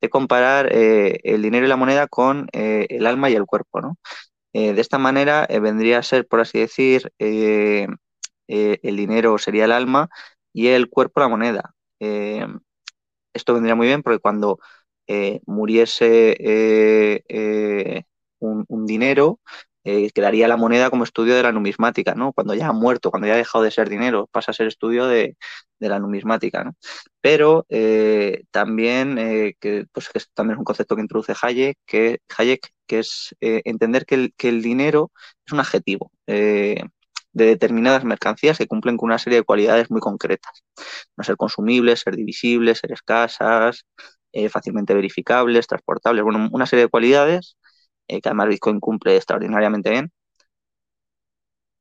de 0.00 0.10
comparar 0.10 0.68
el 0.72 1.42
dinero 1.42 1.66
y 1.66 1.68
la 1.68 1.76
moneda 1.76 2.08
con 2.08 2.48
el 2.52 3.06
alma 3.06 3.30
y 3.30 3.34
el 3.34 3.46
cuerpo, 3.46 3.80
¿no? 3.80 3.96
de 4.54 4.80
esta 4.80 4.98
manera 4.98 5.46
vendría 5.62 5.98
a 5.98 6.02
ser, 6.02 6.26
por 6.28 6.40
así 6.40 6.58
decir, 6.60 7.12
eh, 8.48 8.78
el 8.82 8.96
dinero 8.96 9.38
sería 9.38 9.64
el 9.64 9.72
alma 9.72 10.08
y 10.52 10.68
el 10.68 10.88
cuerpo 10.90 11.20
la 11.20 11.28
moneda. 11.28 11.74
Eh, 12.00 12.44
esto 13.34 13.54
vendría 13.54 13.74
muy 13.76 13.86
bien 13.88 14.02
porque 14.02 14.18
cuando 14.20 14.58
eh, 15.12 15.40
muriese 15.46 16.36
un, 18.38 18.86
dinero, 18.86 19.40
quedaría 19.82 20.46
la 20.46 20.56
moneda 20.56 20.88
como 20.88 21.04
estudio 21.04 21.34
de 21.34 21.42
la 21.42 21.50
numismática, 21.52 22.14
¿no? 22.14 22.32
Cuando 22.32 22.54
ya 22.54 22.68
ha 22.68 22.72
muerto, 22.72 23.10
cuando 23.10 23.26
ya 23.26 23.34
ha 23.34 23.36
dejado 23.36 23.64
de 23.64 23.72
ser 23.72 23.88
dinero, 23.88 24.28
pasa 24.30 24.52
a 24.52 24.54
ser 24.54 24.68
estudio 24.68 25.06
de, 25.06 25.36
la 25.80 25.98
numismática, 25.98 26.62
¿no? 26.62 26.76
Pero 27.20 27.66
también, 28.52 29.16
que, 29.60 29.86
pues, 29.92 30.08
que 30.10 30.20
también 30.34 30.54
es 30.54 30.58
un 30.58 30.64
concepto 30.64 30.94
que 30.94 31.02
introduce 31.02 31.34
Hayek, 31.42 31.76
que, 31.86 32.18
Hayek, 32.38 32.68
que 32.86 33.00
es 33.00 33.34
entender 33.40 34.06
que 34.06 34.14
el, 34.14 34.34
que 34.36 34.48
el, 34.48 34.62
dinero 34.62 35.10
es 35.44 35.52
un 35.52 35.60
adjetivo 35.60 36.12
de 37.32 37.46
determinadas 37.46 38.04
mercancías 38.04 38.58
que 38.58 38.66
cumplen 38.66 38.96
con 38.96 39.08
una 39.08 39.18
serie 39.18 39.40
de 39.40 39.44
cualidades 39.44 39.90
muy 39.90 40.00
concretas. 40.00 40.62
No 41.16 41.24
ser 41.24 41.36
consumibles, 41.36 42.00
ser 42.00 42.16
divisibles, 42.16 42.78
ser 42.78 42.92
escasas, 42.92 43.84
eh, 44.32 44.48
fácilmente 44.48 44.94
verificables, 44.94 45.66
transportables, 45.66 46.24
bueno, 46.24 46.48
una 46.52 46.66
serie 46.66 46.84
de 46.86 46.90
cualidades 46.90 47.56
eh, 48.08 48.20
que 48.20 48.28
además 48.28 48.48
Bitcoin 48.48 48.80
cumple 48.80 49.16
extraordinariamente 49.16 49.90
bien. 49.90 50.12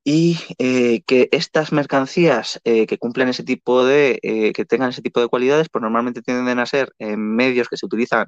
Y 0.03 0.37
eh, 0.57 1.01
que 1.05 1.29
estas 1.31 1.71
mercancías 1.71 2.59
que 2.63 2.97
cumplen 2.97 3.27
ese 3.29 3.43
tipo 3.43 3.85
de, 3.85 4.19
que 4.55 4.65
tengan 4.65 4.89
ese 4.89 5.01
tipo 5.03 5.19
de 5.21 5.27
cualidades, 5.27 5.69
pues 5.69 5.81
normalmente 5.83 6.21
tienden 6.21 6.57
a 6.59 6.65
ser 6.65 6.91
medios 6.99 7.67
que 7.69 7.77
se 7.77 7.85
utilizan 7.85 8.25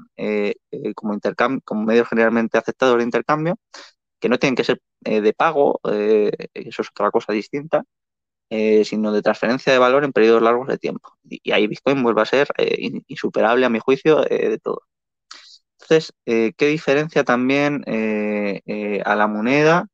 como, 0.95 1.17
como 1.65 1.83
medios 1.83 2.07
generalmente 2.09 2.57
aceptados 2.57 2.97
de 2.97 3.03
intercambio, 3.03 3.57
que 4.19 4.29
no 4.29 4.39
tienen 4.39 4.55
que 4.55 4.63
ser 4.65 4.81
de 5.01 5.33
pago, 5.33 5.79
eso 5.83 6.81
es 6.83 6.89
otra 6.91 7.11
cosa 7.11 7.33
distinta, 7.33 7.83
eh, 8.51 8.83
sino 8.85 9.13
de 9.13 9.21
transferencia 9.21 9.71
de 9.71 9.79
valor 9.79 10.03
en 10.03 10.11
periodos 10.11 10.41
largos 10.41 10.67
de 10.67 10.77
tiempo. 10.77 11.17
Y, 11.23 11.51
ahí 11.51 11.67
Bitcoin 11.67 12.03
vuelve 12.03 12.21
a 12.21 12.25
ser 12.25 12.49
insuperable, 13.07 13.65
a 13.65 13.69
mi 13.69 13.79
juicio, 13.79 14.21
de 14.23 14.59
todo. 14.61 14.81
Entonces, 15.79 16.13
¿qué 16.25 16.67
diferencia 16.67 17.23
también 17.23 17.83
a 19.05 19.15
la 19.15 19.27
moneda 19.27 19.87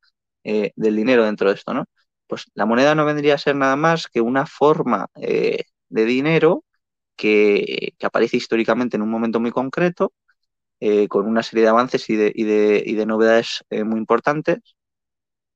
del 0.43 0.95
dinero 0.95 1.24
dentro 1.26 1.49
de 1.49 1.55
esto? 1.55 1.74
¿no? 1.74 1.86
Pues 2.28 2.45
la 2.55 2.66
moneda 2.66 2.95
no 2.95 3.05
vendría 3.05 3.36
a 3.36 3.38
ser 3.38 3.55
nada 3.55 3.76
más 3.76 4.08
que 4.08 4.22
una 4.22 4.45
forma 4.47 5.08
de 5.16 5.66
dinero 5.89 6.64
que, 7.16 7.93
aparece 8.03 8.38
históricamente 8.38 8.97
en 8.97 9.03
un 9.03 9.12
momento 9.12 9.39
muy 9.39 9.51
concreto, 9.51 10.14
con 11.10 11.28
una 11.28 11.43
serie 11.43 11.64
de 11.64 11.70
avances 11.70 12.10
y 12.10 12.16
de 12.16 13.05
novedades 13.08 13.64
muy 13.72 13.99
importantes, 13.99 14.60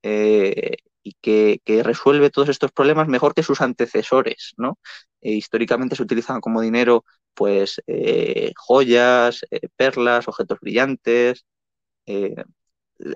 eh, 0.04 0.78
y 1.04 1.16
que, 1.22 1.60
resuelve 1.84 2.30
todos 2.30 2.50
estos 2.50 2.72
problemas 2.72 3.08
mejor 3.08 3.34
que 3.34 3.44
sus 3.44 3.62
antecesores, 3.62 4.54
¿no? 4.58 4.80
Eh, 5.22 5.34
históricamente 5.34 5.96
se 5.96 6.04
utilizan 6.04 6.42
como 6.42 6.62
dinero, 6.62 7.06
pues, 7.34 7.82
eh, 7.88 8.52
joyas, 8.58 9.46
perlas, 9.76 10.28
objetos 10.28 10.60
brillantes, 10.60 11.46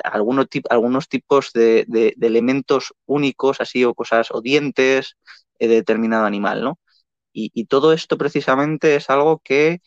algunos, 0.04 0.48
algunos 0.70 1.10
tipos 1.10 1.52
de, 1.54 1.86
elementos 2.22 2.94
únicos, 3.06 3.62
así, 3.62 3.84
o 3.86 3.94
cosas, 3.94 4.30
o 4.32 4.42
dientes 4.42 5.18
de 5.60 5.68
determinado 5.68 6.26
animal, 6.26 6.64
¿no? 6.64 6.80
y 7.38 7.66
todo 7.66 7.92
esto 7.92 8.18
precisamente 8.18 8.96
es 8.96 9.10
algo 9.10 9.42
que 9.44 9.82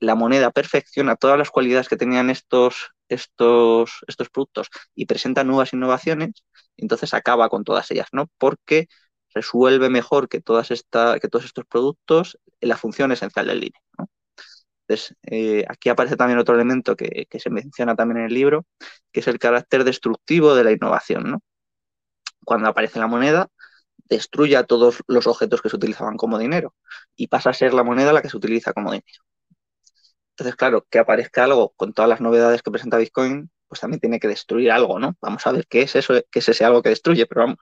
la 0.00 0.14
moneda 0.14 0.50
perfecciona 0.50 1.16
todas 1.16 1.36
las 1.38 1.50
cualidades 1.50 1.88
que 1.88 1.98
tenían 1.98 2.30
estos, 2.30 2.92
estos, 3.08 4.00
estos 4.06 4.28
productos 4.30 4.68
y 4.94 5.06
presenta 5.06 5.44
nuevas 5.44 5.72
innovaciones, 5.72 6.44
entonces 6.76 7.14
acaba 7.14 7.48
con 7.48 7.64
todas 7.64 7.90
ellas, 7.90 8.08
¿no? 8.12 8.28
Porque 8.38 8.88
resuelve 9.34 9.88
mejor 9.90 10.28
que, 10.28 10.40
todas 10.40 10.68
que 10.68 11.28
todos 11.28 11.44
estos 11.44 11.64
productos 11.66 12.38
la 12.60 12.76
función 12.76 13.12
esencial 13.12 13.46
del. 13.46 13.72
¿no? 13.98 14.08
Entonces, 14.86 15.16
eh, 15.22 15.64
aquí 15.68 15.90
aparece 15.90 16.16
también 16.16 16.38
otro 16.38 16.54
elemento 16.54 16.96
que, 16.96 17.26
se 17.38 17.50
menciona 17.50 17.94
también 17.94 18.18
en 18.18 18.26
el 18.26 18.34
libro, 18.34 18.66
que 19.12 19.20
es 19.20 19.28
el 19.28 19.38
carácter 19.38 19.84
destructivo 19.84 20.54
de 20.54 20.64
la 20.64 20.72
innovación. 20.72 21.30
¿no? 21.30 21.42
Cuando 22.44 22.68
aparece 22.68 22.98
la 22.98 23.06
moneda, 23.06 23.48
destruye 24.08 24.56
a 24.56 24.64
todos 24.64 25.02
los 25.06 25.26
objetos 25.26 25.60
que 25.62 25.68
se 25.68 25.76
utilizaban 25.76 26.16
como 26.16 26.38
dinero 26.38 26.74
y 27.16 27.28
pasa 27.28 27.50
a 27.50 27.54
ser 27.54 27.74
la 27.74 27.84
moneda 27.84 28.12
la 28.12 28.22
que 28.22 28.30
se 28.30 28.36
utiliza 28.36 28.72
como 28.72 28.92
dinero. 28.92 29.22
Entonces, 30.38 30.54
claro, 30.54 30.86
que 30.88 31.00
aparezca 31.00 31.42
algo 31.42 31.70
con 31.70 31.92
todas 31.92 32.08
las 32.08 32.20
novedades 32.20 32.62
que 32.62 32.70
presenta 32.70 32.96
Bitcoin, 32.96 33.50
pues 33.66 33.80
también 33.80 33.98
tiene 33.98 34.20
que 34.20 34.28
destruir 34.28 34.70
algo, 34.70 35.00
¿no? 35.00 35.16
Vamos 35.20 35.44
a 35.44 35.50
ver 35.50 35.66
qué 35.66 35.82
es 35.82 35.96
eso, 35.96 36.14
qué 36.30 36.38
es 36.38 36.48
ese 36.48 36.64
algo 36.64 36.80
que 36.80 36.90
destruye, 36.90 37.26
pero 37.26 37.40
vamos. 37.40 37.58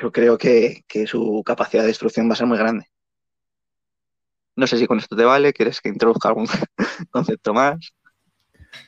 Yo 0.00 0.10
creo 0.10 0.38
que, 0.38 0.82
su 1.06 1.42
capacidad 1.44 1.82
de 1.82 1.88
destrucción 1.88 2.26
va 2.30 2.32
a 2.32 2.36
ser 2.36 2.46
muy 2.46 2.56
grande. 2.56 2.86
No 4.56 4.66
sé 4.66 4.78
si 4.78 4.86
con 4.86 4.98
esto 4.98 5.14
te 5.14 5.24
vale, 5.24 5.52
¿quieres 5.52 5.82
que 5.82 5.90
introduzca 5.90 6.28
algún 6.28 6.46
concepto 7.10 7.52
más? 7.52 7.92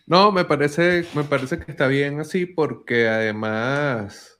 No, 0.06 0.32
me 0.32 0.46
parece, 0.46 1.06
me 1.14 1.24
parece 1.24 1.58
que 1.58 1.70
está 1.70 1.86
bien 1.86 2.18
así 2.18 2.46
porque 2.46 3.08
además 3.08 4.37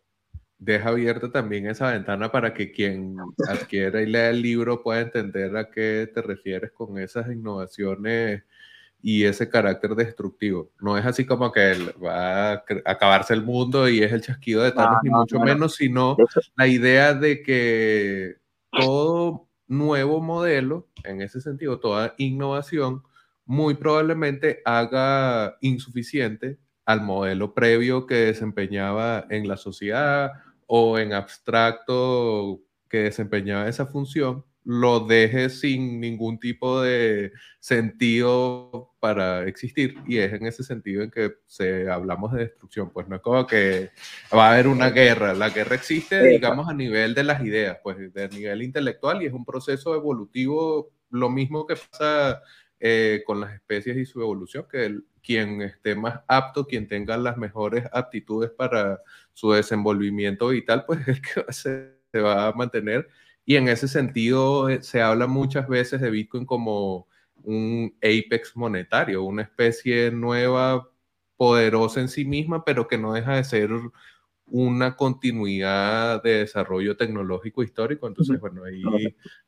deja 0.59 0.89
abierta 0.89 1.31
también 1.31 1.67
esa 1.67 1.93
ventana 1.93 2.33
para 2.33 2.53
que 2.53 2.73
quien 2.73 3.17
adquiera 3.49 4.03
y 4.03 4.07
lea 4.07 4.31
el 4.31 4.43
libro 4.43 4.83
pueda 4.83 5.01
entender 5.01 5.57
a 5.57 5.71
qué 5.71 6.11
te 6.13 6.21
refieres 6.21 6.73
con 6.73 6.99
esas 6.99 7.29
innovaciones 7.31 8.43
y 9.01 9.25
ese 9.25 9.49
carácter 9.49 9.95
destructivo. 9.95 10.73
No 10.81 10.99
es 10.99 11.07
así 11.07 11.25
como 11.25 11.53
que 11.53 11.75
va 12.05 12.53
a 12.53 12.65
acabarse 12.85 13.35
el 13.35 13.45
mundo 13.45 13.89
y 13.89 14.03
es 14.03 14.13
el 14.13 14.23
chasquido 14.23 14.63
de 14.65 14.73
Thanos, 14.73 14.99
ni 15.05 15.11
mucho 15.11 15.39
menos, 15.39 15.77
sino 15.77 16.17
la 16.57 16.67
idea 16.67 17.15
de 17.15 17.43
que 17.43 18.37
todo 18.73 19.49
nuevo 19.69 20.21
modelo, 20.21 20.89
en 21.05 21.23
ese 21.23 21.41
sentido, 21.41 21.79
toda 21.79 22.15
innovación, 22.19 23.05
muy 23.45 23.75
probablemente 23.75 24.61
haga 24.65 25.57
insuficiente 25.61 26.59
al 26.85 27.03
modelo 27.03 27.55
previo 27.55 28.07
que 28.07 28.15
desempeñaba 28.15 29.27
en 29.31 29.47
la 29.47 29.57
sociedad 29.57 30.33
o 30.69 30.99
en 30.99 31.15
abstracto 31.15 32.61
que 32.89 32.99
desempeñaba 33.05 33.69
esa 33.69 33.87
función, 33.87 34.45
lo 34.65 35.01
deje 35.01 35.49
sin 35.49 35.99
ningún 35.99 36.39
tipo 36.39 36.83
de 36.83 37.33
sentido 37.59 38.93
para 39.01 39.49
existir. 39.49 39.97
Y 40.07 40.19
es 40.19 40.31
en 40.35 40.45
ese 40.45 40.63
sentido 40.63 41.03
en 41.03 41.11
que 41.11 41.37
se, 41.47 41.89
hablamos 41.91 42.33
de 42.35 42.41
destrucción. 42.41 42.91
Pues 42.91 43.09
no 43.09 43.17
es 43.17 43.23
como 43.23 43.47
que 43.47 43.91
va 44.31 44.49
a 44.49 44.53
haber 44.53 44.67
una 44.69 44.91
guerra. 44.91 45.33
La 45.33 45.49
guerra 45.49 45.75
existe, 45.75 46.23
digamos, 46.23 46.69
a 46.69 46.75
nivel 46.75 47.15
de 47.15 47.25
las 47.25 47.43
ideas, 47.43 47.79
pues 47.83 48.13
de 48.13 48.29
nivel 48.29 48.61
intelectual 48.61 49.23
y 49.23 49.27
es 49.27 49.33
un 49.33 49.47
proceso 49.47 49.95
evolutivo, 49.95 50.91
lo 51.09 51.31
mismo 51.31 51.67
que 51.67 51.77
pasa 51.77 52.43
eh, 52.81 53.23
con 53.27 53.41
las 53.41 53.55
especies 53.55 53.97
y 53.97 54.05
su 54.05 54.21
evolución, 54.21 54.67
que 54.71 54.87
el, 54.87 55.05
quien 55.23 55.63
esté 55.63 55.95
más 55.95 56.21
apto, 56.29 56.67
quien 56.67 56.89
tenga 56.89 57.17
las 57.17 57.37
mejores 57.37 57.85
aptitudes 57.93 58.51
para 58.51 59.01
su 59.33 59.53
desenvolvimiento 59.53 60.49
vital, 60.49 60.85
pues 60.87 61.01
es 61.09 61.21
que 61.21 61.53
se, 61.53 61.93
va 62.21 62.49
a 62.49 62.53
mantener. 62.53 63.09
Y 63.45 63.57
en 63.57 63.69
ese 63.69 63.89
sentido 63.89 64.69
eh, 64.69 64.83
se 64.83 65.03
habla 65.03 65.27
muchas 65.27 65.69
veces 65.69 66.01
de 66.01 66.11
Bitcoin 66.11 66.47
como 66.47 67.07
un 67.43 67.95
apex 67.99 68.57
monetario, 68.57 69.23
una 69.23 69.43
especie 69.43 70.11
nueva, 70.11 70.91
poderosa 71.37 72.01
en 72.01 72.09
sí 72.09 72.25
misma, 72.25 72.65
pero 72.65 72.89
que 72.89 72.99
no 72.99 73.13
deja 73.13 73.37
de 73.37 73.45
ser 73.45 73.71
una 74.51 74.97
continuidad 74.97 76.23
de 76.23 76.39
desarrollo 76.39 76.97
tecnológico 76.97 77.63
histórico. 77.63 78.07
Entonces, 78.07 78.41
bueno, 78.41 78.65
ahí 78.65 78.83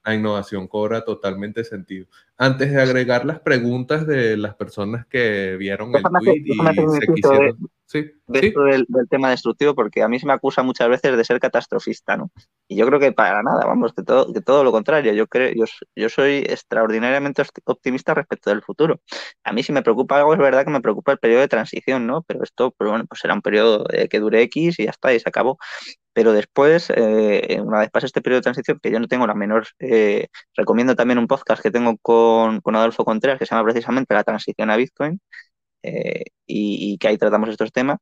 la 0.05 0.15
innovación 0.15 0.69
cobra 0.69 1.05
totalmente 1.05 1.65
sentido. 1.65 2.07
Antes 2.37 2.71
de 2.71 2.81
agregar 2.81 3.25
las 3.25 3.41
preguntas 3.41 4.07
de 4.07 4.37
las 4.37 4.55
personas 4.55 5.07
que 5.07 5.57
vieron 5.59 5.95
el 5.95 6.03
tweet 6.03 6.45
y 6.45 7.01
se 7.01 7.13
quisieron... 7.15 7.71
sí. 7.91 8.11
Del, 8.29 8.87
tema 9.09 9.31
destructivo, 9.31 9.75
porque 9.75 10.03
a 10.03 10.09
mí 10.09 10.21
se 10.21 10.27
me 10.27 10.33
acusa 10.33 10.63
muchas 10.63 10.89
veces 10.89 11.17
de 11.17 11.25
ser 11.25 11.41
catastrofista, 11.41 12.17
¿no? 12.17 12.31
Y 12.69 12.77
yo 12.77 12.87
creo 12.87 13.01
que 13.01 13.13
para 13.13 13.43
nada, 13.43 13.67
vamos, 13.67 13.93
que 13.93 14.05
todo, 14.05 14.33
que 14.33 14.41
todo 14.41 14.63
lo 14.63 14.71
contrario. 14.71 15.13
Yo 15.13 15.27
creo, 15.27 15.53
yo, 15.53 15.65
yo 15.97 16.09
soy 16.09 16.39
extraordinariamente 16.49 17.43
optimista 17.65 18.15
respecto 18.15 18.51
del 18.51 18.63
futuro. 18.63 19.01
A 19.43 19.53
mí 19.53 19.63
si 19.65 19.73
me 19.73 19.83
preocupa 19.83 20.19
algo, 20.19 20.33
es 20.35 20.39
verdad 20.39 20.65
que 20.65 20.71
me 20.71 20.81
preocupa 20.81 21.13
el 21.13 21.19
periodo 21.19 21.41
de 21.41 21.49
transición, 21.49 22.07
¿no? 22.07 22.23
Pero 22.23 22.45
esto, 22.45 22.71
pues 22.71 22.89
bueno, 22.89 23.05
pues 23.09 23.21
será 23.21 23.35
un 23.35 23.43
periodo 23.43 23.87
eh, 23.93 24.09
que 24.09 24.21
dure 24.21 24.43
X 24.43 24.79
y 24.79 24.85
ya 24.85 24.91
está, 24.91 25.13
y 25.13 25.19
se 25.19 25.29
acabó. 25.29 25.59
Pero 26.13 26.33
después, 26.33 26.93
eh, 26.95 27.61
una 27.65 27.81
vez 27.81 27.91
pase 27.91 28.07
este 28.07 28.23
periodo 28.23 28.39
de 28.41 28.43
transición, 28.45 28.81
que 28.83 28.91
yo 28.91 29.01
no 29.01 29.09
tengo 29.09 29.27
la 29.27 29.35
menor, 29.35 29.67
eh, 29.81 30.29
recomiendo 30.55 30.95
también 30.97 31.19
un 31.19 31.27
podcast 31.27 31.63
que 31.63 31.71
tengo 31.71 31.97
con, 31.99 32.61
con 32.61 32.77
Adolfo 32.77 33.05
Contreras, 33.05 33.39
que 33.39 33.47
se 33.47 33.55
llama 33.55 33.65
precisamente 33.65 34.15
La 34.15 34.25
transición 34.25 34.71
a 34.71 34.77
Bitcoin, 34.77 35.21
eh, 35.83 36.25
y, 36.47 36.99
que 36.99 37.09
ahí 37.09 37.19
tratamos 37.19 37.49
estos 37.49 37.73
temas 37.73 37.99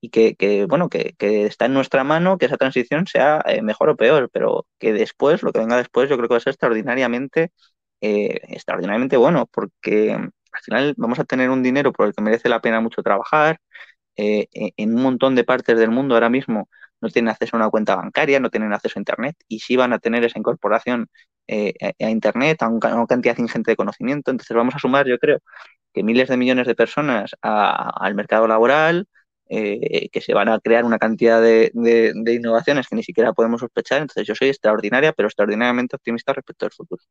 y 0.00 0.10
que, 0.10 0.66
bueno, 0.68 0.88
que, 0.90 1.14
está 1.18 1.66
en 1.66 1.74
nuestra 1.74 2.04
mano 2.04 2.38
que 2.38 2.46
esa 2.46 2.56
transición 2.58 3.06
sea 3.06 3.42
eh, 3.46 3.62
mejor 3.62 3.90
o 3.90 3.96
peor, 3.96 4.30
pero 4.32 4.66
que 4.78 4.92
después, 4.92 5.42
lo 5.42 5.52
que 5.52 5.60
venga 5.60 5.76
después, 5.78 6.10
yo 6.10 6.16
creo 6.16 6.28
que 6.28 6.34
va 6.34 6.38
a 6.38 6.40
ser 6.40 6.52
extraordinariamente, 6.52 7.52
eh, 8.00 8.40
extraordinariamente 8.48 9.16
bueno, 9.16 9.46
porque 9.52 10.12
al 10.12 10.60
final 10.62 10.94
vamos 10.98 11.18
a 11.18 11.24
tener 11.24 11.50
un 11.50 11.62
dinero 11.62 11.92
por 11.92 12.06
el 12.06 12.14
que 12.14 12.22
merece 12.22 12.48
la 12.48 12.60
pena 12.60 12.80
mucho 12.80 13.02
trabajar. 13.02 13.58
en 14.16 14.94
un 14.94 15.02
montón 15.02 15.34
de 15.34 15.44
partes 15.44 15.78
del 15.78 15.90
mundo 15.90 16.14
ahora 16.14 16.30
mismo 16.30 16.68
no 17.00 17.08
tienen 17.10 17.30
acceso 17.30 17.56
a 17.56 17.60
una 17.60 17.70
cuenta 17.70 17.96
bancaria, 17.96 18.40
no 18.40 18.50
tienen 18.50 18.72
acceso 18.72 18.98
a 18.98 19.00
Internet 19.00 19.36
y 19.48 19.60
sí 19.60 19.76
van 19.76 19.92
a 19.92 19.98
tener 19.98 20.24
esa 20.24 20.38
incorporación 20.38 21.08
a 21.48 22.10
Internet, 22.10 22.62
a, 22.62 22.68
una 22.68 23.06
cantidad 23.06 23.38
ingente 23.38 23.72
de 23.72 23.76
conocimiento. 23.76 24.30
Entonces 24.30 24.56
vamos 24.56 24.74
a 24.74 24.78
sumar, 24.78 25.06
yo 25.06 25.18
creo, 25.18 25.40
que 25.94 26.02
miles 26.02 26.28
de 26.28 26.36
millones 26.36 26.66
de 26.66 26.74
personas 26.74 27.36
al 27.40 28.14
mercado 28.14 28.46
laboral, 28.48 29.08
eh, 29.48 30.08
que 30.10 30.20
se 30.20 30.34
van 30.34 30.48
a 30.48 30.58
crear 30.60 30.84
una 30.84 30.98
cantidad 30.98 31.40
de, 31.40 31.70
innovaciones 32.26 32.88
que 32.88 32.96
ni 32.96 33.02
siquiera 33.02 33.32
podemos 33.32 33.60
sospechar. 33.60 34.02
Entonces 34.02 34.26
yo 34.26 34.34
soy 34.34 34.48
extraordinaria, 34.48 35.12
pero 35.12 35.28
extraordinariamente 35.28 35.96
optimista 35.96 36.32
respecto 36.32 36.66
al 36.66 36.72
futuro. 36.72 37.02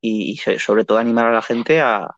Y, 0.00 0.36
sobre 0.58 0.84
todo 0.84 0.98
animar 0.98 1.26
a 1.26 1.32
la 1.32 1.42
gente 1.42 1.80
a, 1.80 2.16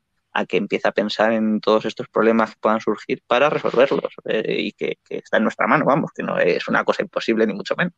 que 0.49 0.59
empiece 0.59 0.89
a 0.89 0.93
pensar 0.93 1.33
en 1.33 1.61
todos 1.61 1.87
estos 1.87 2.09
problemas 2.09 2.51
que 2.51 2.61
puedan 2.61 2.81
surgir 2.81 3.23
para 3.27 3.49
resolverlos 3.49 4.13
eh, 4.27 4.57
y 4.59 4.73
que, 4.73 4.99
está 5.09 5.39
en 5.39 5.45
nuestra 5.45 5.67
mano, 5.67 5.85
vamos, 5.87 6.11
que 6.15 6.23
no 6.23 6.39
es 6.39 6.69
una 6.69 6.85
cosa 6.85 7.03
imposible 7.03 7.47
ni 7.47 7.55
mucho 7.55 7.75
menos. 7.77 7.95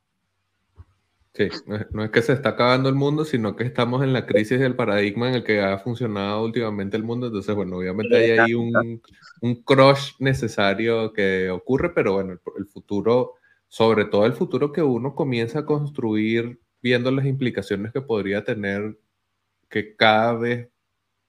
Sí, 1.38 1.48
no 1.92 2.02
es, 2.02 2.10
que 2.10 2.20
se 2.20 2.32
está 2.32 2.48
acabando 2.50 2.88
el 2.88 2.96
mundo, 2.96 3.24
sino 3.24 3.54
que 3.54 3.62
estamos 3.62 4.02
en 4.02 4.12
la 4.12 4.26
crisis 4.26 4.58
del 4.58 4.74
paradigma 4.74 5.28
en 5.28 5.36
el 5.36 5.44
que 5.44 5.60
ha 5.60 5.78
funcionado 5.78 6.44
últimamente 6.44 6.96
el 6.96 7.04
mundo. 7.04 7.28
Entonces, 7.28 7.54
bueno, 7.54 7.76
obviamente 7.76 8.16
hay 8.16 8.30
ahí 8.38 8.54
un, 8.54 9.00
un 9.40 9.62
crush 9.62 10.14
necesario 10.18 11.12
que 11.12 11.48
ocurre, 11.48 11.90
pero 11.94 12.14
bueno, 12.14 12.32
el, 12.56 12.66
futuro, 12.66 13.34
sobre 13.68 14.06
todo 14.06 14.26
el 14.26 14.32
futuro 14.32 14.72
que 14.72 14.82
uno 14.82 15.14
comienza 15.14 15.60
a 15.60 15.64
construir 15.64 16.60
viendo 16.82 17.12
las 17.12 17.24
implicaciones 17.24 17.92
que 17.92 18.00
podría 18.00 18.42
tener 18.42 18.98
que 19.68 19.94
cada 19.94 20.34
vez 20.34 20.68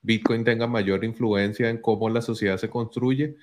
Bitcoin 0.01 0.43
tenga 0.43 0.65
mayor 0.65 1.03
influencia 1.03 1.69
en 1.69 1.79
cómo 1.79 2.09
la 2.09 2.23
sociedad 2.23 2.57
se 2.57 2.69
construye, 2.69 3.35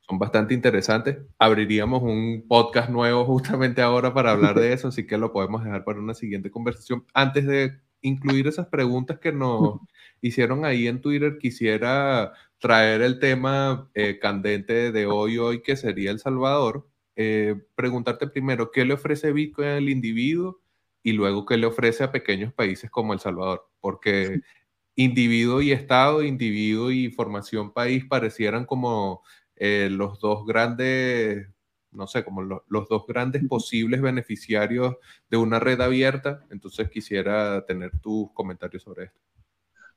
son 0.00 0.18
bastante 0.18 0.54
interesantes. 0.54 1.18
Abriríamos 1.38 2.02
un 2.02 2.44
podcast 2.48 2.90
nuevo 2.90 3.24
justamente 3.24 3.82
ahora 3.82 4.14
para 4.14 4.32
hablar 4.32 4.58
de 4.58 4.72
eso, 4.72 4.88
así 4.88 5.06
que 5.06 5.18
lo 5.18 5.32
podemos 5.32 5.64
dejar 5.64 5.84
para 5.84 5.98
una 5.98 6.14
siguiente 6.14 6.50
conversación. 6.50 7.04
Antes 7.14 7.46
de 7.46 7.80
incluir 8.00 8.46
esas 8.46 8.66
preguntas 8.68 9.18
que 9.18 9.32
nos 9.32 9.80
hicieron 10.20 10.64
ahí 10.64 10.86
en 10.86 11.00
Twitter, 11.00 11.38
quisiera 11.38 12.32
traer 12.58 13.02
el 13.02 13.18
tema 13.18 13.90
eh, 13.94 14.18
candente 14.18 14.92
de 14.92 15.06
hoy, 15.06 15.38
hoy, 15.38 15.62
que 15.62 15.76
sería 15.76 16.10
El 16.10 16.18
Salvador. 16.18 16.88
Eh, 17.16 17.56
preguntarte 17.74 18.26
primero, 18.28 18.70
¿qué 18.70 18.84
le 18.84 18.94
ofrece 18.94 19.32
Bitcoin 19.32 19.68
al 19.68 19.88
individuo? 19.88 20.60
Y 21.02 21.12
luego, 21.12 21.46
¿qué 21.46 21.56
le 21.56 21.66
ofrece 21.66 22.04
a 22.04 22.12
pequeños 22.12 22.52
países 22.52 22.90
como 22.90 23.12
El 23.12 23.20
Salvador? 23.20 23.68
Porque 23.80 24.40
individuo 24.96 25.60
y 25.62 25.72
Estado, 25.72 26.22
individuo 26.22 26.90
y 26.90 27.10
formación 27.10 27.72
país 27.72 28.04
parecieran 28.04 28.64
como 28.64 29.22
eh, 29.56 29.88
los 29.90 30.20
dos 30.20 30.46
grandes, 30.46 31.48
no 31.90 32.06
sé, 32.06 32.24
como 32.24 32.42
los 32.42 32.88
dos 32.88 33.06
grandes 33.06 33.42
posibles 33.48 34.02
beneficiarios 34.02 34.96
de 35.30 35.36
una 35.36 35.58
red 35.58 35.80
abierta. 35.80 36.44
Entonces 36.50 36.90
quisiera 36.90 37.64
tener 37.64 37.92
tus 38.00 38.30
comentarios 38.32 38.82
sobre 38.82 39.06
esto. 39.06 39.20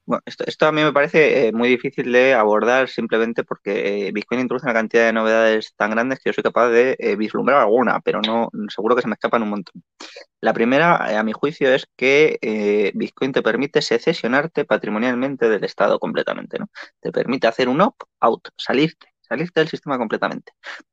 Bueno, 0.06 0.24
esto, 0.26 0.66
a 0.66 0.72
mí 0.72 0.82
me 0.82 0.92
parece 0.92 1.48
eh, 1.48 1.52
muy 1.52 1.70
difícil 1.70 2.12
de 2.12 2.34
abordar 2.34 2.90
simplemente 2.90 3.44
porque 3.44 4.08
eh, 4.08 4.12
Bitcoin 4.12 4.40
introduce 4.42 4.66
una 4.66 4.74
cantidad 4.74 5.06
de 5.06 5.14
novedades 5.14 5.76
tan 5.76 5.92
grandes 5.92 6.18
que 6.20 6.30
yo 6.30 6.34
soy 6.34 6.44
capaz 6.44 6.70
de 6.70 7.16
vislumbrar 7.16 7.62
alguna, 7.62 8.00
pero 8.00 8.20
no 8.20 8.50
seguro 8.70 8.96
que 8.96 9.04
se 9.04 9.08
me 9.08 9.14
escapan 9.14 9.44
un 9.44 9.50
montón. 9.50 9.84
La 10.42 10.52
primera, 10.52 11.20
a 11.20 11.24
mi 11.24 11.32
juicio, 11.32 11.72
es 11.72 11.86
que 11.96 12.92
Bitcoin 12.96 13.34
te 13.34 13.44
permite 13.44 13.84
secesionarte 13.84 14.66
patrimonialmente 14.66 15.48
del 15.48 15.64
Estado 15.64 16.00
completamente, 16.00 16.58
¿no? 16.58 16.70
Te 17.00 17.12
permite 17.12 17.46
hacer 17.46 17.70
un 17.70 17.82
opt-out, 17.82 18.48
salirte 18.58 19.10
salirte 19.30 19.62
del 19.62 19.70
sistema 19.70 19.98
completamente. 19.98 20.52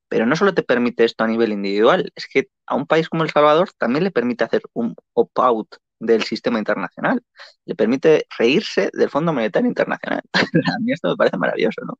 Pero 0.09 0.27
no 0.27 0.37
solo 0.37 0.55
te 0.55 0.63
permite 0.63 1.05
esto 1.05 1.25
a 1.25 1.27
nivel 1.27 1.53
individual, 1.53 2.13
es 2.15 2.27
que 2.33 2.49
a 2.67 2.77
un 2.77 2.87
país 2.87 3.09
como 3.09 3.25
El 3.25 3.31
Salvador 3.31 3.71
también 3.79 4.05
le 4.05 4.11
permite 4.13 4.45
hacer 4.45 4.63
un 4.75 4.95
opt-out 5.15 5.77
del 5.99 6.23
sistema 6.23 6.59
internacional. 6.59 7.23
Le 7.65 7.75
permite 7.75 8.27
reírse 8.39 8.91
del 8.93 9.11
Fondo 9.11 9.33
Monetario 9.33 9.69
Internacional. 9.69 10.23
a 10.77 10.79
mí 10.81 10.93
esto 10.93 11.09
me 11.09 11.17
parece 11.17 11.39
maravilloso, 11.39 11.83
¿no? 11.85 11.99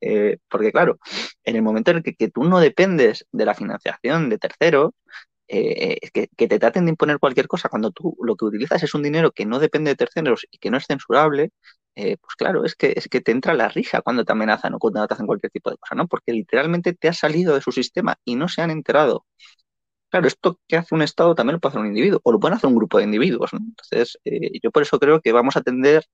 Eh, 0.00 0.38
porque 0.48 0.72
claro, 0.72 0.98
en 1.44 1.56
el 1.56 1.62
momento 1.62 1.90
en 1.90 1.98
el 1.98 2.02
que, 2.02 2.28
tú 2.28 2.44
no 2.44 2.60
dependes 2.60 3.26
de 3.32 3.44
la 3.44 3.54
financiación 3.54 4.28
de 4.28 4.38
terceros, 4.38 4.90
eh, 5.48 5.98
que, 6.12 6.28
que, 6.36 6.48
te 6.48 6.58
traten 6.58 6.86
de 6.86 6.90
imponer 6.90 7.18
cualquier 7.20 7.46
cosa 7.46 7.68
cuando 7.68 7.92
tú 7.92 8.16
lo 8.20 8.36
que 8.36 8.46
utilizas 8.46 8.82
es 8.82 8.94
un 8.94 9.02
dinero 9.02 9.30
que 9.30 9.46
no 9.46 9.60
depende 9.60 9.90
de 9.90 9.96
terceros 9.96 10.46
y 10.50 10.58
que 10.58 10.70
no 10.70 10.76
es 10.76 10.86
censurable, 10.86 11.52
eh, 11.96 12.18
pues 12.18 12.34
claro, 12.36 12.64
es 12.64 12.74
que, 12.74 12.92
es 12.96 13.08
que 13.08 13.20
te 13.22 13.32
entra 13.32 13.54
la 13.54 13.68
risa 13.68 14.02
cuando 14.02 14.24
te 14.24 14.32
amenazan 14.32 14.74
o 14.74 14.78
cuando 14.78 15.06
te 15.06 15.14
hacen 15.14 15.26
cualquier 15.26 15.50
tipo 15.50 15.70
de 15.70 15.78
cosa, 15.78 15.94
¿no? 15.94 16.06
Porque 16.06 16.32
literalmente 16.32 16.92
te 16.94 17.08
has 17.08 17.18
salido 17.18 17.54
de 17.54 17.62
su 17.62 17.72
sistema 17.72 18.16
y 18.24 18.36
no 18.36 18.48
se 18.48 18.62
han 18.62 18.70
enterado. 18.70 19.26
Claro, 20.10 20.28
esto 20.28 20.60
que 20.68 20.76
hace 20.76 20.94
un 20.94 21.02
Estado 21.02 21.34
también 21.34 21.54
lo 21.54 21.60
puede 21.60 21.72
hacer 21.72 21.80
un 21.82 21.88
individuo, 21.88 22.20
o 22.24 22.32
lo 22.32 22.40
pueden 22.40 22.56
hacer 22.56 22.68
un 22.68 22.76
grupo 22.76 22.98
de 22.98 23.04
individuos, 23.04 23.52
¿no? 23.52 23.60
Entonces, 23.60 24.18
eh, 24.24 24.58
yo 24.62 24.70
por 24.70 24.82
eso 24.82 24.98
creo 25.00 25.20
que 25.20 25.32
vamos 25.32 25.56
a 25.56 25.62
tender 25.62 26.04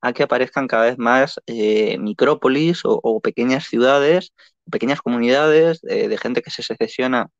a 0.00 0.12
que 0.12 0.22
aparezcan 0.24 0.68
cada 0.68 0.84
vez 0.86 0.98
más 0.98 1.40
eh, 1.46 1.98
micrópolis 1.98 2.82
o, 2.84 3.20
pequeñas 3.20 3.66
ciudades, 3.66 4.32
pequeñas 4.70 5.02
comunidades 5.02 5.80
de 5.82 6.18
gente 6.18 6.42
que 6.42 6.50
se 6.50 6.62
secesiona 6.62 7.30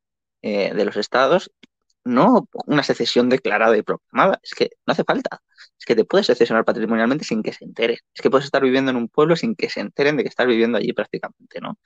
de 0.41 0.85
los 0.85 0.97
estados 0.97 1.51
no 2.03 2.47
una 2.65 2.83
secesión 2.83 3.29
declarada 3.29 3.77
y 3.77 3.81
proclamada, 3.83 4.39
es 4.43 4.53
que 4.55 4.69
no 4.85 4.93
hace 4.93 5.03
falta. 5.03 5.41
Es 5.77 5.85
que 5.85 5.95
te 5.95 6.05
puedes 6.05 6.27
secesionar 6.27 6.65
patrimonialmente 6.65 7.25
sin 7.25 7.43
que 7.43 7.53
se 7.53 7.65
enteren. 7.65 7.97
Es 8.13 8.21
que 8.21 8.29
puedes 8.29 8.45
estar 8.45 8.61
viviendo 8.63 8.91
en 8.91 8.97
un 8.97 9.09
pueblo 9.09 9.35
sin 9.35 9.55
que 9.55 9.69
se 9.69 9.79
enteren 9.81 10.17
de 10.17 10.23
que 10.23 10.29
estás 10.29 10.47
viviendo 10.47 10.77
allí 10.77 10.93
prácticamente, 10.93 11.59
¿no? 11.61 11.77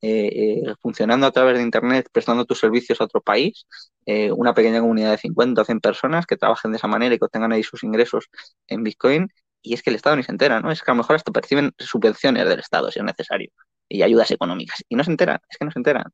Eh, 0.00 0.60
eh, 0.66 0.74
funcionando 0.80 1.26
a 1.26 1.32
través 1.32 1.56
de 1.58 1.62
Internet, 1.62 2.08
prestando 2.12 2.44
tus 2.44 2.58
servicios 2.58 3.00
a 3.00 3.04
otro 3.04 3.20
país, 3.20 3.66
eh, 4.06 4.32
una 4.32 4.54
pequeña 4.54 4.80
comunidad 4.80 5.12
de 5.12 5.18
50 5.18 5.62
o 5.62 5.64
100 5.64 5.80
personas 5.80 6.26
que 6.26 6.36
trabajen 6.36 6.72
de 6.72 6.78
esa 6.78 6.88
manera 6.88 7.14
y 7.14 7.18
que 7.18 7.24
obtengan 7.24 7.52
ahí 7.52 7.62
sus 7.62 7.84
ingresos 7.84 8.28
en 8.68 8.82
Bitcoin, 8.82 9.28
y 9.62 9.74
es 9.74 9.82
que 9.82 9.90
el 9.90 9.96
Estado 9.96 10.16
ni 10.16 10.24
se 10.24 10.32
entera, 10.32 10.60
¿no? 10.60 10.72
Es 10.72 10.82
que 10.82 10.90
a 10.90 10.94
lo 10.94 10.98
mejor 10.98 11.16
hasta 11.16 11.32
perciben 11.32 11.72
subvenciones 11.78 12.48
del 12.48 12.60
Estado 12.60 12.90
si 12.90 12.98
es 12.98 13.04
necesario 13.04 13.50
y 13.88 14.02
ayudas 14.02 14.30
económicas, 14.30 14.82
y 14.88 14.96
no 14.96 15.04
se 15.04 15.10
enteran, 15.12 15.38
es 15.48 15.56
que 15.58 15.64
no 15.64 15.70
se 15.70 15.78
enteran. 15.78 16.04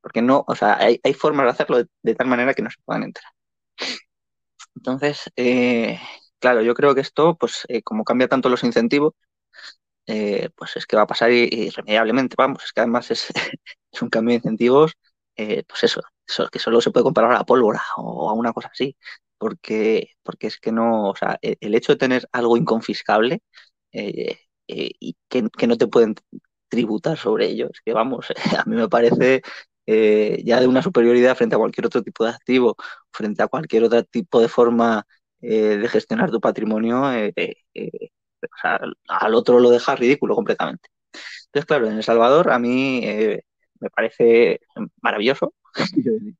Porque 0.00 0.22
no, 0.22 0.44
o 0.46 0.54
sea, 0.54 0.78
hay, 0.78 1.14
formas 1.14 1.46
de 1.46 1.50
hacerlo 1.50 1.84
de, 2.02 2.14
tal 2.14 2.26
manera 2.26 2.54
que 2.54 2.62
no 2.62 2.70
se 2.70 2.80
puedan 2.84 3.04
enterar. 3.04 3.32
Entonces, 4.76 5.30
eh, 5.36 5.98
claro, 6.38 6.62
yo 6.62 6.74
creo 6.74 6.94
que 6.94 7.00
esto, 7.00 7.36
pues 7.36 7.64
eh, 7.68 7.82
como 7.82 8.04
cambia 8.04 8.28
tanto 8.28 8.48
los 8.48 8.64
incentivos, 8.64 9.14
eh, 10.06 10.50
pues 10.56 10.76
es 10.76 10.86
que 10.86 10.96
va 10.96 11.02
a 11.02 11.06
pasar 11.06 11.30
irremediablemente, 11.32 12.36
vamos, 12.38 12.64
es 12.64 12.72
que 12.72 12.80
además 12.82 13.10
es, 13.10 13.28
un 14.02 14.10
cambio 14.10 14.32
de 14.32 14.36
incentivos, 14.36 14.92
pues 15.36 15.84
eso, 15.84 16.02
eso, 16.26 16.48
que 16.50 16.58
solo 16.58 16.80
se 16.80 16.90
puede 16.90 17.04
comparar 17.04 17.32
a 17.32 17.34
la 17.38 17.44
pólvora 17.44 17.82
o 17.96 18.30
a 18.30 18.34
una 18.34 18.52
cosa 18.52 18.68
así, 18.72 18.96
porque, 19.38 20.10
porque 20.22 20.48
es 20.48 20.58
que 20.58 20.72
no, 20.72 21.10
o 21.10 21.16
sea, 21.16 21.38
e, 21.42 21.56
el, 21.60 21.74
hecho 21.74 21.92
de 21.92 21.98
tener 21.98 22.28
algo 22.32 22.56
inconfiscable 22.56 23.42
y 23.92 25.16
que, 25.28 25.48
que, 25.56 25.66
no 25.66 25.76
te 25.76 25.86
pueden 25.86 26.14
tributar 26.68 27.18
sobre 27.18 27.46
ellos, 27.46 27.70
que 27.84 27.92
vamos, 27.92 28.26
a 28.58 28.64
mí 28.66 28.76
me 28.76 28.88
parece 28.88 29.42
eh, 29.86 30.42
ya 30.44 30.60
de 30.60 30.66
una 30.66 30.82
superioridad 30.82 31.36
frente 31.36 31.54
a 31.56 31.58
cualquier 31.58 31.86
otro 31.86 32.02
tipo 32.02 32.24
de 32.24 32.30
activo, 32.30 32.76
frente 33.12 33.42
a 33.42 33.48
cualquier 33.48 33.84
otro 33.84 34.02
tipo 34.04 34.40
de 34.40 34.48
forma 34.48 35.06
eh, 35.42 35.76
de 35.76 35.88
gestionar 35.88 36.30
tu 36.30 36.40
patrimonio, 36.40 37.12
eh, 37.12 37.54
al 39.08 39.34
otro 39.34 39.60
lo 39.60 39.70
deja 39.70 39.94
ridículo 39.96 40.34
completamente. 40.34 40.88
Entonces, 41.46 41.66
claro, 41.66 41.86
en 41.88 41.96
El 41.96 42.02
Salvador 42.02 42.50
a 42.50 42.58
mí 42.58 43.02
me 43.80 43.90
parece 43.90 44.60
maravilloso. 45.02 45.54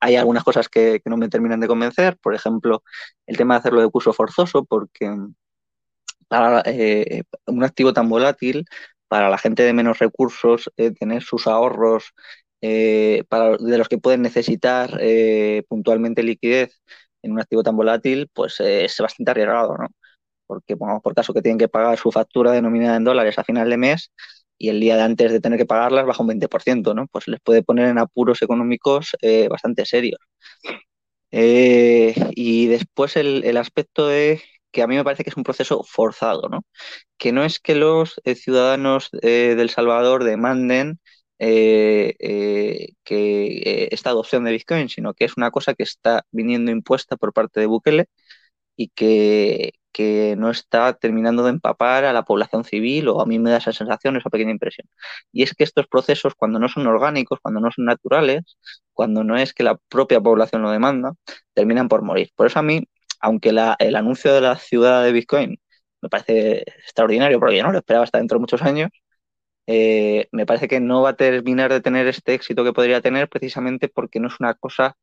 hay 0.00 0.16
algunas 0.16 0.44
cosas 0.44 0.68
que, 0.68 1.00
que, 1.02 1.10
no 1.10 1.16
me 1.16 1.28
terminan 1.28 1.60
de 1.60 1.68
convencer, 1.68 2.16
por 2.18 2.34
ejemplo, 2.34 2.82
el 3.26 3.36
tema 3.36 3.54
de 3.54 3.58
hacerlo 3.60 3.80
de 3.80 3.90
curso 3.90 4.12
forzoso, 4.12 4.64
porque 4.64 5.10
para 6.28 6.62
un 7.46 7.64
activo 7.64 7.92
tan 7.92 8.08
volátil, 8.08 8.66
para 9.08 9.30
la 9.30 9.38
gente 9.38 9.62
de 9.62 9.72
menos 9.72 9.98
recursos 9.98 10.70
eh, 10.76 10.92
tener 10.92 11.22
sus 11.22 11.46
ahorros 11.46 12.12
eh, 12.60 13.24
para, 13.28 13.56
de 13.58 13.78
los 13.78 13.88
que 13.88 13.98
pueden 13.98 14.22
necesitar 14.22 14.98
eh, 15.00 15.62
puntualmente 15.68 16.22
liquidez 16.22 16.80
en 17.22 17.32
un 17.32 17.40
activo 17.40 17.62
tan 17.62 17.76
volátil, 17.76 18.28
pues 18.32 18.60
es 18.60 18.96
bastante 18.98 19.30
arriesgado, 19.32 19.76
¿no? 19.76 19.88
Porque 20.46 20.76
por 20.76 21.14
caso 21.14 21.34
que 21.34 21.42
tienen 21.42 21.58
que 21.58 21.68
pagar 21.68 21.98
su 21.98 22.12
factura 22.12 22.52
denominada 22.52 22.96
en 22.96 23.04
dólares 23.04 23.38
a 23.38 23.44
final 23.44 23.68
de 23.70 23.76
mes 23.78 24.12
y 24.58 24.68
el 24.70 24.80
día 24.80 24.96
de 24.96 25.02
antes 25.02 25.32
de 25.32 25.40
tener 25.40 25.58
que 25.58 25.66
pagarlas 25.66 26.06
baja 26.06 26.22
un 26.22 26.28
20%, 26.28 26.94
¿no? 26.94 27.06
Pues 27.08 27.28
les 27.28 27.40
puede 27.40 27.62
poner 27.62 27.88
en 27.88 27.98
apuros 27.98 28.42
económicos 28.42 29.16
bastante 29.50 29.84
serios. 29.86 30.20
y 31.30 32.66
después 32.66 33.16
el, 33.16 33.44
el 33.44 33.56
aspecto 33.56 34.06
de 34.06 34.40
que 34.76 34.82
a 34.82 34.86
mí 34.88 34.96
me 34.96 35.04
parece 35.04 35.24
que 35.24 35.30
es 35.30 35.36
un 35.38 35.44
proceso 35.44 35.82
forzado, 35.84 36.48
¿no? 36.50 36.64
Que 37.18 37.32
no 37.32 37.44
es 37.44 37.60
que 37.60 37.74
los 37.76 38.20
eh, 38.24 38.34
ciudadanos 38.36 39.10
eh, 39.22 39.54
del 39.56 39.70
Salvador 39.70 40.24
demanden 40.24 41.00
eh, 41.38 42.14
que 43.04 43.88
esta 43.90 44.10
adopción 44.10 44.44
de 44.44 44.52
Bitcoin, 44.52 44.88
sino 44.90 45.14
que 45.14 45.24
es 45.26 45.36
una 45.38 45.50
cosa 45.50 45.74
que 45.74 45.82
está 45.84 46.24
viniendo 46.30 46.70
impuesta 46.72 47.16
por 47.16 47.32
parte 47.32 47.60
de 47.60 47.66
Bukele 47.66 48.06
y 48.76 48.88
que, 48.90 49.72
que 49.92 50.36
no 50.38 50.50
está 50.50 50.94
terminando 50.94 51.44
de 51.44 51.50
empapar 51.50 52.04
a 52.04 52.12
la 52.12 52.24
población 52.24 52.64
civil 52.64 53.08
o 53.08 53.20
a 53.22 53.26
mí 53.26 53.38
me 53.38 53.50
da 53.50 53.58
esa 53.58 53.72
sensación, 53.72 54.16
esa 54.16 54.30
pequeña 54.30 54.52
impresión. 54.52 54.88
Y 55.32 55.42
es 55.42 55.54
que 55.54 55.64
estos 55.64 55.86
procesos, 55.88 56.34
cuando 56.36 56.58
no 56.58 56.68
son 56.68 56.86
orgánicos, 56.86 57.38
cuando 57.42 57.60
no 57.60 57.70
son 57.72 57.86
naturales, 57.86 58.58
cuando 58.92 59.24
no 59.24 59.36
es 59.38 59.54
que 59.54 59.64
la 59.64 59.76
propia 59.88 60.20
población 60.20 60.62
lo 60.62 60.70
demanda, 60.70 61.14
terminan 61.54 61.88
por 61.88 62.02
morir. 62.02 62.30
Por 62.36 62.48
eso 62.48 62.58
a 62.58 62.62
mí 62.62 62.82
aunque 63.20 63.50
el 63.50 63.96
anuncio 63.96 64.32
de 64.34 64.40
la 64.40 64.56
ciudad 64.56 65.04
de 65.04 65.12
Bitcoin 65.12 65.58
me 66.02 66.08
parece 66.08 66.60
extraordinario, 66.78 67.38
porque 67.40 67.56
yo 67.56 67.62
no 67.62 67.72
lo 67.72 67.78
esperaba 67.78 68.04
hasta 68.04 68.18
dentro 68.18 68.36
de 68.36 68.40
muchos 68.40 68.62
años, 68.62 68.90
eh, 69.66 70.28
me 70.32 70.46
parece 70.46 70.68
que 70.68 70.80
no 70.80 71.02
va 71.02 71.10
a 71.10 71.16
terminar 71.16 71.72
de 71.72 71.80
tener 71.80 72.06
este 72.06 72.34
éxito 72.34 72.64
que 72.64 72.72
podría 72.72 73.00
tener 73.00 73.28
precisamente 73.28 73.88
porque 73.88 74.20
no 74.20 74.28
es 74.28 74.38
una 74.40 74.54
cosa 74.54 74.96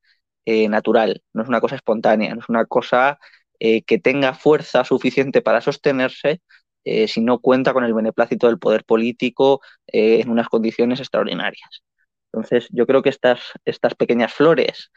eh, 0.46 0.70
natural, 0.70 1.24
no 1.34 1.44
es 1.44 1.50
una 1.50 1.62
cosa 1.62 1.76
espontánea, 1.76 2.34
no 2.36 2.42
es 2.42 2.50
una 2.50 2.66
cosa 2.66 3.20
eh, 3.60 3.84
que 3.84 4.00
tenga 4.00 4.34
fuerza 4.34 4.84
suficiente 4.86 5.42
para 5.42 5.62
sostenerse 5.62 6.42
si 7.08 7.22
no 7.22 7.40
cuenta 7.40 7.72
con 7.74 7.86
el 7.86 7.94
beneplácito 7.94 8.48
del 8.48 8.60
poder 8.60 8.84
político 8.84 9.62
en 9.88 10.30
unas 10.30 10.50
condiciones 10.50 11.00
extraordinarias. 11.00 11.82
Entonces, 12.34 12.68
yo 12.72 12.86
creo 12.86 13.02
que 13.02 13.10
estas, 13.10 13.42
estas 13.64 13.96
pequeñas 13.96 14.34
flores 14.34 14.92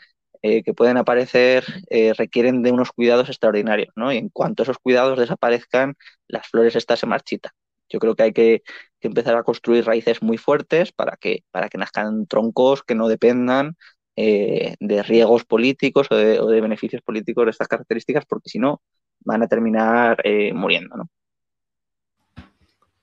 eh, 0.48 0.62
que 0.62 0.74
pueden 0.74 0.96
aparecer 0.96 1.64
eh, 1.90 2.12
requieren 2.16 2.62
de 2.62 2.70
unos 2.70 2.92
cuidados 2.92 3.28
extraordinarios, 3.28 3.92
¿no? 3.96 4.12
Y 4.12 4.16
en 4.16 4.28
cuanto 4.28 4.62
esos 4.62 4.78
cuidados 4.78 5.18
desaparezcan, 5.18 5.96
las 6.28 6.46
flores 6.46 6.76
estas 6.76 7.00
se 7.00 7.06
marchitan. 7.06 7.50
Yo 7.88 7.98
creo 7.98 8.14
que 8.14 8.22
hay 8.22 8.32
que, 8.32 8.62
empezar 9.00 9.36
a 9.36 9.42
construir 9.42 9.84
raíces 9.84 10.22
muy 10.22 10.38
fuertes 10.38 10.92
para 10.92 11.16
que, 11.16 11.44
para 11.50 11.68
que 11.68 11.78
nazcan 11.78 12.26
troncos 12.26 12.84
que 12.84 12.94
no 12.94 13.08
dependan 13.08 13.76
eh, 14.14 14.76
de 14.78 15.02
riegos 15.02 15.44
políticos 15.44 16.06
o 16.10 16.16
de, 16.16 16.60
beneficios 16.60 17.02
políticos 17.02 17.44
de 17.46 17.50
estas 17.50 17.68
características, 17.68 18.24
porque 18.24 18.48
si 18.48 18.60
no, 18.60 18.82
van 19.20 19.42
a 19.42 19.48
terminar 19.48 20.22
muriendo, 20.54 20.96
¿no? 20.96 21.10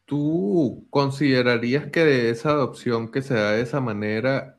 ¿Tú 0.05 0.87
considerarías 0.89 1.87
que 1.87 2.29
esa 2.29 2.51
adopción 2.51 3.11
que 3.11 3.21
se 3.21 3.33
da 3.33 3.51
de 3.51 3.63
esa 3.63 3.81
manera 3.81 4.57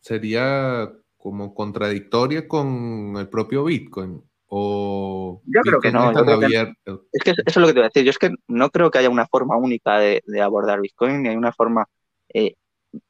sería 0.00 0.92
como 1.26 1.52
contradictoria 1.54 2.46
con 2.46 3.16
el 3.18 3.28
propio 3.28 3.64
Bitcoin? 3.64 4.22
¿O 4.46 5.42
yo 5.44 5.60
creo 5.62 5.80
que 5.80 5.90
no. 5.90 6.12
es 6.12 7.24
que 7.24 7.30
eso 7.30 7.42
es 7.44 7.56
lo 7.56 7.66
que 7.66 7.72
te 7.72 7.80
voy 7.80 7.86
a 7.86 7.88
decir. 7.88 8.04
Yo 8.04 8.10
es 8.10 8.18
que 8.18 8.30
no 8.46 8.70
creo 8.70 8.92
que 8.92 8.98
haya 8.98 9.10
una 9.10 9.26
forma 9.26 9.56
única 9.56 9.98
de, 9.98 10.22
abordar 10.40 10.80
Bitcoin, 10.80 11.24
ni 11.24 11.30
hay 11.30 11.36
una 11.36 11.50
forma 11.50 11.86
eh, 12.32 12.54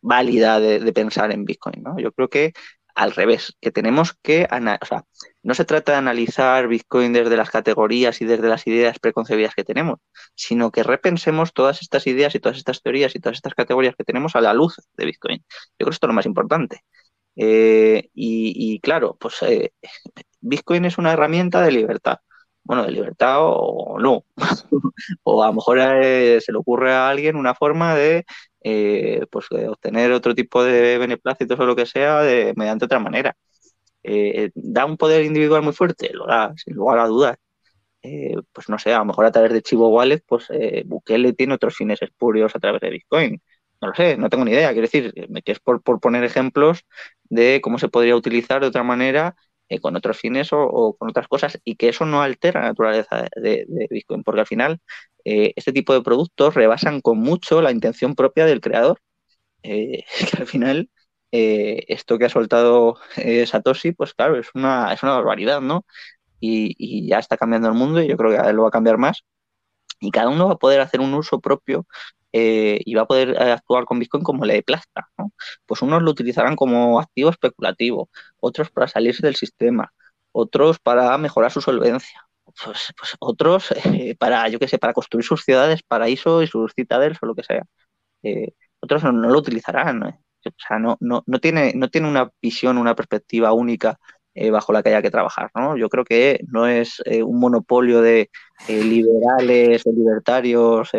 válida 0.01 0.61
de, 0.61 0.93
pensar 0.95 1.31
en 1.31 1.45
Bitcoin. 1.45 1.83
¿no? 1.83 1.99
Yo 1.99 2.11
creo 2.13 2.31
que 2.31 2.55
al 2.95 3.13
revés, 3.13 3.55
que 3.61 3.71
tenemos 3.71 4.15
que, 4.23 4.49
o 4.51 4.87
sea, 4.87 5.05
no 5.43 5.53
se 5.53 5.67
trata 5.67 5.93
de 5.93 5.99
analizar 5.99 6.69
Bitcoin 6.69 7.13
desde 7.13 7.37
las 7.37 7.51
categorías 7.51 8.23
y 8.23 8.25
desde 8.25 8.49
las 8.49 8.67
ideas 8.67 8.99
preconcebidas 8.99 9.55
que 9.55 9.63
tenemos, 9.63 9.99
sino 10.35 10.71
que 10.71 10.83
repensemos 10.83 11.53
todas 11.53 11.83
estas 11.83 12.07
ideas 12.07 12.35
y 12.35 12.41
todas 12.41 12.57
estas 12.57 12.81
teorías 12.81 13.15
y 13.15 13.21
todas 13.21 13.37
estas 13.37 13.55
categorías 13.55 13.95
que 13.95 14.05
tenemos 14.05 14.35
a 14.37 14.41
la 14.41 14.55
luz 14.55 14.77
de 14.95 15.05
Bitcoin. 15.05 15.37
Yo 15.37 15.45
creo 15.77 15.89
que 15.91 15.95
esto 15.95 16.07
es 16.07 16.09
lo 16.09 16.15
más 16.15 16.25
importante. 16.25 16.81
Eh, 17.37 18.09
y, 18.15 18.81
claro, 18.81 19.17
pues 19.21 19.43
eh, 19.43 19.73
Bitcoin 20.41 20.87
es 20.87 20.99
una 20.99 21.13
herramienta 21.13 21.63
de 21.63 21.73
libertad. 21.73 22.19
Bueno, 22.65 22.85
de 22.85 22.93
libertad 22.93 23.37
o 23.41 23.99
no. 24.01 24.25
o 25.23 25.43
a 25.45 25.49
lo 25.49 25.53
mejor 25.55 25.79
eh, 25.81 26.41
se 26.41 26.53
le 26.53 26.59
ocurre 26.59 26.93
a 26.93 27.09
alguien 27.09 27.37
una 27.37 27.55
forma 27.55 27.95
de 27.95 28.27
pues, 29.31 29.47
obtener 29.69 30.13
otro 30.13 30.35
tipo 30.35 30.65
de 30.65 30.99
beneplácitos 30.99 31.59
o 31.61 31.67
lo 31.67 31.77
que 31.77 31.87
sea 31.87 32.21
de, 32.23 32.53
mediante 32.57 32.87
otra 32.87 32.99
manera. 32.99 33.37
¿Da 34.55 34.85
un 34.87 34.97
poder 34.97 35.25
individual 35.25 35.63
muy 35.63 35.73
fuerte? 35.73 36.13
Lo 36.13 36.27
da, 36.27 36.53
sin 36.57 36.75
lugar 36.75 36.99
a 37.01 37.07
dudas. 37.07 37.37
pues 38.53 38.69
no 38.69 38.79
sé, 38.79 38.93
a 38.95 38.99
lo 38.99 39.05
mejor 39.07 39.27
a 39.27 39.33
través 39.33 39.53
de 39.53 39.63
Chivo 39.63 39.89
Wallet, 39.89 40.23
pues 40.27 40.49
Bukele 40.87 41.33
tiene 41.35 41.55
otros 41.55 41.77
fines 41.77 42.03
espurios 42.03 42.55
a 42.57 42.61
través 42.61 42.81
de 42.81 42.91
Bitcoin. 42.91 43.43
No 43.81 43.89
lo 43.89 43.95
sé, 43.95 44.17
no 44.17 44.31
tengo 44.31 44.45
ni 44.45 44.53
idea. 44.53 44.73
Quiero 44.73 44.89
decir, 44.89 45.13
que 45.45 45.53
es 45.53 45.61
por, 45.61 45.83
poner 45.83 46.25
ejemplos 46.25 46.85
de 47.25 47.61
cómo 47.63 47.79
se 47.79 47.89
podría 47.89 48.17
utilizar 48.17 48.61
de 48.61 48.69
otra 48.69 48.83
manera 48.83 49.37
eh, 49.69 49.81
con 49.81 49.97
otros 49.97 50.19
fines 50.19 50.49
o, 50.53 50.97
con 50.99 51.11
otras 51.11 51.29
cosas 51.29 51.61
y 51.65 51.77
que 51.77 51.89
eso 51.89 52.07
no 52.07 52.23
altera 52.23 52.63
la 52.63 52.69
naturaleza 52.69 53.27
de, 53.37 53.67
Bitcoin, 53.91 54.23
porque 54.23 54.41
al 54.41 54.47
final 54.47 54.81
eh, 55.25 55.53
este 55.57 55.73
tipo 55.73 55.93
de 55.93 56.03
productos 56.03 56.55
rebasan 56.55 57.01
con 57.01 57.19
mucho 57.19 57.61
la 57.63 57.73
intención 57.73 58.15
propia 58.15 58.47
del 58.47 58.61
creador. 58.61 59.01
Eh, 59.63 60.05
que 60.31 60.39
al 60.39 60.47
final 60.47 60.91
esto 61.33 62.19
que 62.19 62.25
ha 62.27 62.29
soltado 62.31 62.97
Satoshi, 63.47 63.93
pues 63.93 64.15
claro, 64.15 64.39
es 64.39 64.49
una, 64.55 64.93
es 64.95 65.03
una 65.03 65.13
barbaridad, 65.13 65.61
¿no? 65.61 65.85
Y, 66.41 66.75
y, 66.79 67.09
ya 67.09 67.19
está 67.19 67.37
cambiando 67.37 67.69
el 67.69 67.75
mundo 67.75 68.03
y 68.03 68.09
yo 68.09 68.17
creo 68.17 68.31
que 68.31 68.53
lo 68.55 68.63
va 68.63 68.69
a 68.69 68.71
cambiar 68.71 68.99
más. 68.99 69.25
Y 70.01 70.11
cada 70.11 70.29
uno 70.31 70.49
va 70.49 70.55
a 70.55 70.59
poder 70.59 70.81
hacer 70.81 71.01
un 71.01 71.15
uso 71.15 71.41
propio 71.41 71.87
eh, 72.33 72.81
y 72.85 72.95
va 72.95 73.03
a 73.03 73.07
poder 73.07 73.31
eh, 73.31 73.53
actuar 73.53 73.85
con 73.85 73.99
Bitcoin 73.99 74.23
como 74.23 74.45
le 74.45 74.63
plazca. 74.63 75.09
¿no? 75.19 75.33
Pues 75.65 75.83
unos 75.83 76.03
lo 76.03 76.11
utilizarán 76.11 76.57
como 76.57 77.01
activo 77.01 77.31
especulativo, 77.31 78.11
otros 78.41 78.71
para 78.71 78.89
salirse 78.89 79.25
del 79.25 79.37
sistema, 79.37 79.93
otros 80.33 80.79
para 80.79 81.17
mejorar 81.19 81.51
su 81.51 81.61
solvencia, 81.61 82.29
pues, 82.45 82.93
pues 82.97 83.17
otros 83.21 83.71
eh, 83.87 84.17
para, 84.19 84.49
yo 84.49 84.59
qué 84.59 84.69
sé, 84.69 84.79
para 84.79 84.93
construir 84.93 85.25
sus 85.25 85.45
ciudades, 85.45 85.83
paraísos 85.83 86.45
y 86.45 86.47
sus 86.47 86.73
citadeles 86.75 87.19
o 87.23 87.27
lo 87.27 87.35
que 87.35 87.45
sea. 87.45 87.65
otros 88.81 89.05
no, 89.05 89.13
lo 89.13 89.39
utilizarán. 89.39 90.03
O 90.03 90.51
sea, 90.69 90.79
no, 90.79 91.23
tiene, 91.41 91.73
no 91.75 91.89
tiene 91.89 92.09
una 92.09 92.31
visión, 92.43 92.79
una 92.79 92.95
perspectiva 92.95 93.53
única 93.53 93.99
bajo 94.53 94.73
la 94.73 94.83
que 94.83 94.91
haya 94.91 95.03
que 95.03 95.11
trabajar. 95.11 95.51
¿no? 95.55 95.77
Yo 95.79 95.89
creo 95.89 96.05
que 96.05 96.41
no 96.49 96.67
es 96.67 97.03
un 97.25 97.41
monopolio 97.41 98.03
de 98.03 98.31
liberales, 98.69 99.85
de 99.85 99.93
libertarios, 99.93 100.91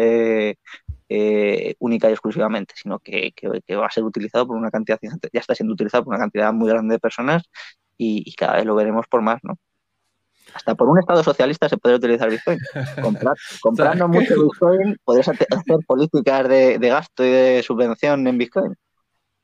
eh, 1.10 1.76
única 1.80 2.10
y 2.10 2.12
exclusivamente, 2.12 2.74
sino 2.76 3.00
que, 3.00 3.34
va 3.78 3.88
a 3.88 3.92
ser 3.92 4.04
utilizado 4.04 4.48
por 4.48 4.58
una 4.58 4.70
cantidad, 4.70 5.00
ya 5.02 5.40
está 5.40 5.56
siendo 5.56 5.74
utilizado 5.74 6.04
por 6.04 6.14
una 6.14 6.24
cantidad 6.24 6.52
muy 6.52 6.70
grande 6.70 6.96
de 6.96 7.00
personas 7.00 7.44
y, 7.98 8.34
cada 8.36 8.58
vez 8.58 8.66
lo 8.66 8.76
veremos 8.76 9.06
por 9.08 9.22
más, 9.22 9.40
¿no? 9.44 9.58
Hasta 10.54 10.76
por 10.76 10.90
un 10.90 11.00
Estado 11.00 11.24
socialista 11.24 11.68
se 11.68 11.78
puede 11.78 11.96
utilizar 11.96 12.30
Bitcoin. 12.30 12.60
comprando 13.62 14.08
mucho 14.08 14.34
Bitcoin, 14.42 14.98
podrías 15.04 15.30
hacer 15.30 15.78
políticas 15.86 16.48
de, 16.48 16.78
gasto 16.78 17.24
y 17.24 17.30
de 17.30 17.64
subvención 17.64 18.28
en 18.28 18.38
Bitcoin. 18.38 18.76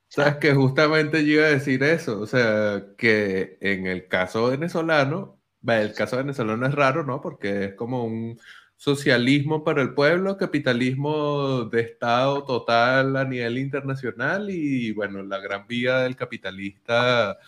Sabes 0.08 0.36
que 0.36 0.54
justamente 0.54 1.24
yo 1.24 1.34
iba 1.34 1.46
a 1.46 1.50
decir 1.50 1.82
eso, 1.82 2.20
o 2.20 2.26
sea, 2.26 2.84
que 2.96 3.58
en 3.60 3.86
el 3.86 4.06
caso 4.06 4.48
venezolano, 4.48 5.40
el 5.66 5.92
caso 5.94 6.18
venezolano 6.18 6.66
es 6.66 6.74
raro, 6.74 7.04
¿no? 7.04 7.20
Porque 7.20 7.64
es 7.64 7.74
como 7.74 8.04
un, 8.04 8.38
socialismo 8.76 9.64
para 9.64 9.82
el 9.82 9.94
pueblo, 9.94 10.36
capitalismo 10.36 11.64
de 11.64 11.80
Estado 11.82 12.44
total 12.44 13.16
a 13.16 13.24
nivel 13.24 13.58
internacional 13.58 14.50
y, 14.50 14.92
bueno, 14.92 15.22
la 15.22 15.38
gran 15.38 15.66
vía 15.66 16.00
del 16.00 16.16
capitalista 16.16 17.38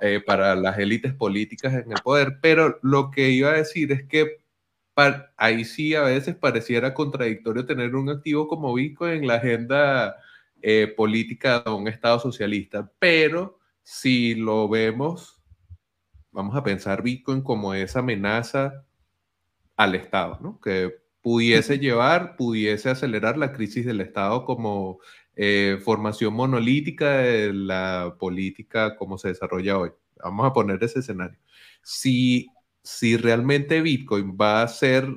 eh, 0.00 0.20
para 0.24 0.54
las 0.54 0.78
élites 0.78 1.14
políticas 1.14 1.74
en 1.74 1.92
el 1.92 1.98
poder. 2.02 2.38
Pero 2.40 2.78
lo 2.82 3.10
que 3.10 3.30
iba 3.30 3.50
a 3.50 3.56
decir 3.56 3.92
es 3.92 4.04
que 4.04 4.40
ahí 5.36 5.64
sí 5.64 5.94
a 5.94 6.02
veces 6.02 6.36
pareciera 6.36 6.94
contradictorio 6.94 7.66
tener 7.66 7.94
un 7.94 8.10
activo 8.10 8.48
como 8.48 8.74
Bitcoin 8.74 9.12
en 9.12 9.26
la 9.26 9.36
agenda 9.36 10.16
eh, 10.62 10.92
política 10.96 11.60
de 11.60 11.70
un 11.70 11.88
Estado 11.88 12.18
socialista, 12.18 12.90
pero 12.98 13.58
si 13.82 14.34
lo 14.34 14.68
vemos, 14.68 15.40
vamos 16.30 16.54
a 16.56 16.62
pensar 16.62 17.02
Bitcoin 17.02 17.42
como 17.42 17.74
esa 17.74 18.00
amenaza 18.00 18.84
al 19.80 19.94
Estado, 19.94 20.38
¿no? 20.42 20.60
Que 20.60 20.92
pudiese 21.22 21.78
llevar, 21.78 22.36
pudiese 22.36 22.90
acelerar 22.90 23.38
la 23.38 23.50
crisis 23.54 23.86
del 23.86 24.02
Estado 24.02 24.44
como 24.44 24.98
eh, 25.36 25.78
formación 25.82 26.34
monolítica 26.34 27.16
de 27.16 27.54
la 27.54 28.14
política 28.18 28.94
como 28.96 29.16
se 29.16 29.28
desarrolla 29.28 29.78
hoy. 29.78 29.90
Vamos 30.22 30.46
a 30.46 30.52
poner 30.52 30.84
ese 30.84 30.98
escenario. 30.98 31.38
Si, 31.82 32.48
si 32.82 33.16
realmente 33.16 33.80
Bitcoin 33.80 34.36
va 34.38 34.62
a 34.62 34.68
ser 34.68 35.08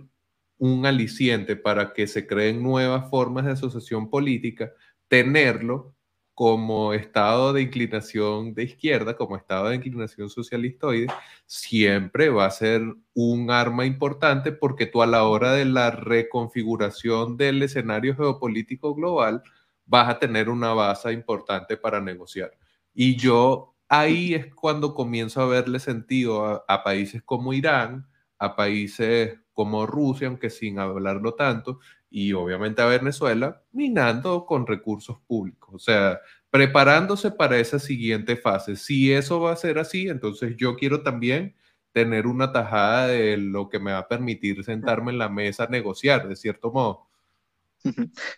un 0.58 0.86
aliciente 0.86 1.58
para 1.58 1.92
que 1.92 2.08
se 2.08 2.26
creen 2.26 2.64
nuevas 2.64 3.10
formas 3.10 3.44
de 3.44 3.52
asociación 3.52 4.10
política, 4.10 4.72
tenerlo 5.10 5.93
como 6.34 6.94
estado 6.94 7.54
de 7.54 7.62
inclinación 7.62 8.54
de 8.54 8.64
izquierda, 8.64 9.16
como 9.16 9.38
estado 9.38 9.70
de 9.70 9.76
inclinación 9.76 10.30
socialistoide, 10.30 11.08
siempre 11.46 12.30
va 12.30 12.46
a 12.46 12.52
ser 12.52 12.82
un 13.14 13.52
arma 13.52 13.86
importante 13.86 14.52
porque 14.52 14.86
tú 14.88 15.02
a 15.04 15.08
la 15.08 15.24
hora 15.26 15.54
de 15.54 15.66
la 15.66 15.92
reconfiguración 15.92 17.38
del 17.38 17.62
escenario 17.62 18.16
geopolítico 18.16 18.96
global 18.96 19.44
vas 19.86 20.10
a 20.10 20.20
tener 20.20 20.50
una 20.50 20.74
base 20.74 21.12
importante 21.12 21.78
para 21.78 22.02
negociar. 22.02 22.52
Y 22.94 23.16
yo 23.16 23.76
ahí 23.88 24.34
es 24.34 24.54
cuando 24.56 24.96
comienzo 24.96 25.42
a 25.42 25.48
verle 25.48 25.80
sentido 25.80 26.64
a, 26.68 26.84
países 26.84 27.22
como 27.24 27.54
Irán, 27.54 28.08
a 28.40 28.56
países 28.56 29.40
como 29.54 29.86
Rusia, 29.86 30.28
aunque 30.28 30.50
sin 30.50 30.80
hablarlo 30.80 31.36
tanto, 31.36 31.80
y 32.10 32.34
obviamente 32.34 32.82
a 32.82 32.86
Venezuela 32.86 33.64
minando 33.72 34.46
con 34.46 34.68
recursos 34.68 35.18
públicos, 35.28 35.70
o 35.74 35.80
sea, 35.80 36.20
preparándose 36.50 37.32
para 37.32 37.58
esa 37.58 37.80
siguiente 37.80 38.36
fase. 38.38 38.76
Si 38.76 39.12
eso 39.12 39.40
va 39.40 39.54
a 39.54 39.56
ser 39.56 39.80
así, 39.80 40.08
entonces 40.08 40.56
yo 40.58 40.76
quiero 40.76 41.02
también 41.02 41.56
tener 41.92 42.28
una 42.28 42.52
tajada 42.52 43.08
de 43.08 43.38
lo 43.38 43.70
que 43.70 43.80
me 43.80 43.92
va 43.94 44.00
a 44.00 44.08
permitir 44.08 44.64
sentarme 44.64 45.12
en 45.12 45.20
la 45.20 45.30
mesa 45.30 45.64
a 45.66 45.70
negociar, 45.70 46.28
de 46.28 46.36
cierto 46.36 46.72
modo. 46.72 47.08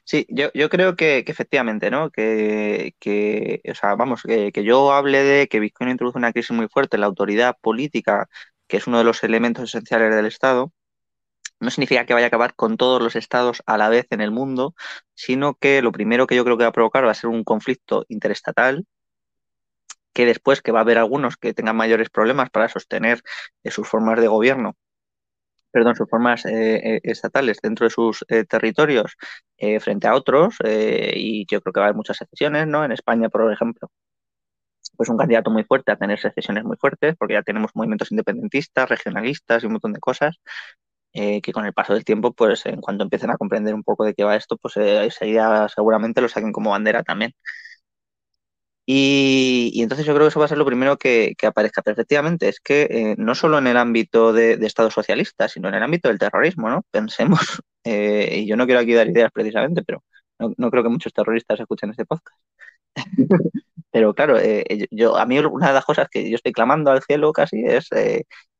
Sí, 0.04 0.26
yo, 0.30 0.70
creo 0.70 0.96
que, 0.96 1.24
efectivamente, 1.28 1.92
¿no? 1.92 2.10
Que, 2.10 2.96
que 3.00 3.62
o 3.70 3.76
sea, 3.76 3.96
vamos, 3.96 4.24
que, 4.24 4.52
que, 4.52 4.64
yo 4.64 4.92
hable 4.94 5.24
de 5.24 5.48
que 5.48 5.60
Bitcoin 5.60 5.92
introduce 5.92 6.18
una 6.18 6.34
crisis 6.34 6.52
muy 6.52 6.68
fuerte 6.68 6.98
en 6.98 7.02
la 7.02 7.08
autoridad 7.08 7.58
política, 7.62 8.28
que 8.68 8.78
es 8.78 8.88
uno 8.88 8.98
de 8.98 9.04
los 9.04 9.24
elementos 9.24 9.66
esenciales 9.66 10.16
del 10.16 10.26
Estado, 10.26 10.72
no 11.60 11.70
significa 11.72 12.06
que 12.06 12.14
vaya 12.14 12.28
a 12.28 12.30
acabar 12.30 12.56
con 12.56 12.78
todos 12.78 13.02
los 13.02 13.16
estados 13.16 13.64
a 13.66 13.78
la 13.78 13.90
vez 13.90 14.08
en 14.12 14.22
el 14.22 14.32
mundo, 14.32 14.76
sino 15.14 15.56
que 15.56 15.82
lo 15.82 15.92
primero 15.92 16.28
que 16.28 16.36
yo 16.36 16.44
creo 16.44 16.58
que 16.58 16.64
va 16.64 16.70
a 16.70 16.74
provocar 16.74 17.06
va 17.06 17.12
a 17.12 17.14
ser 17.16 17.30
un 17.30 17.44
conflicto 17.44 18.06
interestatal, 18.10 18.86
que 20.14 20.26
después 20.26 20.62
que 20.62 20.72
va 20.72 20.80
a 20.80 20.84
haber 20.84 20.98
algunos 20.98 21.38
que 21.38 21.54
tengan 21.54 21.76
mayores 21.76 22.10
problemas 22.10 22.50
para 22.50 22.70
sostener 22.70 23.22
eh, 23.64 23.72
sus 23.72 23.88
formas 23.88 24.20
de 24.20 24.28
gobierno, 24.28 24.76
perdón, 25.72 25.96
sus 25.96 26.10
formas 26.10 26.46
eh, 26.46 26.96
eh, 26.96 27.00
estatales 27.04 27.60
dentro 27.62 27.86
de 27.86 27.90
sus 27.90 28.26
territorios 28.50 29.18
frente 29.82 30.08
a 30.08 30.16
otros, 30.16 30.56
y 30.64 31.46
yo 31.50 31.62
creo 31.62 31.74
que 31.74 31.80
va 31.80 31.86
a 31.86 31.90
haber 31.90 31.98
muchas 31.98 32.18
secesiones, 32.18 32.68
¿no? 32.68 32.86
En 32.86 32.92
España, 32.92 33.30
por 33.30 33.52
ejemplo, 33.52 33.90
pues 34.98 35.10
un 35.10 35.18
candidato 35.18 35.52
muy 35.52 35.64
fuerte 35.64 35.92
a 35.92 35.98
tener 35.98 36.20
secesiones 36.20 36.64
muy 36.64 36.78
fuertes, 36.78 37.16
porque 37.18 37.34
ya 37.36 37.44
tenemos 37.44 37.72
movimientos 37.74 38.12
independentistas, 38.12 38.90
regionalistas 38.90 39.64
y 39.64 39.66
un 39.68 39.74
montón 39.74 39.94
de 39.94 40.00
cosas. 40.00 40.38
Eh, 41.18 41.42
que 41.42 41.54
con 41.54 41.66
el 41.66 41.72
paso 41.74 41.94
del 41.94 42.04
tiempo, 42.04 42.34
pues 42.34 42.66
en 42.66 42.82
cuanto 42.82 43.04
empiecen 43.06 43.30
a 43.30 43.38
comprender 43.38 43.74
un 43.74 43.84
poco 43.84 44.04
de 44.04 44.14
qué 44.14 44.26
va 44.26 44.36
esto, 44.36 44.58
pues 44.58 44.76
eh, 44.76 45.10
seguramente 45.74 46.20
lo 46.20 46.28
saquen 46.28 46.52
como 46.52 46.72
bandera 46.72 47.04
también. 47.04 47.32
Y, 48.88 49.82
entonces 49.82 50.06
yo 50.06 50.14
creo 50.14 50.26
que 50.26 50.30
eso 50.30 50.40
va 50.40 50.46
a 50.46 50.50
ser 50.50 50.58
lo 50.58 50.66
primero 50.66 50.98
que, 50.98 51.34
aparezca. 51.44 51.82
Pero 51.82 51.94
efectivamente, 51.94 52.50
es 52.50 52.60
que 52.60 52.84
eh, 52.92 53.16
no 53.18 53.34
solo 53.34 53.58
en 53.58 53.68
el 53.68 53.78
ámbito 53.78 54.34
de, 54.34 54.58
de 54.58 54.68
Estados 54.68 54.94
socialistas, 54.94 55.54
sino 55.54 55.70
en 55.70 55.76
el 55.76 55.84
ámbito 55.84 56.10
del 56.10 56.20
terrorismo, 56.20 56.70
¿no? 56.70 56.84
Pensemos, 56.92 57.40
eh, 57.86 58.40
y 58.42 58.48
yo 58.48 58.58
no 58.58 58.66
quiero 58.66 58.82
aquí 58.82 58.94
dar 58.94 59.08
ideas 59.08 59.32
precisamente, 59.34 59.84
pero 59.84 60.04
no, 60.38 60.70
creo 60.70 60.84
que 60.84 60.90
muchos 60.90 61.14
terroristas 61.14 61.60
escuchen 61.62 61.92
este 61.92 62.06
podcast. 62.06 62.38
pero 63.92 64.14
claro, 64.14 64.38
yo, 64.92 65.18
a 65.18 65.26
mí 65.26 65.40
una 65.40 65.68
de 65.70 65.74
las 65.74 65.86
cosas 65.86 66.10
que 66.12 66.30
yo 66.30 66.36
estoy 66.36 66.52
clamando 66.52 66.92
al 66.92 67.04
cielo 67.04 67.32
casi 67.32 67.64
es 67.66 67.90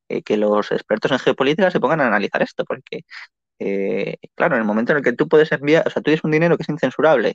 eh, 0.08 0.22
que 0.22 0.36
los 0.36 0.70
expertos 0.72 1.10
en 1.12 1.18
geopolítica 1.18 1.70
se 1.70 1.80
pongan 1.80 2.00
a 2.00 2.06
analizar 2.06 2.42
esto, 2.42 2.64
porque, 2.64 3.04
eh, 3.58 4.16
claro, 4.34 4.54
en 4.56 4.62
el 4.62 4.66
momento 4.66 4.92
en 4.92 4.98
el 4.98 5.04
que 5.04 5.12
tú 5.12 5.28
puedes 5.28 5.50
enviar, 5.52 5.86
o 5.86 5.90
sea, 5.90 6.02
tú 6.02 6.04
tienes 6.04 6.24
un 6.24 6.30
dinero 6.32 6.56
que 6.56 6.62
es 6.62 6.68
incensurable, 6.68 7.34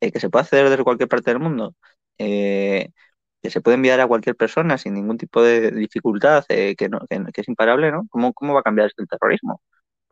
eh, 0.00 0.12
que 0.12 0.20
se 0.20 0.30
puede 0.30 0.42
acceder 0.44 0.70
desde 0.70 0.84
cualquier 0.84 1.08
parte 1.08 1.30
del 1.30 1.40
mundo, 1.40 1.74
que 2.18 3.50
se 3.50 3.60
puede 3.60 3.76
enviar 3.76 4.00
a 4.00 4.06
cualquier 4.06 4.36
persona 4.36 4.78
sin 4.78 4.94
ningún 4.94 5.18
tipo 5.18 5.42
de 5.42 5.70
dificultad, 5.72 6.44
que, 6.48 6.76
es 6.78 7.48
imparable, 7.48 7.90
¿no? 7.92 8.06
¿Cómo, 8.10 8.32
¿Cómo 8.32 8.54
va 8.54 8.60
a 8.60 8.62
cambiar 8.62 8.88
esto 8.88 9.02
el 9.02 9.08
terrorismo? 9.08 9.60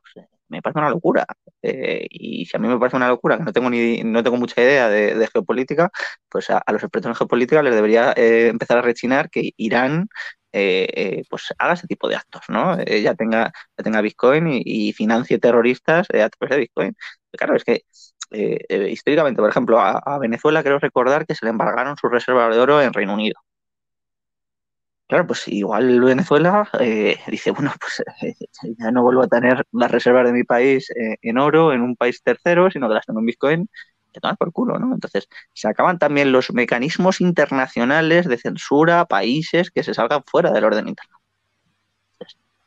Pues, 0.03 0.27
me 0.49 0.63
parece 0.63 0.81
una 0.81 0.91
locura. 0.91 1.27
y 1.63 2.47
si 2.47 2.57
a 2.57 2.61
mí 2.61 2.69
me 2.69 2.79
parece 2.79 2.97
una 2.97 3.09
locura, 3.09 3.39
que 3.39 3.45
no 3.45 3.53
tengo 3.53 3.71
ni 3.71 4.03
no 4.05 4.23
tengo 4.25 4.37
mucha 4.37 4.61
idea 4.63 4.89
de, 4.89 5.29
geopolítica, 5.33 5.91
pues 6.29 6.51
a, 6.51 6.63
los 6.73 6.83
expertos 6.83 7.11
en 7.11 7.17
geopolítica 7.17 7.63
les 7.63 7.75
debería 7.75 8.13
empezar 8.17 8.79
a 8.79 8.83
rechinar 8.83 9.31
que 9.31 9.53
Irán 9.57 10.09
eh, 10.53 10.89
eh, 10.95 11.23
pues 11.31 11.55
haga 11.59 11.75
ese 11.75 11.87
tipo 11.87 12.09
de 12.09 12.17
actos, 12.17 12.43
¿no? 12.49 12.77
Eh, 12.81 13.03
ya 13.03 13.15
tenga, 13.15 13.53
ya 13.79 13.85
tenga 13.85 14.01
Bitcoin 14.01 14.49
y, 14.49 14.93
financie 14.93 15.39
terroristas 15.39 16.09
a 16.11 16.29
través 16.29 16.51
de 16.51 16.59
Bitcoin. 16.59 16.97
Claro, 17.33 17.57
es 17.57 17.65
que 17.65 17.85
históricamente, 18.91 19.41
por 19.41 19.51
ejemplo, 19.51 19.81
a, 19.81 20.19
Venezuela 20.19 20.63
creo 20.63 20.79
recordar 20.79 21.27
que 21.27 21.35
se 21.35 21.45
le 21.47 21.51
embargaron 21.51 21.97
sus 21.97 22.11
reservas 22.11 22.55
de 22.55 22.61
oro 22.61 22.83
en 22.83 22.93
Reino 22.93 23.15
Unido. 23.15 23.37
Claro, 25.09 25.27
pues 25.27 25.49
igual 25.49 26.01
Venezuela 26.01 26.69
dice, 27.27 27.51
bueno, 27.51 27.73
pues 27.81 28.03
ya 28.79 28.91
no 28.93 29.03
vuelvo 29.03 29.23
a 29.23 29.29
tener 29.29 29.65
las 29.73 29.91
reservas 29.91 30.27
de 30.27 30.33
mi 30.33 30.45
país 30.45 30.89
en 30.97 31.39
oro 31.39 31.73
en 31.73 31.83
un 31.83 31.97
país 31.97 32.23
tercero, 32.23 32.71
sino 32.71 32.89
que 32.89 32.95
las 32.95 33.07
tengo 33.07 33.21
en 33.21 33.27
Bitcoin 33.27 33.69
que 34.13 34.21
toman 34.21 34.37
por 34.37 34.53
culo, 34.53 34.79
¿no? 34.79 34.95
Entonces, 34.95 35.29
se 35.55 35.69
acaban 35.69 35.99
también 35.99 36.33
los 36.33 36.53
mecanismos 36.53 37.21
internacionales 37.21 38.27
de 38.29 38.39
censura 38.39 39.01
a 39.01 39.07
países 39.07 39.71
que 39.71 39.83
se 39.83 39.95
salgan 39.95 40.23
fuera 40.25 40.51
del 40.53 40.65
orden 40.65 40.89
internacional. 40.89 41.21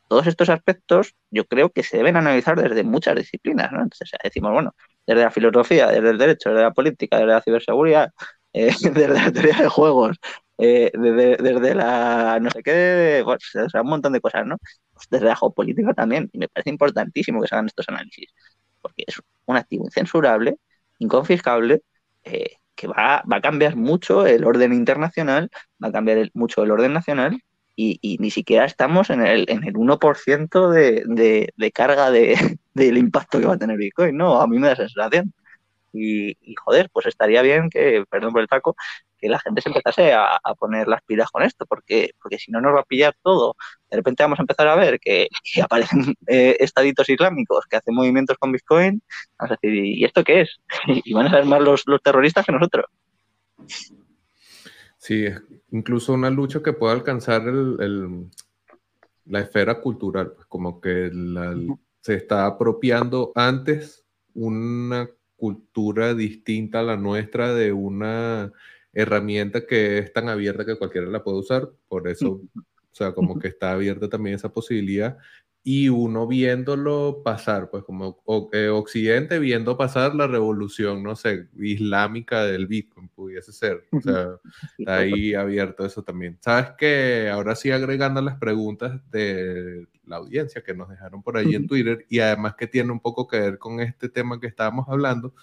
todos 0.07 0.27
estos 0.27 0.49
aspectos 0.49 1.15
yo 1.31 1.45
creo 1.45 1.71
que 1.71 1.83
se 1.83 1.97
deben 1.97 2.17
analizar 2.17 2.59
desde 2.61 2.83
muchas 2.83 3.15
disciplinas, 3.15 3.71
¿no? 3.71 3.81
Entonces, 3.81 4.11
decimos, 4.23 4.51
bueno, 4.53 4.75
desde 5.07 5.21
la 5.23 5.31
filosofía, 5.31 5.87
desde 5.87 6.09
el 6.09 6.17
derecho, 6.17 6.49
desde 6.49 6.63
la 6.63 6.71
política, 6.73 7.17
desde 7.17 7.31
la 7.33 7.41
ciberseguridad, 7.41 8.11
eh, 8.53 8.71
desde 8.81 9.07
la 9.07 9.31
teoría 9.31 9.57
de 9.57 9.67
juegos, 9.67 10.17
eh, 10.57 10.91
desde, 10.93 11.75
la 11.75 12.39
no 12.39 12.49
sé 12.51 12.61
qué, 12.63 13.23
o 13.25 13.37
sea, 13.39 13.81
un 13.81 13.89
montón 13.89 14.13
de 14.13 14.21
cosas, 14.21 14.45
¿no? 14.45 14.57
Pues 14.93 15.07
desde 15.09 15.25
la 15.25 15.35
geopolítica 15.35 15.93
también, 15.93 16.29
y 16.31 16.37
me 16.37 16.47
parece 16.47 16.69
importantísimo 16.69 17.41
que 17.41 17.47
se 17.47 17.55
hagan 17.55 17.65
estos 17.65 17.89
análisis, 17.89 18.29
porque 18.81 19.03
es 19.07 19.19
un 19.45 19.57
activo 19.57 19.85
incensurable 19.85 20.57
inconfiscable 20.99 21.81
eh, 22.23 22.57
que 22.75 22.87
va, 22.87 23.23
a 23.29 23.41
cambiar 23.41 23.75
mucho 23.75 24.25
el 24.25 24.45
orden 24.45 24.73
internacional, 24.73 25.49
va 25.83 25.89
a 25.89 25.91
cambiar 25.91 26.29
mucho 26.33 26.63
el 26.63 26.71
orden 26.71 26.93
nacional 26.93 27.41
y, 27.75 28.17
ni 28.19 28.29
siquiera 28.31 28.65
estamos 28.65 29.09
en 29.09 29.25
el, 29.25 29.45
en 29.49 29.63
el 29.63 29.73
1% 29.73 30.69
de, 30.69 31.49
de, 31.55 31.71
carga 31.71 32.11
de, 32.11 32.35
del 32.73 32.97
impacto 32.97 33.39
que 33.39 33.47
va 33.47 33.55
a 33.55 33.57
tener 33.57 33.77
Bitcoin, 33.77 34.15
¿no? 34.17 34.39
A 34.41 34.47
mí 34.47 34.59
me 34.59 34.67
da 34.67 34.75
sensación. 34.75 35.33
Y, 35.93 36.31
y, 36.41 36.55
joder, 36.55 36.89
pues 36.91 37.05
estaría 37.05 37.41
bien 37.41 37.69
que, 37.69 38.03
perdón 38.09 38.33
por 38.33 38.41
el 38.41 38.47
taco, 38.47 38.75
que 39.17 39.29
la 39.29 39.39
gente 39.39 39.61
se 39.61 39.69
empezase 39.69 40.11
a, 40.11 40.39
poner 40.59 40.87
las 40.87 41.01
pilas 41.03 41.29
con 41.31 41.43
esto, 41.43 41.65
porque, 41.65 42.11
porque 42.21 42.37
si 42.37 42.51
no 42.51 42.59
nos 42.59 42.75
va 42.75 42.81
a 42.81 42.85
pillar 42.85 43.15
todo. 43.23 43.55
De 43.89 43.97
repente 43.97 44.23
vamos 44.23 44.39
a 44.39 44.43
empezar 44.43 44.67
a 44.67 44.75
ver 44.75 44.99
que, 44.99 45.29
aparecen 45.63 46.15
eh, 46.27 46.57
estaditos 46.59 47.07
islámicos 47.09 47.65
que 47.69 47.77
hacen 47.77 47.95
movimientos 47.95 48.37
con 48.37 48.51
Bitcoin, 48.51 49.01
vamos 49.37 49.51
a 49.51 49.57
decir, 49.61 49.85
¿y 49.85 50.03
esto 50.03 50.23
qué 50.23 50.41
es? 50.41 50.59
y 50.87 51.13
van 51.13 51.27
a 51.27 51.31
ser 51.31 51.45
más 51.45 51.61
los, 51.61 51.83
los 51.85 52.01
terroristas 52.01 52.45
que 52.45 52.51
nosotros. 52.51 52.85
Sí, 54.97 55.25
es 55.25 55.41
incluso 55.71 56.13
una 56.13 56.29
lucha 56.29 56.61
que 56.61 56.73
puede 56.73 56.93
alcanzar 56.93 57.41
el, 57.47 58.29
la 59.25 59.39
esfera 59.39 59.79
cultural, 59.81 60.33
pues 60.33 60.47
como 60.47 60.79
que 60.79 61.11
se 62.01 62.15
está 62.15 62.45
apropiando 62.45 63.31
antes 63.35 64.05
una 64.33 65.09
cultura 65.43 66.13
distinta 66.13 66.79
a 66.79 66.83
la 66.83 66.95
nuestra 66.95 67.53
de 67.53 67.73
una 67.73 68.53
herramienta 68.93 69.67
que 69.67 69.97
es 69.97 70.13
tan 70.13 70.29
abierta 70.29 70.63
que 70.63 70.77
cualquiera 70.77 71.07
la 71.07 71.21
puede 71.21 71.39
usar, 71.39 71.69
por 71.89 72.07
eso, 72.07 72.39
o 72.55 72.95
sea, 72.95 73.13
como 73.13 73.37
que 73.37 73.49
está 73.49 73.73
abierta 73.73 74.07
también 74.07 74.37
esa 74.37 74.53
posibilidad 74.53 75.17
y 75.65 75.87
uno 75.87 76.27
viéndolo 76.27 77.21
pasar, 77.23 77.69
pues 77.69 77.85
como 77.85 78.21
eh, 78.51 78.67
Occidente 78.67 79.39
viendo 79.39 79.77
pasar 79.77 80.13
la 80.13 80.27
revolución, 80.27 81.01
no 81.01 81.15
sé, 81.15 81.47
islámica 81.57 82.43
del 82.43 82.67
Bitcoin, 82.67 83.07
pudiese 83.07 83.53
ser. 83.53 83.85
O 83.91 84.01
sea, 84.01 84.39
está 84.77 84.97
ahí 84.97 85.33
abierto 85.33 85.85
eso 85.85 86.03
también. 86.03 86.37
Sabes 86.41 86.71
que 86.77 87.29
ahora 87.29 87.55
sí 87.55 87.71
agregando 87.71 88.21
las 88.21 88.37
preguntas 88.37 88.99
de 89.09 89.87
la 90.05 90.17
audiencia 90.17 90.61
que 90.63 90.73
nos 90.73 90.89
dejaron 90.89 91.23
por 91.23 91.37
ahí 91.37 91.55
en 91.55 91.65
Twitter 91.65 92.05
y 92.09 92.19
además 92.19 92.55
que 92.55 92.67
tiene 92.67 92.91
un 92.91 92.99
poco 92.99 93.25
que 93.25 93.39
ver 93.39 93.57
con 93.57 93.79
este 93.79 94.09
tema 94.09 94.41
que 94.41 94.47
estábamos 94.47 94.89
hablando, 94.89 95.33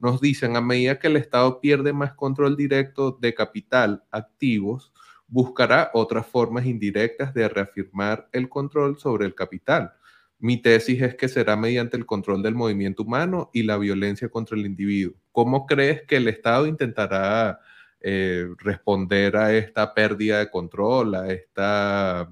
nos 0.00 0.20
dicen, 0.20 0.56
a 0.56 0.60
medida 0.60 0.98
que 0.98 1.06
el 1.06 1.16
Estado 1.16 1.60
pierde 1.60 1.92
más 1.92 2.14
control 2.14 2.56
directo 2.56 3.16
de 3.20 3.32
capital, 3.34 4.02
activos, 4.10 4.92
buscará 5.28 5.90
otras 5.94 6.26
formas 6.26 6.66
indirectas 6.66 7.32
de 7.34 7.48
reafirmar 7.48 8.28
el 8.32 8.48
control 8.48 8.98
sobre 8.98 9.26
el 9.26 9.34
capital. 9.34 9.92
Mi 10.40 10.60
tesis 10.60 11.02
es 11.02 11.14
que 11.14 11.28
será 11.28 11.56
mediante 11.56 11.96
el 11.96 12.06
control 12.06 12.42
del 12.42 12.54
movimiento 12.54 13.02
humano 13.02 13.50
y 13.52 13.62
la 13.62 13.76
violencia 13.76 14.28
contra 14.28 14.56
el 14.56 14.66
individuo. 14.66 15.14
¿Cómo 15.32 15.66
crees 15.66 16.02
que 16.02 16.16
el 16.16 16.28
Estado 16.28 16.66
intentará 16.66 17.60
eh, 18.00 18.46
responder 18.58 19.36
a 19.36 19.52
esta 19.52 19.92
pérdida 19.92 20.38
de 20.38 20.50
control, 20.50 21.16
a 21.16 21.32
esta, 21.32 22.30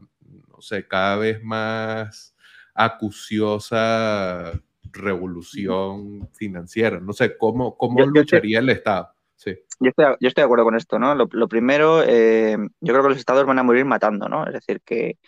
no 0.48 0.60
sé, 0.60 0.86
cada 0.86 1.16
vez 1.16 1.42
más 1.42 2.36
acuciosa 2.72 4.52
revolución 4.92 6.28
financiera. 6.34 7.00
No 7.00 7.12
sé, 7.12 7.36
¿cómo, 7.36 7.76
cómo 7.76 8.04
lucharía 8.06 8.60
el 8.60 8.68
Estado? 8.68 9.15
Sí. 9.36 9.54
Yo 9.80 9.90
estoy, 9.90 10.04
yo 10.20 10.28
estoy 10.28 10.42
de 10.42 10.44
acuerdo 10.44 10.64
con 10.64 10.76
esto, 10.76 10.98
¿no? 10.98 11.14
Lo, 11.14 11.48
primero, 11.48 12.02
eh, 12.02 12.56
yo 12.80 12.92
creo 12.92 13.02
que 13.02 13.10
los 13.10 13.18
estados 13.18 13.46
van 13.46 13.58
a 13.58 13.62
morir 13.62 13.84
matando, 13.84 14.28
¿no? 14.28 14.46
Es 14.46 14.54
decir, 14.54 14.80
que, 14.84 15.18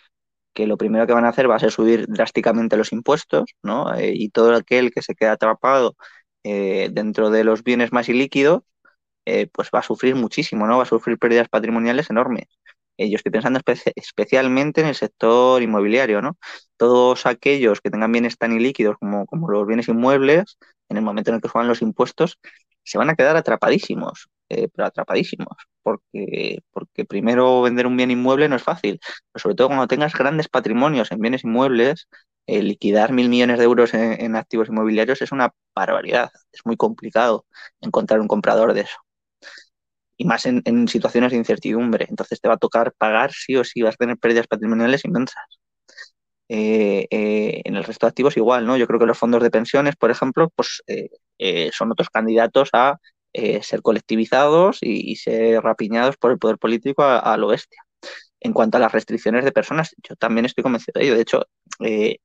lo 0.55 0.75
primero 0.75 1.07
que 1.07 1.13
van 1.13 1.23
a 1.23 1.29
hacer 1.29 1.49
va 1.49 1.55
a 1.55 1.59
ser 1.59 1.71
subir 1.71 2.05
drásticamente 2.07 2.75
los 2.75 2.91
impuestos, 2.91 3.55
¿no? 3.63 3.93
Eh, 3.95 4.11
y 4.13 4.29
todo 4.29 4.53
aquel 4.53 4.91
que 4.91 5.01
se 5.01 5.15
queda 5.15 5.33
atrapado 5.33 5.95
eh, 6.43 6.89
dentro 6.91 7.29
de 7.29 7.45
los 7.45 7.63
bienes 7.63 7.93
más 7.93 8.09
ilíquidos, 8.09 8.63
pues 9.53 9.69
va 9.73 9.79
a 9.79 9.83
sufrir 9.83 10.15
muchísimo, 10.15 10.65
¿no? 10.65 10.77
Va 10.77 10.83
a 10.83 10.87
sufrir 10.87 11.19
pérdidas 11.19 11.47
patrimoniales 11.49 12.09
enormes. 12.09 12.47
Yo 13.07 13.15
estoy 13.15 13.31
pensando 13.31 13.59
especialmente 13.95 14.81
en 14.81 14.87
el 14.87 14.95
sector 14.95 15.61
inmobiliario, 15.61 16.21
¿no? 16.21 16.37
Todos 16.77 17.25
aquellos 17.25 17.81
que 17.81 17.89
tengan 17.89 18.11
bienes 18.11 18.37
tan 18.37 18.51
ilíquidos 18.53 18.97
como, 18.99 19.25
como 19.25 19.49
los 19.49 19.65
bienes 19.67 19.87
inmuebles, 19.87 20.57
en 20.89 20.97
el 20.97 21.03
momento 21.03 21.31
en 21.31 21.35
el 21.35 21.41
que 21.41 21.49
suban 21.49 21.67
los 21.67 21.81
impuestos, 21.81 22.39
se 22.83 22.97
van 22.97 23.09
a 23.09 23.15
quedar 23.15 23.37
atrapadísimos, 23.37 24.29
eh, 24.49 24.67
pero 24.73 24.87
atrapadísimos, 24.87 25.55
porque, 25.83 26.59
porque 26.71 27.05
primero 27.05 27.61
vender 27.61 27.85
un 27.87 27.95
bien 27.97 28.11
inmueble 28.11 28.49
no 28.49 28.55
es 28.55 28.63
fácil, 28.63 28.99
pero 29.31 29.41
sobre 29.41 29.55
todo 29.55 29.67
cuando 29.67 29.87
tengas 29.87 30.13
grandes 30.13 30.47
patrimonios 30.49 31.11
en 31.11 31.19
bienes 31.19 31.43
inmuebles, 31.43 32.07
eh, 32.47 32.63
liquidar 32.63 33.13
mil 33.13 33.29
millones 33.29 33.59
de 33.59 33.65
euros 33.65 33.93
en, 33.93 34.35
activos 34.35 34.69
inmobiliarios 34.69 35.21
es 35.21 35.31
una 35.31 35.53
barbaridad, 35.75 36.31
es 36.51 36.65
muy 36.65 36.77
complicado 36.77 37.45
encontrar 37.79 38.19
un 38.21 38.27
comprador 38.27 38.73
de 38.73 38.81
eso. 38.81 38.97
Y 40.19 40.25
más 40.25 40.45
en, 40.45 40.61
en 40.65 40.87
situaciones 40.87 41.31
de 41.31 41.37
incertidumbre. 41.37 42.05
Entonces 42.09 42.39
te 42.39 42.47
va 42.47 42.55
a 42.55 42.57
tocar 42.57 42.93
pagar 42.93 43.31
sí 43.33 43.55
o 43.55 43.63
sí, 43.63 43.81
vas 43.81 43.95
a 43.95 43.97
tener 43.97 44.17
pérdidas 44.17 44.47
patrimoniales 44.47 45.03
inmensas. 45.05 45.43
Eh, 46.51 47.07
eh, 47.11 47.61
en 47.63 47.75
el 47.75 47.83
resto 47.83 48.07
de 48.07 48.09
activos 48.09 48.35
igual, 48.35 48.65
¿no? 48.65 48.75
Yo 48.75 48.87
creo 48.87 48.99
que 48.99 49.05
los 49.05 49.17
fondos 49.19 49.43
de 49.43 49.51
pensiones, 49.51 49.95
por 49.95 50.09
ejemplo, 50.09 50.49
pues 50.55 50.81
eh, 50.87 51.69
son 51.71 51.91
otros 51.91 52.09
candidatos 52.09 52.69
a 52.73 52.97
ser 53.61 53.81
colectivizados 53.83 54.79
y, 54.81 55.15
ser 55.15 55.61
rapiñados 55.63 56.17
por 56.17 56.31
el 56.31 56.39
poder 56.39 56.57
político 56.57 57.03
a, 57.03 57.37
lo 57.37 57.47
bestia. 57.47 57.79
En 58.39 58.53
cuanto 58.53 58.77
a 58.77 58.79
las 58.81 58.91
restricciones 58.91 59.45
de 59.45 59.51
personas, 59.51 59.95
yo 60.07 60.15
también 60.15 60.45
estoy 60.45 60.63
convencido 60.63 60.99
de 60.99 61.05
ello. 61.05 61.15
De 61.15 61.21
hecho, 61.21 61.45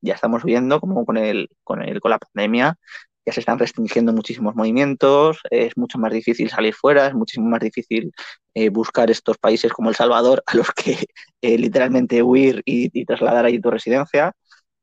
ya 0.01 0.13
estamos 0.15 0.43
viendo 0.43 0.79
como 0.79 1.05
con, 1.05 1.17
el, 1.17 1.49
con, 1.63 1.81
el, 1.83 2.01
con 2.01 2.11
la 2.11 2.19
pandemia 2.19 2.77
ya 3.25 3.33
se 3.33 3.39
están 3.39 3.57
restringiendo 3.57 4.13
muchísimos 4.13 4.55
movimientos, 4.55 5.39
es 5.49 5.75
mucho 5.77 5.97
más 5.97 6.13
difícil 6.13 6.49
salir 6.49 6.73
fuera, 6.75 7.07
es 7.07 7.13
muchísimo 7.13 7.49
más 7.49 7.59
difícil 7.59 8.11
eh, 8.53 8.69
buscar 8.69 9.09
estos 9.09 9.37
países 9.37 9.73
como 9.73 9.89
El 9.89 9.95
Salvador 9.95 10.43
a 10.45 10.55
los 10.55 10.71
que 10.71 10.97
eh, 11.41 11.57
literalmente 11.57 12.21
huir 12.21 12.61
y, 12.65 13.05
trasladar 13.05 13.45
allí 13.45 13.59
tu 13.59 13.71
residencia. 13.71 14.33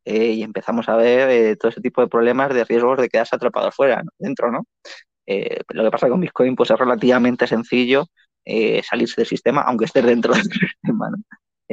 Eh, 0.05 0.33
y 0.33 0.43
empezamos 0.43 0.89
a 0.89 0.97
ver 0.97 1.57
todo 1.59 1.71
ese 1.71 1.81
tipo 1.81 2.01
de 2.01 2.09
problemas 2.09 2.53
de 2.53 2.65
riesgos 2.65 2.99
de 2.99 3.09
quedarse 3.09 3.37
atrapado 3.37 3.71
fuera, 3.71 4.03
dentro, 4.19 4.51
¿no? 4.51 4.67
lo 5.69 5.85
que 5.85 5.91
pasa 5.91 6.09
con 6.09 6.21
Bitcoin 6.21 6.57
pues 6.57 6.71
es 6.73 6.79
relativamente 6.79 7.47
sencillo 7.47 8.07
salirse 8.83 9.15
del 9.19 9.27
sistema, 9.29 9.63
aunque 9.63 9.85
estés 9.85 10.05
dentro 10.05 10.35
del 10.35 10.43
sistema, 10.83 11.11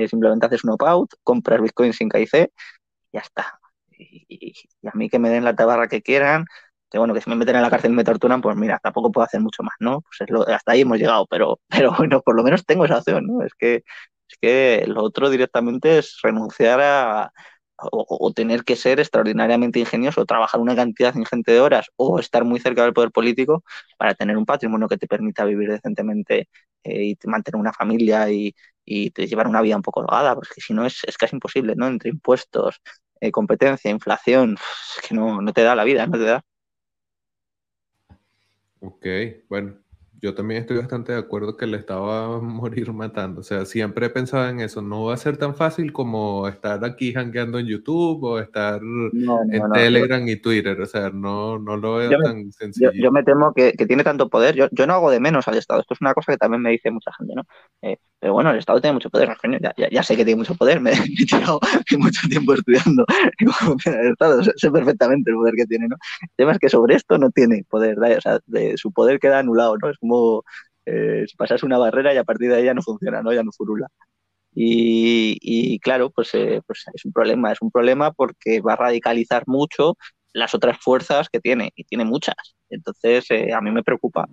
simplemente 0.08 0.46
haces 0.46 0.64
un 0.64 0.70
opt-out, 0.72 1.10
compras 1.24 1.60
Bitcoin 1.60 1.92
sin 1.92 2.08
KIC 2.08 2.36
y 2.36 2.48
ya 3.14 3.22
está 3.22 3.59
y, 4.00 4.54
a 4.88 4.98
mí 4.98 5.10
que 5.10 5.20
me 5.20 5.30
den 5.30 5.44
la 5.44 5.56
tabarra 5.56 5.88
que 5.88 6.02
quieran, 6.02 6.46
que 6.90 6.98
bueno, 6.98 7.14
que 7.14 7.22
si 7.22 7.30
me 7.30 7.36
meten 7.36 7.56
en 7.58 7.62
la 7.62 7.70
cárcel 7.70 7.92
y 7.92 7.96
me 7.96 8.04
torturan, 8.04 8.42
pues 8.42 8.56
mira, 8.56 8.80
tampoco 8.82 9.12
puedo 9.12 9.26
hacer 9.26 9.42
mucho 9.42 9.64
más, 9.64 9.76
¿no? 9.80 10.02
Pues 10.02 10.22
es 10.22 10.30
lo, 10.30 10.48
hasta 10.48 10.72
ahí 10.72 10.82
hemos 10.82 10.98
llegado, 10.98 11.28
pero, 11.28 11.60
pero 11.70 11.94
bueno, 11.98 12.22
por 12.22 12.36
lo 12.36 12.44
menos 12.44 12.66
tengo 12.66 12.86
esa 12.86 13.00
opción, 13.00 13.28
¿no? 13.28 13.44
Es 13.44 13.54
que, 13.56 13.84
es 14.28 14.38
que 14.42 14.86
lo 14.88 15.04
otro 15.04 15.30
directamente 15.30 16.00
es 16.00 16.20
renunciar 16.24 16.82
a, 16.82 17.32
o, 17.82 18.32
tener 18.34 18.64
que 18.64 18.76
ser 18.76 19.00
extraordinariamente 19.00 19.80
ingenioso, 19.80 20.26
trabajar 20.26 20.60
una 20.62 20.76
cantidad 20.76 21.16
ingente 21.16 21.52
de 21.52 21.62
horas 21.62 21.88
o 21.96 22.20
estar 22.20 22.44
muy 22.46 22.60
cerca 22.60 22.84
del 22.84 22.94
poder 22.94 23.12
político 23.12 23.64
para 23.98 24.16
tener 24.16 24.38
un 24.38 24.46
patrimonio 24.46 24.88
que 24.88 24.98
te 24.98 25.08
permita 25.08 25.46
vivir 25.46 25.70
decentemente 25.70 26.50
eh, 26.84 27.04
y 27.06 27.18
mantener 27.28 27.60
una 27.60 27.74
familia 27.74 28.30
y, 28.32 28.54
y 28.86 29.12
llevar 29.28 29.48
una 29.48 29.62
vida 29.62 29.76
un 29.76 29.82
poco 29.82 30.02
holgada, 30.02 30.36
porque 30.36 30.62
si 30.62 30.74
no 30.74 30.86
es, 30.86 31.04
es 31.06 31.18
casi 31.18 31.36
imposible, 31.36 31.76
¿no? 31.76 31.88
Entre 31.88 32.10
impuestos, 32.10 32.82
eh, 33.20 33.32
competencia, 33.32 33.92
inflación, 33.92 34.56
es 34.56 35.08
que 35.08 35.16
no, 35.16 35.42
no 35.42 35.54
te 35.54 35.64
da 35.64 35.76
la 35.76 35.84
vida, 35.84 36.06
no 36.08 36.18
te 36.18 36.24
da. 36.24 36.44
Ok, 38.82 39.06
bueno, 39.50 39.78
yo 40.22 40.36
también 40.36 40.62
estoy 40.62 40.78
bastante 40.78 41.14
de 41.14 41.20
acuerdo 41.20 41.56
que 41.56 41.66
le 41.66 41.78
estaba 41.78 42.40
morir 42.42 42.92
matando. 42.94 43.42
O 43.42 43.44
sea, 43.44 43.66
siempre 43.66 44.08
he 44.08 44.10
pensado 44.10 44.50
en 44.50 44.60
eso. 44.60 44.82
No 44.82 45.06
va 45.06 45.14
a 45.14 45.18
ser 45.18 45.38
tan 45.38 45.56
fácil 45.56 45.94
como 45.94 46.48
estar 46.48 46.84
aquí 46.84 47.14
hangueando 47.16 47.60
en 47.60 47.68
YouTube 47.68 48.24
o 48.24 48.40
estar 48.40 48.82
en 48.82 49.72
Telegram 49.74 50.28
y 50.28 50.36
Twitter. 50.36 50.80
O 50.82 50.86
sea, 50.86 51.10
no, 51.10 51.58
no 51.60 51.78
lo 51.78 51.96
veo 51.96 52.20
tan 52.22 52.52
sencillo. 52.52 52.92
Yo, 52.94 53.12
me 53.12 53.24
temo 53.24 53.54
que, 53.54 53.74
tiene 53.74 54.04
tanto 54.04 54.30
poder. 54.30 54.56
Yo, 54.56 54.68
yo 54.72 54.88
no 54.88 54.94
hago 54.94 55.12
de 55.12 55.20
menos 55.20 55.48
al 55.48 55.58
Estado. 55.58 55.82
Esto 55.82 55.94
es 55.94 56.02
una 56.02 56.14
cosa 56.14 56.34
que 56.34 56.38
también 56.38 56.62
me 56.62 56.72
dice 56.72 56.92
mucha 56.92 57.12
gente, 57.14 57.34
¿no? 57.36 57.44
Eh, 57.82 57.98
pero 58.20 58.34
bueno, 58.34 58.52
el 58.52 58.58
Estado 58.58 58.82
tiene 58.82 58.96
mucho 58.96 59.10
poder. 59.10 59.30
Ya, 59.92 60.04
sé 60.04 60.18
que 60.18 60.26
tiene 60.26 60.40
mucho 60.40 60.56
poder. 60.56 60.82
Me, 60.82 60.92
he 61.20 61.26
tirado 61.26 61.60
mucho 61.98 62.28
tiempo 62.28 62.54
estudiando 62.54 63.06
el 63.86 64.12
Estado. 64.12 64.44
Sé, 64.44 64.72
perfectamente 64.72 65.32
el 65.32 65.38
poder 65.38 65.56
que 65.56 65.66
tiene, 65.66 65.88
¿no? 65.88 65.96
El 66.22 66.30
tema 66.36 66.52
es 66.52 66.60
que 66.60 66.70
sobre 66.70 66.96
esto 66.96 67.18
no 67.18 67.32
tiene 67.32 67.64
poder. 67.70 67.98
O 68.00 68.22
sea, 68.22 68.40
de, 68.48 68.78
su 68.78 68.92
poder 68.92 69.20
queda 69.20 69.40
anulado, 69.40 69.78
¿no? 69.78 69.90
Es 69.90 69.98
como 69.98 70.09
eh, 70.86 71.26
pasas 71.38 71.64
una 71.64 71.78
barrera 71.78 72.14
y 72.14 72.18
a 72.18 72.24
partir 72.24 72.50
de 72.50 72.58
ahí 72.58 72.66
ya 72.66 72.74
no 72.74 72.82
funciona, 72.82 73.22
¿no? 73.22 73.34
Ya 73.34 73.44
no 73.44 73.52
furula. 73.52 73.88
Y, 74.54 75.80
claro, 75.80 76.10
pues, 76.10 76.34
eh, 76.34 76.62
pues, 76.66 76.86
es 76.94 77.06
un 77.06 77.14
problema, 77.14 77.52
es 77.52 77.62
un 77.62 77.72
problema 77.72 78.12
porque 78.12 78.62
va 78.62 78.74
a 78.74 78.76
radicalizar 78.76 79.44
mucho 79.48 79.96
las 80.34 80.54
otras 80.54 80.78
fuerzas 80.80 81.30
que 81.30 81.40
tiene, 81.40 81.72
y 81.76 81.84
tiene 81.86 82.06
muchas. 82.06 82.36
Entonces, 82.70 83.26
eh, 83.32 83.54
a 83.54 83.62
mí 83.62 83.72
me 83.72 83.84
preocupa, 83.84 84.28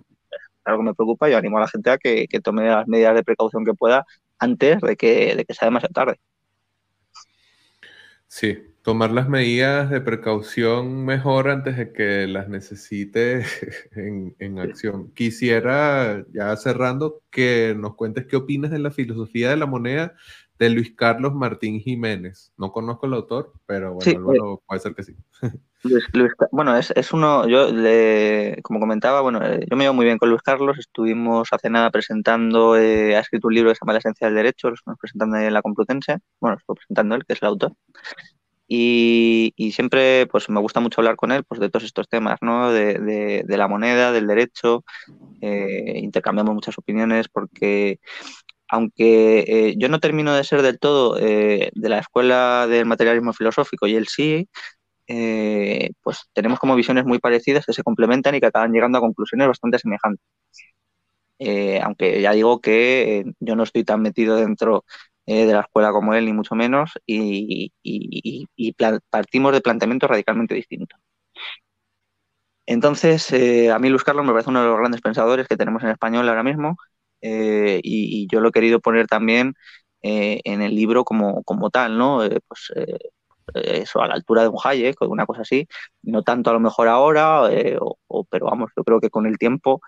claro 0.63 0.79
que 0.79 0.85
me 0.85 0.93
preocupa, 0.93 1.29
yo 1.29 1.37
animo 1.37 1.57
a 1.57 1.61
la 1.61 1.67
gente 1.67 1.89
a 1.89 1.97
que, 1.97 2.27
tome 2.43 2.67
las 2.67 2.87
medidas 2.87 3.15
de 3.15 3.23
precaución 3.23 3.65
que 3.65 3.73
pueda 3.73 4.05
antes 4.39 4.81
de 4.81 4.95
que, 4.95 5.35
de 5.35 5.45
que 5.45 5.53
sea 5.53 5.67
demasiado 5.67 5.93
tarde. 5.93 6.19
Sí, 8.27 8.57
tomar 8.87 9.11
las 9.11 9.27
medidas 9.27 9.89
de 9.89 9.99
precaución 9.99 11.03
mejor 11.03 11.49
antes 11.49 11.75
de 11.75 11.91
que 11.91 12.25
las 12.25 12.47
necesite 12.47 13.43
en, 14.39 14.59
acción. 14.59 15.11
Quisiera, 15.13 16.23
ya 16.31 16.55
cerrando, 16.55 17.21
que 17.29 17.75
nos 17.77 17.95
cuentes 17.95 18.27
qué 18.27 18.37
opinas 18.37 18.71
de 18.71 18.79
la 18.79 18.89
filosofía 18.89 19.49
de 19.49 19.57
la 19.57 19.65
moneda 19.65 20.13
de 20.57 20.69
Luis 20.69 20.95
Carlos 20.95 21.35
Martín 21.35 21.81
Jiménez. 21.81 22.53
No 22.55 22.71
conozco 22.71 23.07
el 23.07 23.15
autor, 23.15 23.51
pero 23.65 23.95
bueno, 23.95 24.55
eh, 24.55 24.59
puede 24.65 24.79
ser 24.79 24.95
que 24.95 25.03
sí. 25.03 25.17
bueno, 26.53 26.77
es, 26.77 27.11
uno, 27.11 27.45
yo 27.45 27.69
le, 27.69 28.61
como 28.63 28.79
comentaba, 28.79 29.19
bueno, 29.19 29.43
eh, 29.43 29.65
yo 29.69 29.75
me 29.75 29.83
llevo 29.83 29.95
muy 29.95 30.05
bien 30.05 30.17
con 30.17 30.29
Luis 30.29 30.41
Carlos, 30.41 30.77
estuvimos 30.79 31.49
hace 31.51 31.69
nada 31.69 31.91
presentando, 31.91 32.77
eh, 32.77 33.17
ha 33.17 33.19
escrito 33.19 33.49
un 33.49 33.53
libro 33.53 33.69
que 33.69 33.75
se 33.75 33.79
llama 33.81 33.91
La 33.91 33.99
esencia 33.99 34.27
del 34.27 34.35
derecho, 34.35 34.69
lo 34.69 34.75
estamos 34.75 34.97
presentando 34.97 35.35
en 35.35 35.53
la 35.53 35.61
Complutense, 35.61 36.19
bueno, 36.39 36.55
lo 36.55 36.59
estoy 36.59 36.75
presentando 36.77 37.15
él, 37.15 37.25
que 37.25 37.33
es 37.33 37.41
el 37.41 37.49
autor, 37.49 37.73
y, 38.67 39.71
siempre 39.71 40.27
pues 40.27 40.49
me 40.49 40.59
gusta 40.59 40.79
mucho 40.79 41.01
hablar 41.01 41.15
con 41.15 41.31
él 41.31 41.43
pues 41.45 41.59
de 41.61 41.69
todos 41.69 41.85
estos 41.85 42.09
temas, 42.09 42.37
¿no? 42.41 42.71
De, 42.71 43.43
la 43.47 43.67
moneda, 43.67 44.11
del 44.11 44.27
derecho, 44.27 44.83
eh, 45.41 45.99
intercambiamos 46.03 46.53
muchas 46.53 46.77
opiniones 46.77 47.27
porque 47.29 47.99
aunque 48.69 49.39
eh, 49.47 49.75
yo 49.77 49.89
no 49.89 49.99
termino 49.99 50.33
de 50.33 50.43
ser 50.43 50.61
del 50.61 50.79
todo 50.79 51.17
eh, 51.19 51.71
de 51.73 51.89
la 51.89 51.99
escuela 51.99 52.67
del 52.67 52.85
materialismo 52.85 53.33
filosófico 53.33 53.87
y 53.87 53.95
él 53.95 54.07
sí, 54.07 54.47
pues 56.03 56.29
tenemos 56.33 56.59
como 56.59 56.75
visiones 56.75 57.05
muy 57.05 57.19
parecidas 57.19 57.65
que 57.65 57.73
se 57.73 57.83
complementan 57.83 58.35
y 58.35 58.41
que 58.41 58.47
acaban 58.47 58.73
llegando 58.73 58.97
a 58.97 59.01
conclusiones 59.01 59.47
bastante 59.47 59.79
semejantes. 59.79 60.25
aunque 61.83 62.21
ya 62.21 62.31
digo 62.33 62.59
que 62.59 63.23
yo 63.39 63.55
no 63.55 63.63
estoy 63.63 63.83
tan 63.85 64.01
metido 64.01 64.35
dentro 64.37 64.83
eh, 65.27 65.45
de 65.45 65.53
la 65.53 65.61
escuela 65.61 65.91
como 65.91 66.13
él, 66.13 66.25
ni 66.25 66.33
mucho 66.33 66.55
menos, 66.55 66.93
y, 67.05 67.71
partimos 69.09 69.53
de 69.53 69.61
planteamientos 69.61 70.09
radicalmente 70.09 70.55
distintos. 70.55 70.99
Entonces, 72.65 73.31
eh, 73.31 73.71
a 73.71 73.79
mí 73.79 73.89
Luis 73.89 74.03
Carlos 74.03 74.25
me 74.25 74.31
parece 74.31 74.49
uno 74.49 74.61
de 74.61 74.67
los 74.67 74.77
grandes 74.77 75.01
pensadores 75.01 75.47
que 75.47 75.55
tenemos 75.57 75.83
en 75.83 75.89
español 75.89 76.27
ahora 76.27 76.43
mismo, 76.43 76.77
eh, 77.21 77.79
y, 77.83 78.27
yo 78.31 78.39
lo 78.41 78.49
he 78.49 78.51
querido 78.51 78.79
poner 78.79 79.07
también 79.07 79.53
en 80.01 80.61
el 80.61 80.75
libro 80.75 81.03
como, 81.03 81.43
como 81.43 81.69
tal, 81.69 81.97
¿no? 81.97 82.19
pues 82.47 82.71
eso, 83.53 84.01
a 84.01 84.07
la 84.07 84.13
altura 84.15 84.43
de 84.43 84.49
un 84.49 84.57
Hayek 84.63 85.01
o 85.01 85.07
una 85.09 85.25
cosa 85.25 85.41
así, 85.41 85.67
no 86.03 86.23
tanto 86.23 86.49
a 86.49 86.53
lo 86.53 86.59
mejor 86.61 86.87
ahora, 86.87 87.49
pero 88.29 88.45
vamos, 88.45 88.71
yo 88.77 88.83
creo 88.83 89.01
que 89.01 89.09
con 89.09 89.25
el 89.25 89.37
tiempo 89.37 89.81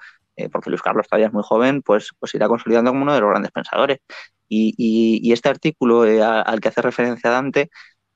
porque 0.52 0.70
Luis 0.70 0.82
Carlos 0.82 1.08
todavía 1.08 1.28
es 1.28 1.34
muy 1.34 1.44
joven, 1.44 1.82
pues, 1.82 2.12
pues 2.20 2.34
irá 2.36 2.48
consolidando 2.48 2.92
como 2.92 3.04
uno 3.04 3.14
de 3.14 3.22
los 3.22 3.30
grandes 3.30 3.52
pensadores. 3.52 4.00
Y, 4.48 5.32
este 5.32 5.50
artículo 5.50 6.06
eh, 6.06 6.24
al 6.24 6.60
que 6.60 6.70
hace 6.70 6.82
referencia 6.82 7.30
Dante, 7.30 7.70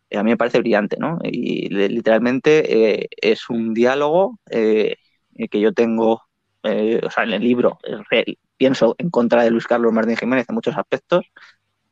eh, 0.10 0.18
a 0.18 0.24
mí 0.24 0.32
me 0.32 0.38
parece 0.38 0.60
brillante, 0.60 0.98
¿no? 1.00 1.20
Y 1.24 1.70
literalmente 1.70 3.02
eh, 3.02 3.10
es 3.22 3.50
un 3.50 3.74
diálogo 3.74 4.40
que 4.50 5.60
yo 5.60 5.74
tengo, 5.74 6.24
o 6.64 7.10
sea, 7.12 7.24
en 7.24 7.34
el 7.34 7.42
libro 7.44 7.80
pienso 8.64 8.96
en 8.98 9.10
contra 9.10 9.44
de 9.44 9.52
Luis 9.52 9.68
Carlos 9.68 9.92
Martín 9.92 10.16
Jiménez 10.16 10.46
en 10.48 10.56
muchos 10.56 10.78
aspectos, 10.78 11.26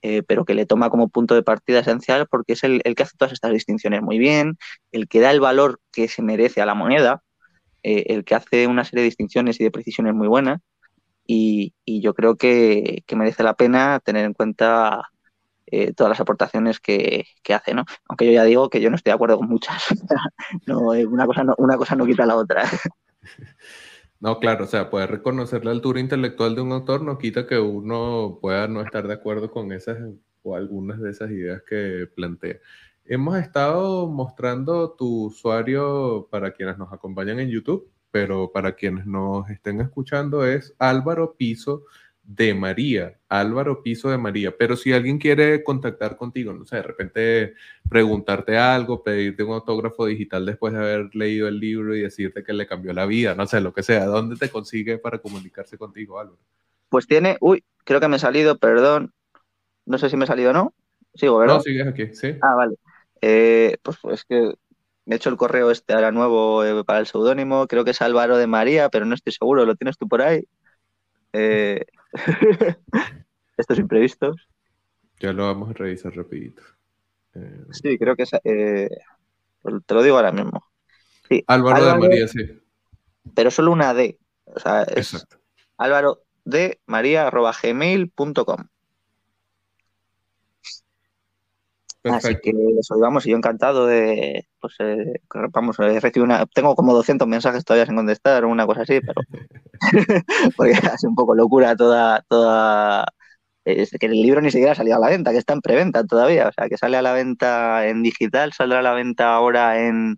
eh, 0.02 0.24
pero 0.24 0.46
que 0.46 0.54
le 0.54 0.66
toma 0.66 0.90
como 0.90 1.10
punto 1.10 1.36
de 1.36 1.44
partida 1.44 1.80
esencial 1.80 2.28
porque 2.28 2.54
es 2.54 2.64
el, 2.64 2.82
que 2.82 3.04
hace 3.04 3.18
todas 3.18 3.34
estas 3.34 3.52
distinciones 3.52 4.02
muy 4.02 4.18
bien, 4.18 4.58
el 4.92 5.08
que 5.08 5.20
da 5.20 5.32
el 5.32 5.42
valor 5.42 5.80
que 5.92 6.08
se 6.08 6.22
merece 6.22 6.62
a 6.62 6.66
la 6.66 6.74
moneda, 6.74 7.24
eh, 7.84 8.06
el 8.08 8.24
que 8.24 8.36
hace 8.36 8.68
una 8.68 8.84
serie 8.84 9.02
de 9.04 9.10
distinciones 9.10 9.60
y 9.60 9.64
de 9.64 9.72
precisiones 9.72 10.14
muy 10.14 10.28
buenas. 10.28 10.62
Y, 11.26 11.74
yo 11.86 12.14
creo 12.14 12.36
que, 12.36 13.04
merece 13.16 13.44
la 13.44 13.54
pena 13.54 14.00
tener 14.04 14.26
en 14.26 14.34
cuenta 14.34 15.10
eh, 15.68 15.94
todas 15.94 16.10
las 16.10 16.20
aportaciones 16.20 16.80
que, 16.80 17.26
hace, 17.54 17.74
¿no? 17.74 17.86
Aunque 18.10 18.26
yo 18.26 18.34
ya 18.34 18.44
digo 18.44 18.70
que 18.70 18.82
yo 18.82 18.90
no 18.90 18.96
estoy 18.96 19.12
de 19.12 19.16
acuerdo 19.16 19.38
con 19.38 19.48
muchas. 19.48 19.84
no, 20.68 20.80
una, 20.90 21.26
cosa 21.26 21.44
no, 21.44 21.56
una 21.58 21.78
cosa 21.78 21.96
no 21.96 22.06
quita 22.06 22.26
la 22.26 22.36
otra. 22.36 22.64
No, 24.22 24.40
claro, 24.40 24.66
o 24.66 24.68
sea, 24.68 24.92
poder 24.92 25.10
reconocer 25.10 25.66
la 25.66 25.72
altura 25.72 26.00
intelectual 26.00 26.54
de 26.54 26.62
un 26.62 26.72
autor 26.72 27.02
no 27.02 27.18
quita 27.18 27.48
que 27.48 27.58
uno 27.58 28.38
pueda 28.40 28.68
no 28.68 28.82
estar 28.82 29.08
de 29.08 29.16
acuerdo 29.16 29.50
con 29.50 29.72
esas 29.72 29.98
o 30.44 30.56
algunas 30.56 31.00
de 31.02 31.10
esas 31.10 31.32
ideas 31.32 31.64
que 31.68 32.08
plantea. 32.16 32.58
Hemos 33.14 33.38
estado 33.40 34.08
mostrando 34.08 34.92
tu 34.92 35.26
usuario 35.26 36.30
para 36.32 36.52
quienes 36.54 36.78
nos 36.78 36.94
acompañan 36.94 37.42
en 37.42 37.50
YouTube, 37.50 37.92
pero 38.10 38.54
para 38.54 38.72
quienes 38.76 39.06
nos 39.06 39.50
estén 39.50 39.82
escuchando 39.82 40.46
es 40.46 40.74
Álvaro 40.80 41.36
Piso 41.36 41.84
de 42.24 42.54
María, 42.54 43.20
Álvaro 43.28 43.84
Piso 43.84 44.10
de 44.10 44.18
María. 44.18 44.56
Pero 44.58 44.78
si 44.78 44.94
alguien 44.94 45.18
quiere 45.18 45.62
contactar 45.62 46.16
contigo, 46.16 46.54
no 46.54 46.66
sé, 46.66 46.78
de 46.78 46.84
repente 46.84 47.54
preguntarte 47.90 48.58
algo, 48.58 49.04
pedirte 49.04 49.44
un 49.44 49.56
autógrafo 49.56 50.06
digital 50.06 50.46
después 50.46 50.72
de 50.72 50.80
haber 50.80 51.14
leído 51.14 51.50
el 51.50 51.60
libro 51.60 51.94
y 51.94 52.04
decirte 52.04 52.46
que 52.46 52.54
le 52.54 52.66
cambió 52.66 52.94
la 52.94 53.06
vida, 53.06 53.36
no 53.36 53.46
sé, 53.46 53.60
lo 53.60 53.74
que 53.74 53.84
sea, 53.84 54.06
¿dónde 54.06 54.38
te 54.38 54.48
consigue 54.48 55.00
para 55.00 55.18
comunicarse 55.18 55.78
contigo, 55.78 56.18
Álvaro? 56.18 56.40
Pues 56.88 57.08
tiene, 57.08 57.36
uy, 57.42 57.62
creo 57.84 58.00
que 58.00 58.08
me 58.08 58.16
he 58.16 58.20
salido, 58.20 58.58
perdón, 58.58 59.12
no 59.86 59.98
sé 59.98 60.10
si 60.10 60.16
me 60.16 60.24
he 60.24 60.28
salido 60.28 60.52
o 60.52 60.54
no. 60.54 60.74
Sigo, 61.14 61.40
¿verdad? 61.40 61.56
No, 61.56 61.62
sigues 61.62 61.88
aquí, 61.88 62.08
sí. 62.14 62.38
Ah, 62.42 62.56
vale. 62.56 62.76
Eh, 63.22 63.78
pues, 63.84 63.98
pues 64.02 64.26
que 64.26 64.54
me 65.06 65.16
he 65.16 65.18
hecho 65.18 65.30
el 65.30 65.38
correo 65.38 65.72
este 65.72 65.94
ahora 65.94 66.12
nuevo 66.12 66.64
eh, 66.64 66.84
para 66.84 67.00
el 67.00 67.08
seudónimo, 67.08 67.68
creo 67.68 67.84
que 67.84 67.92
es 67.92 68.02
Álvaro 68.02 68.38
de 68.38 68.48
María, 68.48 68.90
pero 68.90 69.06
no 69.06 69.16
estoy 69.16 69.34
seguro, 69.34 69.66
¿lo 69.66 69.76
tienes 69.76 69.98
tú 69.98 70.08
por 70.08 70.22
ahí? 70.22 70.48
Eh, 71.34 71.86
estos 73.58 73.80
imprevistos. 73.80 74.48
Ya 75.20 75.34
lo 75.34 75.46
vamos 75.46 75.70
a 75.70 75.74
revisar 75.74 76.16
rapidito. 76.16 76.64
Eh, 77.36 77.64
sí, 77.72 77.98
creo 77.98 78.16
que 78.16 78.24
es, 78.24 78.32
eh, 78.44 78.90
te 79.86 79.94
lo 79.94 80.04
digo 80.04 80.18
ahora 80.18 80.32
mismo. 80.32 80.66
Álvaro, 81.48 81.86
de 81.86 81.98
María, 81.98 82.28
sí. 82.28 82.62
Pero 83.36 83.52
solo 83.52 83.72
una 83.72 83.94
D. 83.94 84.20
O 84.46 84.60
sea, 84.60 84.84
es 84.84 85.14
Exacto. 85.14 85.38
Álvaro 85.78 86.24
de 86.44 86.82
María 86.86 87.30
gmail.com. 87.30 88.68
Así 92.04 92.36
que 92.42 92.52
eso, 92.80 92.98
vamos, 93.00 93.26
y 93.28 93.30
yo 93.30 93.38
encantado 93.38 93.86
de, 93.86 94.48
pues, 94.60 94.76
eh, 94.80 95.22
vamos, 95.54 95.78
he 95.80 96.00
recibido 96.00 96.26
una, 96.26 96.48
tengo 96.48 96.76
como 96.76 96.96
200 96.96 97.28
mensajes 97.28 97.64
todavía 97.64 97.86
sin 97.86 97.96
contestar, 97.96 98.46
una 98.46 98.66
cosa 98.66 98.82
así, 98.82 99.00
pero, 99.02 99.22
porque 100.58 100.74
hace 100.74 101.08
un 101.08 101.14
poco 101.14 101.36
locura 101.36 101.76
toda, 101.76 102.24
toda, 102.28 103.06
que 103.64 103.88
el 104.02 104.14
libro 104.14 104.42
ni 104.42 104.50
siquiera 104.50 104.72
ha 104.72 104.76
salido 104.76 104.98
a 104.98 105.00
la 105.00 105.10
venta, 105.10 105.32
que 105.32 105.38
está 105.38 105.54
en 105.54 105.62
preventa 105.62 106.04
todavía, 106.04 106.48
o 106.48 106.52
sea, 106.52 106.68
que 106.70 106.78
sale 106.78 106.98
a 106.98 107.04
la 107.04 107.14
venta 107.14 107.88
en 107.88 108.02
digital, 108.02 108.52
saldrá 108.54 108.80
a 108.80 108.84
la 108.84 108.94
venta 108.94 109.36
ahora 109.36 109.86
en, 109.86 110.18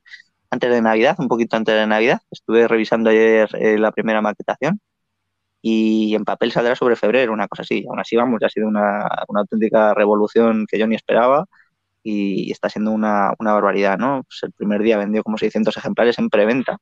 antes 0.52 0.72
de 0.72 0.82
Navidad, 0.82 1.18
un 1.20 1.28
poquito 1.28 1.58
antes 1.58 1.76
de 1.76 1.86
Navidad, 1.86 2.20
estuve 2.32 2.68
revisando 2.70 3.10
ayer 3.10 3.50
eh, 3.60 3.78
la 3.78 3.92
primera 3.92 4.22
maquetación, 4.22 4.80
y 5.62 6.16
en 6.16 6.26
papel 6.26 6.52
saldrá 6.52 6.76
sobre 6.76 6.96
febrero, 6.98 7.34
una 7.34 7.48
cosa 7.48 7.64
así. 7.64 7.86
Aún 7.88 8.00
así, 8.00 8.18
vamos, 8.18 8.40
ya 8.42 8.48
ha 8.48 8.50
sido 8.50 8.68
una, 8.68 9.08
una 9.30 9.42
auténtica 9.42 9.94
revolución 9.94 10.66
que 10.70 10.78
yo 10.78 10.88
ni 10.88 10.96
esperaba 10.96 11.46
y 12.04 12.52
está 12.52 12.70
siendo 12.70 12.92
una, 12.92 13.34
barbaridad, 13.40 13.98
¿no? 13.98 14.24
Pues 14.24 14.44
el 14.44 14.52
primer 14.52 14.82
día 14.84 14.98
vendió 14.98 15.24
como 15.24 15.38
600 15.38 15.76
ejemplares 15.78 16.20
en 16.20 16.30
preventa, 16.30 16.78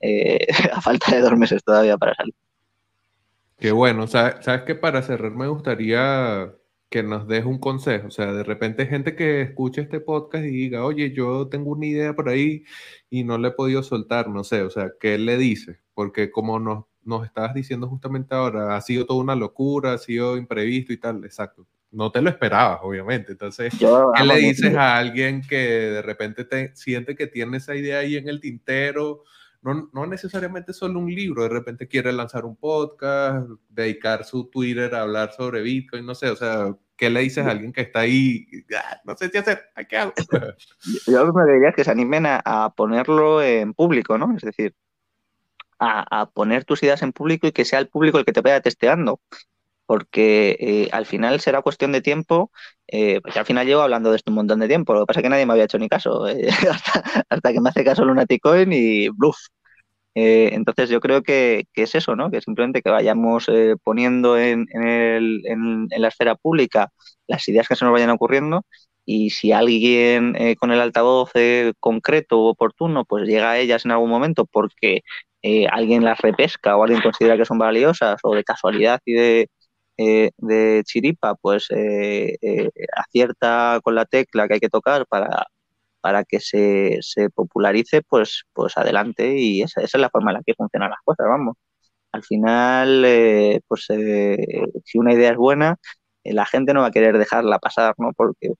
eh, 0.00 0.46
a 0.72 0.80
falta 0.80 1.12
de 1.12 1.20
dos 1.20 1.36
meses 1.36 1.64
todavía 1.64 1.96
para 1.96 2.14
salir. 2.14 2.34
Qué 3.58 3.72
bueno, 3.72 4.06
¿sabes, 4.06 4.44
¿sabes 4.44 4.62
que 4.62 4.74
Para 4.74 5.02
cerrar 5.02 5.32
me 5.32 5.48
gustaría 5.48 6.52
que 6.90 7.02
nos 7.02 7.26
des 7.26 7.44
un 7.44 7.58
consejo, 7.58 8.08
o 8.08 8.10
sea, 8.10 8.32
de 8.32 8.44
repente 8.44 8.86
gente 8.86 9.16
que 9.16 9.40
escuche 9.42 9.80
este 9.80 9.98
podcast 10.00 10.44
y 10.44 10.50
diga, 10.50 10.84
oye, 10.84 11.12
yo 11.12 11.48
tengo 11.48 11.72
una 11.72 11.86
idea 11.86 12.14
por 12.14 12.28
ahí 12.28 12.64
y 13.10 13.24
no 13.24 13.38
le 13.38 13.48
he 13.48 13.50
podido 13.52 13.82
soltar, 13.82 14.28
no 14.28 14.44
sé, 14.44 14.62
o 14.62 14.70
sea, 14.70 14.92
¿qué 15.00 15.18
le 15.18 15.36
dice? 15.36 15.80
Porque 15.94 16.30
como 16.30 16.60
nos, 16.60 16.84
nos 17.02 17.24
estabas 17.26 17.54
diciendo 17.54 17.88
justamente 17.88 18.34
ahora, 18.34 18.76
ha 18.76 18.80
sido 18.82 19.06
toda 19.06 19.20
una 19.20 19.34
locura, 19.34 19.94
ha 19.94 19.98
sido 19.98 20.36
imprevisto 20.36 20.92
y 20.92 20.98
tal, 20.98 21.24
exacto 21.24 21.66
no 21.90 22.10
te 22.10 22.20
lo 22.20 22.30
esperabas, 22.30 22.80
obviamente. 22.82 23.32
Entonces, 23.32 23.72
¿qué 23.78 24.24
le 24.24 24.36
dices 24.36 24.74
a 24.74 24.96
alguien 24.96 25.42
que 25.42 25.56
de 25.56 26.02
repente 26.02 26.44
te 26.44 26.74
siente 26.74 27.14
que 27.14 27.26
tiene 27.26 27.58
esa 27.58 27.74
idea 27.74 28.00
ahí 28.00 28.16
en 28.16 28.28
el 28.28 28.40
tintero? 28.40 29.22
No, 29.62 29.88
no, 29.92 30.06
necesariamente 30.06 30.72
solo 30.72 31.00
un 31.00 31.12
libro, 31.12 31.42
de 31.42 31.48
repente 31.48 31.88
quiere 31.88 32.12
lanzar 32.12 32.44
un 32.44 32.56
podcast, 32.56 33.48
dedicar 33.68 34.24
su 34.24 34.48
Twitter 34.48 34.94
a 34.94 35.02
hablar 35.02 35.32
sobre 35.32 35.62
Bitcoin, 35.62 36.06
no 36.06 36.14
sé, 36.14 36.30
o 36.30 36.36
sea, 36.36 36.76
¿qué 36.96 37.10
le 37.10 37.20
dices 37.20 37.44
a 37.44 37.50
alguien 37.50 37.72
que 37.72 37.80
está 37.80 38.00
ahí? 38.00 38.46
Ah, 38.76 39.00
no 39.04 39.16
sé 39.16 39.28
qué 39.30 39.38
hacer, 39.38 39.64
¿qué 39.88 39.96
hago? 39.96 40.12
Yo 41.06 41.32
me 41.32 41.52
diría 41.52 41.72
que 41.72 41.82
se 41.82 41.90
animen 41.90 42.26
a, 42.26 42.74
ponerlo 42.76 43.42
en 43.42 43.74
público, 43.74 44.16
¿no? 44.18 44.36
Es 44.36 44.42
decir, 44.42 44.74
a, 45.80 46.20
a, 46.20 46.30
poner 46.30 46.64
tus 46.64 46.82
ideas 46.84 47.02
en 47.02 47.12
público 47.12 47.48
y 47.48 47.52
que 47.52 47.64
sea 47.64 47.80
el 47.80 47.88
público 47.88 48.18
el 48.18 48.24
que 48.24 48.32
te 48.32 48.42
vaya 48.42 48.60
testeando 48.60 49.20
porque 49.86 50.56
eh, 50.60 50.88
al 50.92 51.06
final 51.06 51.40
será 51.40 51.62
cuestión 51.62 51.92
de 51.92 52.02
tiempo, 52.02 52.50
eh, 52.88 53.20
porque 53.22 53.38
al 53.38 53.46
final 53.46 53.66
llevo 53.66 53.82
hablando 53.82 54.10
de 54.10 54.16
esto 54.16 54.30
un 54.30 54.36
montón 54.36 54.60
de 54.60 54.68
tiempo, 54.68 54.92
lo 54.94 55.00
que 55.00 55.06
pasa 55.06 55.20
es 55.20 55.24
que 55.24 55.30
nadie 55.30 55.46
me 55.46 55.52
había 55.52 55.64
hecho 55.64 55.78
ni 55.78 55.88
caso, 55.88 56.28
eh, 56.28 56.48
hasta, 57.30 57.52
que 57.52 57.60
me 57.60 57.70
hace 57.70 57.84
caso 57.84 58.04
Lunaticoin 58.04 58.72
y 58.72 59.08
bluff. 59.08 59.36
entonces 60.14 60.90
yo 60.90 61.00
creo 61.00 61.22
que, 61.22 61.66
es 61.74 61.94
eso, 61.94 62.16
¿no? 62.16 62.30
que 62.30 62.40
simplemente 62.40 62.82
que 62.82 62.90
vayamos 62.90 63.46
poniendo 63.84 64.38
en, 64.38 64.66
en, 64.72 65.88
la 65.90 66.08
esfera 66.08 66.34
pública 66.36 66.90
las 67.26 67.46
ideas 67.48 67.68
que 67.68 67.76
se 67.76 67.84
nos 67.84 67.92
vayan 67.92 68.10
ocurriendo 68.10 68.64
y 69.04 69.30
si 69.30 69.52
alguien 69.52 70.34
con 70.58 70.72
el 70.72 70.80
altavoz 70.80 71.32
concreto 71.80 72.40
o 72.40 72.50
oportuno 72.50 73.04
pues 73.04 73.26
llega 73.28 73.50
a 73.52 73.58
ellas 73.58 73.84
en 73.84 73.92
algún 73.92 74.10
momento 74.10 74.46
porque 74.46 75.02
alguien 75.70 76.04
las 76.04 76.18
repesca 76.18 76.76
o 76.76 76.82
alguien 76.82 77.02
considera 77.02 77.36
que 77.36 77.44
son 77.44 77.58
valiosas 77.58 78.18
o 78.22 78.34
de 78.34 78.44
casualidad 78.44 79.00
y 79.04 79.12
de, 79.12 79.50
eh, 79.98 80.30
de 80.38 80.82
chiripa, 80.84 81.34
pues 81.36 81.66
eh, 81.70 82.36
eh, 82.42 82.70
acierta 82.96 83.80
con 83.82 83.94
la 83.94 84.04
tecla 84.04 84.46
que 84.48 84.54
hay 84.54 84.60
que 84.60 84.68
tocar 84.68 85.06
para, 85.06 85.46
para 86.00 86.24
que 86.24 86.40
se, 86.40 86.98
se 87.02 87.30
popularice, 87.30 88.02
pues, 88.02 88.44
pues 88.52 88.76
adelante. 88.76 89.38
Y 89.38 89.62
esa, 89.62 89.80
esa, 89.82 89.98
es 89.98 90.00
la 90.02 90.10
forma 90.10 90.30
en 90.32 90.36
la 90.38 90.42
que 90.44 90.54
funcionan 90.54 90.90
las 90.90 91.00
cosas, 91.04 91.26
vamos. 91.28 91.56
Al 92.12 92.24
final, 92.24 93.04
pues 93.68 93.86
si 94.84 94.98
una 94.98 95.12
idea 95.14 95.30
es 95.32 95.36
buena, 95.36 95.76
la 96.24 96.46
gente 96.46 96.74
no 96.74 96.80
va 96.82 96.88
a 96.88 96.90
querer 96.90 97.18
dejarla 97.18 97.58
pasar, 97.58 97.94
¿no? 97.98 98.12
Porque 98.16 98.50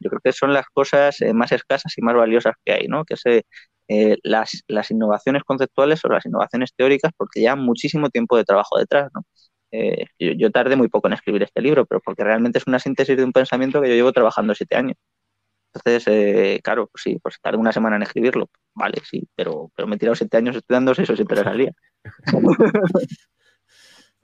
yo 0.00 0.10
creo 0.10 0.20
que 0.24 0.32
son 0.32 0.52
las 0.52 0.66
cosas 0.72 1.18
más 1.34 1.52
escasas 1.52 1.96
y 1.98 2.02
más 2.02 2.16
valiosas 2.16 2.54
que 2.64 2.72
hay, 2.72 2.88
¿no? 2.88 3.04
Que 3.04 3.16
se, 3.16 3.44
las, 4.24 4.64
las 4.68 4.90
innovaciones 4.90 5.44
conceptuales 5.44 6.04
o 6.04 6.08
las 6.08 6.26
innovaciones 6.26 6.72
teóricas, 6.76 7.12
porque 7.16 7.40
llevan 7.40 7.60
muchísimo 7.60 8.10
tiempo 8.10 8.36
de 8.36 8.44
trabajo 8.44 8.78
detrás, 8.78 9.10
¿no? 9.14 9.22
Eh, 9.76 10.06
yo, 10.38 10.52
tardé 10.52 10.76
muy 10.76 10.88
poco 10.88 11.08
en 11.08 11.14
escribir 11.14 11.42
este 11.42 11.60
libro, 11.60 11.84
pero 11.84 12.00
porque 12.00 12.22
realmente 12.22 12.58
es 12.58 12.66
una 12.68 12.78
síntesis 12.78 13.16
de 13.16 13.24
un 13.24 13.32
pensamiento 13.32 13.82
que 13.82 13.88
yo 13.88 13.94
llevo 13.94 14.12
trabajando 14.12 14.54
siete 14.54 14.76
años. 14.76 14.96
Entonces, 15.74 16.04
eh, 16.06 16.60
claro, 16.62 16.90
sí, 16.94 17.18
pues 17.20 17.40
tardé 17.42 17.58
una 17.58 17.72
semana 17.72 17.96
en 17.96 18.02
escribirlo, 18.02 18.48
vale, 18.74 18.98
sí, 19.02 19.28
pero, 19.34 19.72
pero 19.74 19.88
me 19.88 19.96
he 19.96 19.98
tirado 19.98 20.14
siete 20.14 20.36
años 20.36 20.54
estudiando 20.54 20.94
seis 20.94 21.10
o 21.10 21.16
siete. 21.16 21.34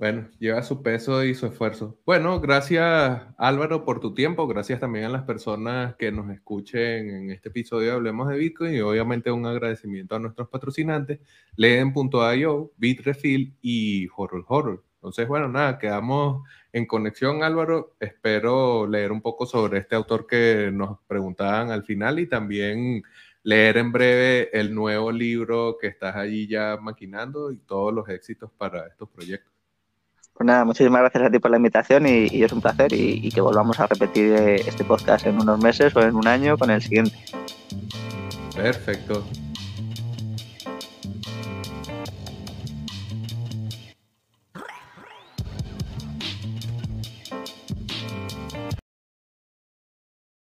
Bueno, 0.01 0.31
lleva 0.39 0.63
su 0.63 0.83
peso 0.83 1.23
y 1.25 1.35
su 1.35 1.45
esfuerzo. 1.45 2.01
Bueno, 2.07 2.41
gracias 2.41 3.23
Álvaro 3.37 3.85
por 3.85 4.01
tu 4.01 4.15
tiempo, 4.15 4.47
gracias 4.47 4.81
también 4.81 5.05
a 5.05 5.11
las 5.11 5.25
personas 5.25 5.95
que 5.97 6.11
nos 6.11 6.31
escuchen 6.31 7.11
en 7.11 7.31
este 7.31 7.51
episodio 7.51 7.89
de 7.89 7.97
Hablemos 7.97 8.27
de 8.29 8.39
Bitcoin 8.39 8.75
y 8.75 8.81
obviamente 8.81 9.31
un 9.31 9.45
agradecimiento 9.45 10.15
a 10.17 10.19
nuestros 10.19 10.49
patrocinantes, 10.49 11.21
Leen.io, 11.55 12.73
Bitrefill 12.79 13.59
y 13.61 14.09
Horror 14.17 14.47
Horror. 14.49 14.90
Entonces, 15.01 15.27
bueno, 15.27 15.49
nada, 15.49 15.79
quedamos 15.79 16.47
en 16.75 16.87
conexión, 16.87 17.43
Álvaro. 17.43 17.97
Espero 17.99 18.87
leer 18.87 19.13
un 19.13 19.23
poco 19.23 19.47
sobre 19.47 19.79
este 19.79 19.97
autor 19.97 20.27
que 20.27 20.71
nos 20.71 20.99
preguntaban 21.07 21.71
al 21.71 21.85
final 21.85 22.19
y 22.19 22.27
también 22.27 23.03
leer 23.43 23.79
en 23.79 23.93
breve 23.93 24.51
el 24.53 24.75
nuevo 24.75 25.11
libro 25.11 25.79
que 25.81 25.87
estás 25.87 26.17
allí 26.17 26.47
ya 26.47 26.77
maquinando 26.79 27.51
y 27.51 27.57
todos 27.57 27.95
los 27.95 28.07
éxitos 28.11 28.51
para 28.59 28.89
estos 28.89 29.09
proyectos. 29.09 29.51
Pues 30.35 30.47
nada, 30.47 30.67
muchísimas 30.67 31.01
gracias 31.01 31.25
a 31.25 31.31
ti 31.31 31.39
por 31.39 31.51
la 31.51 31.57
invitación 31.57 32.07
y, 32.07 32.43
es 32.43 32.53
un 32.53 32.61
placer 32.61 32.93
y, 32.93 33.27
y 33.27 33.31
que 33.31 33.41
volvamos 33.41 33.81
a 33.81 33.87
repetir 33.87 34.33
eh, 34.33 34.57
este 34.57 34.85
podcast 34.85 35.27
en 35.27 35.41
unos 35.41 35.63
meses 35.63 35.97
o 35.97 36.03
en 36.03 36.15
un 36.15 36.27
año 36.29 36.59
con 36.59 36.71
el 36.71 36.83
siguiente. 36.83 37.17
Perfecto. 38.55 39.25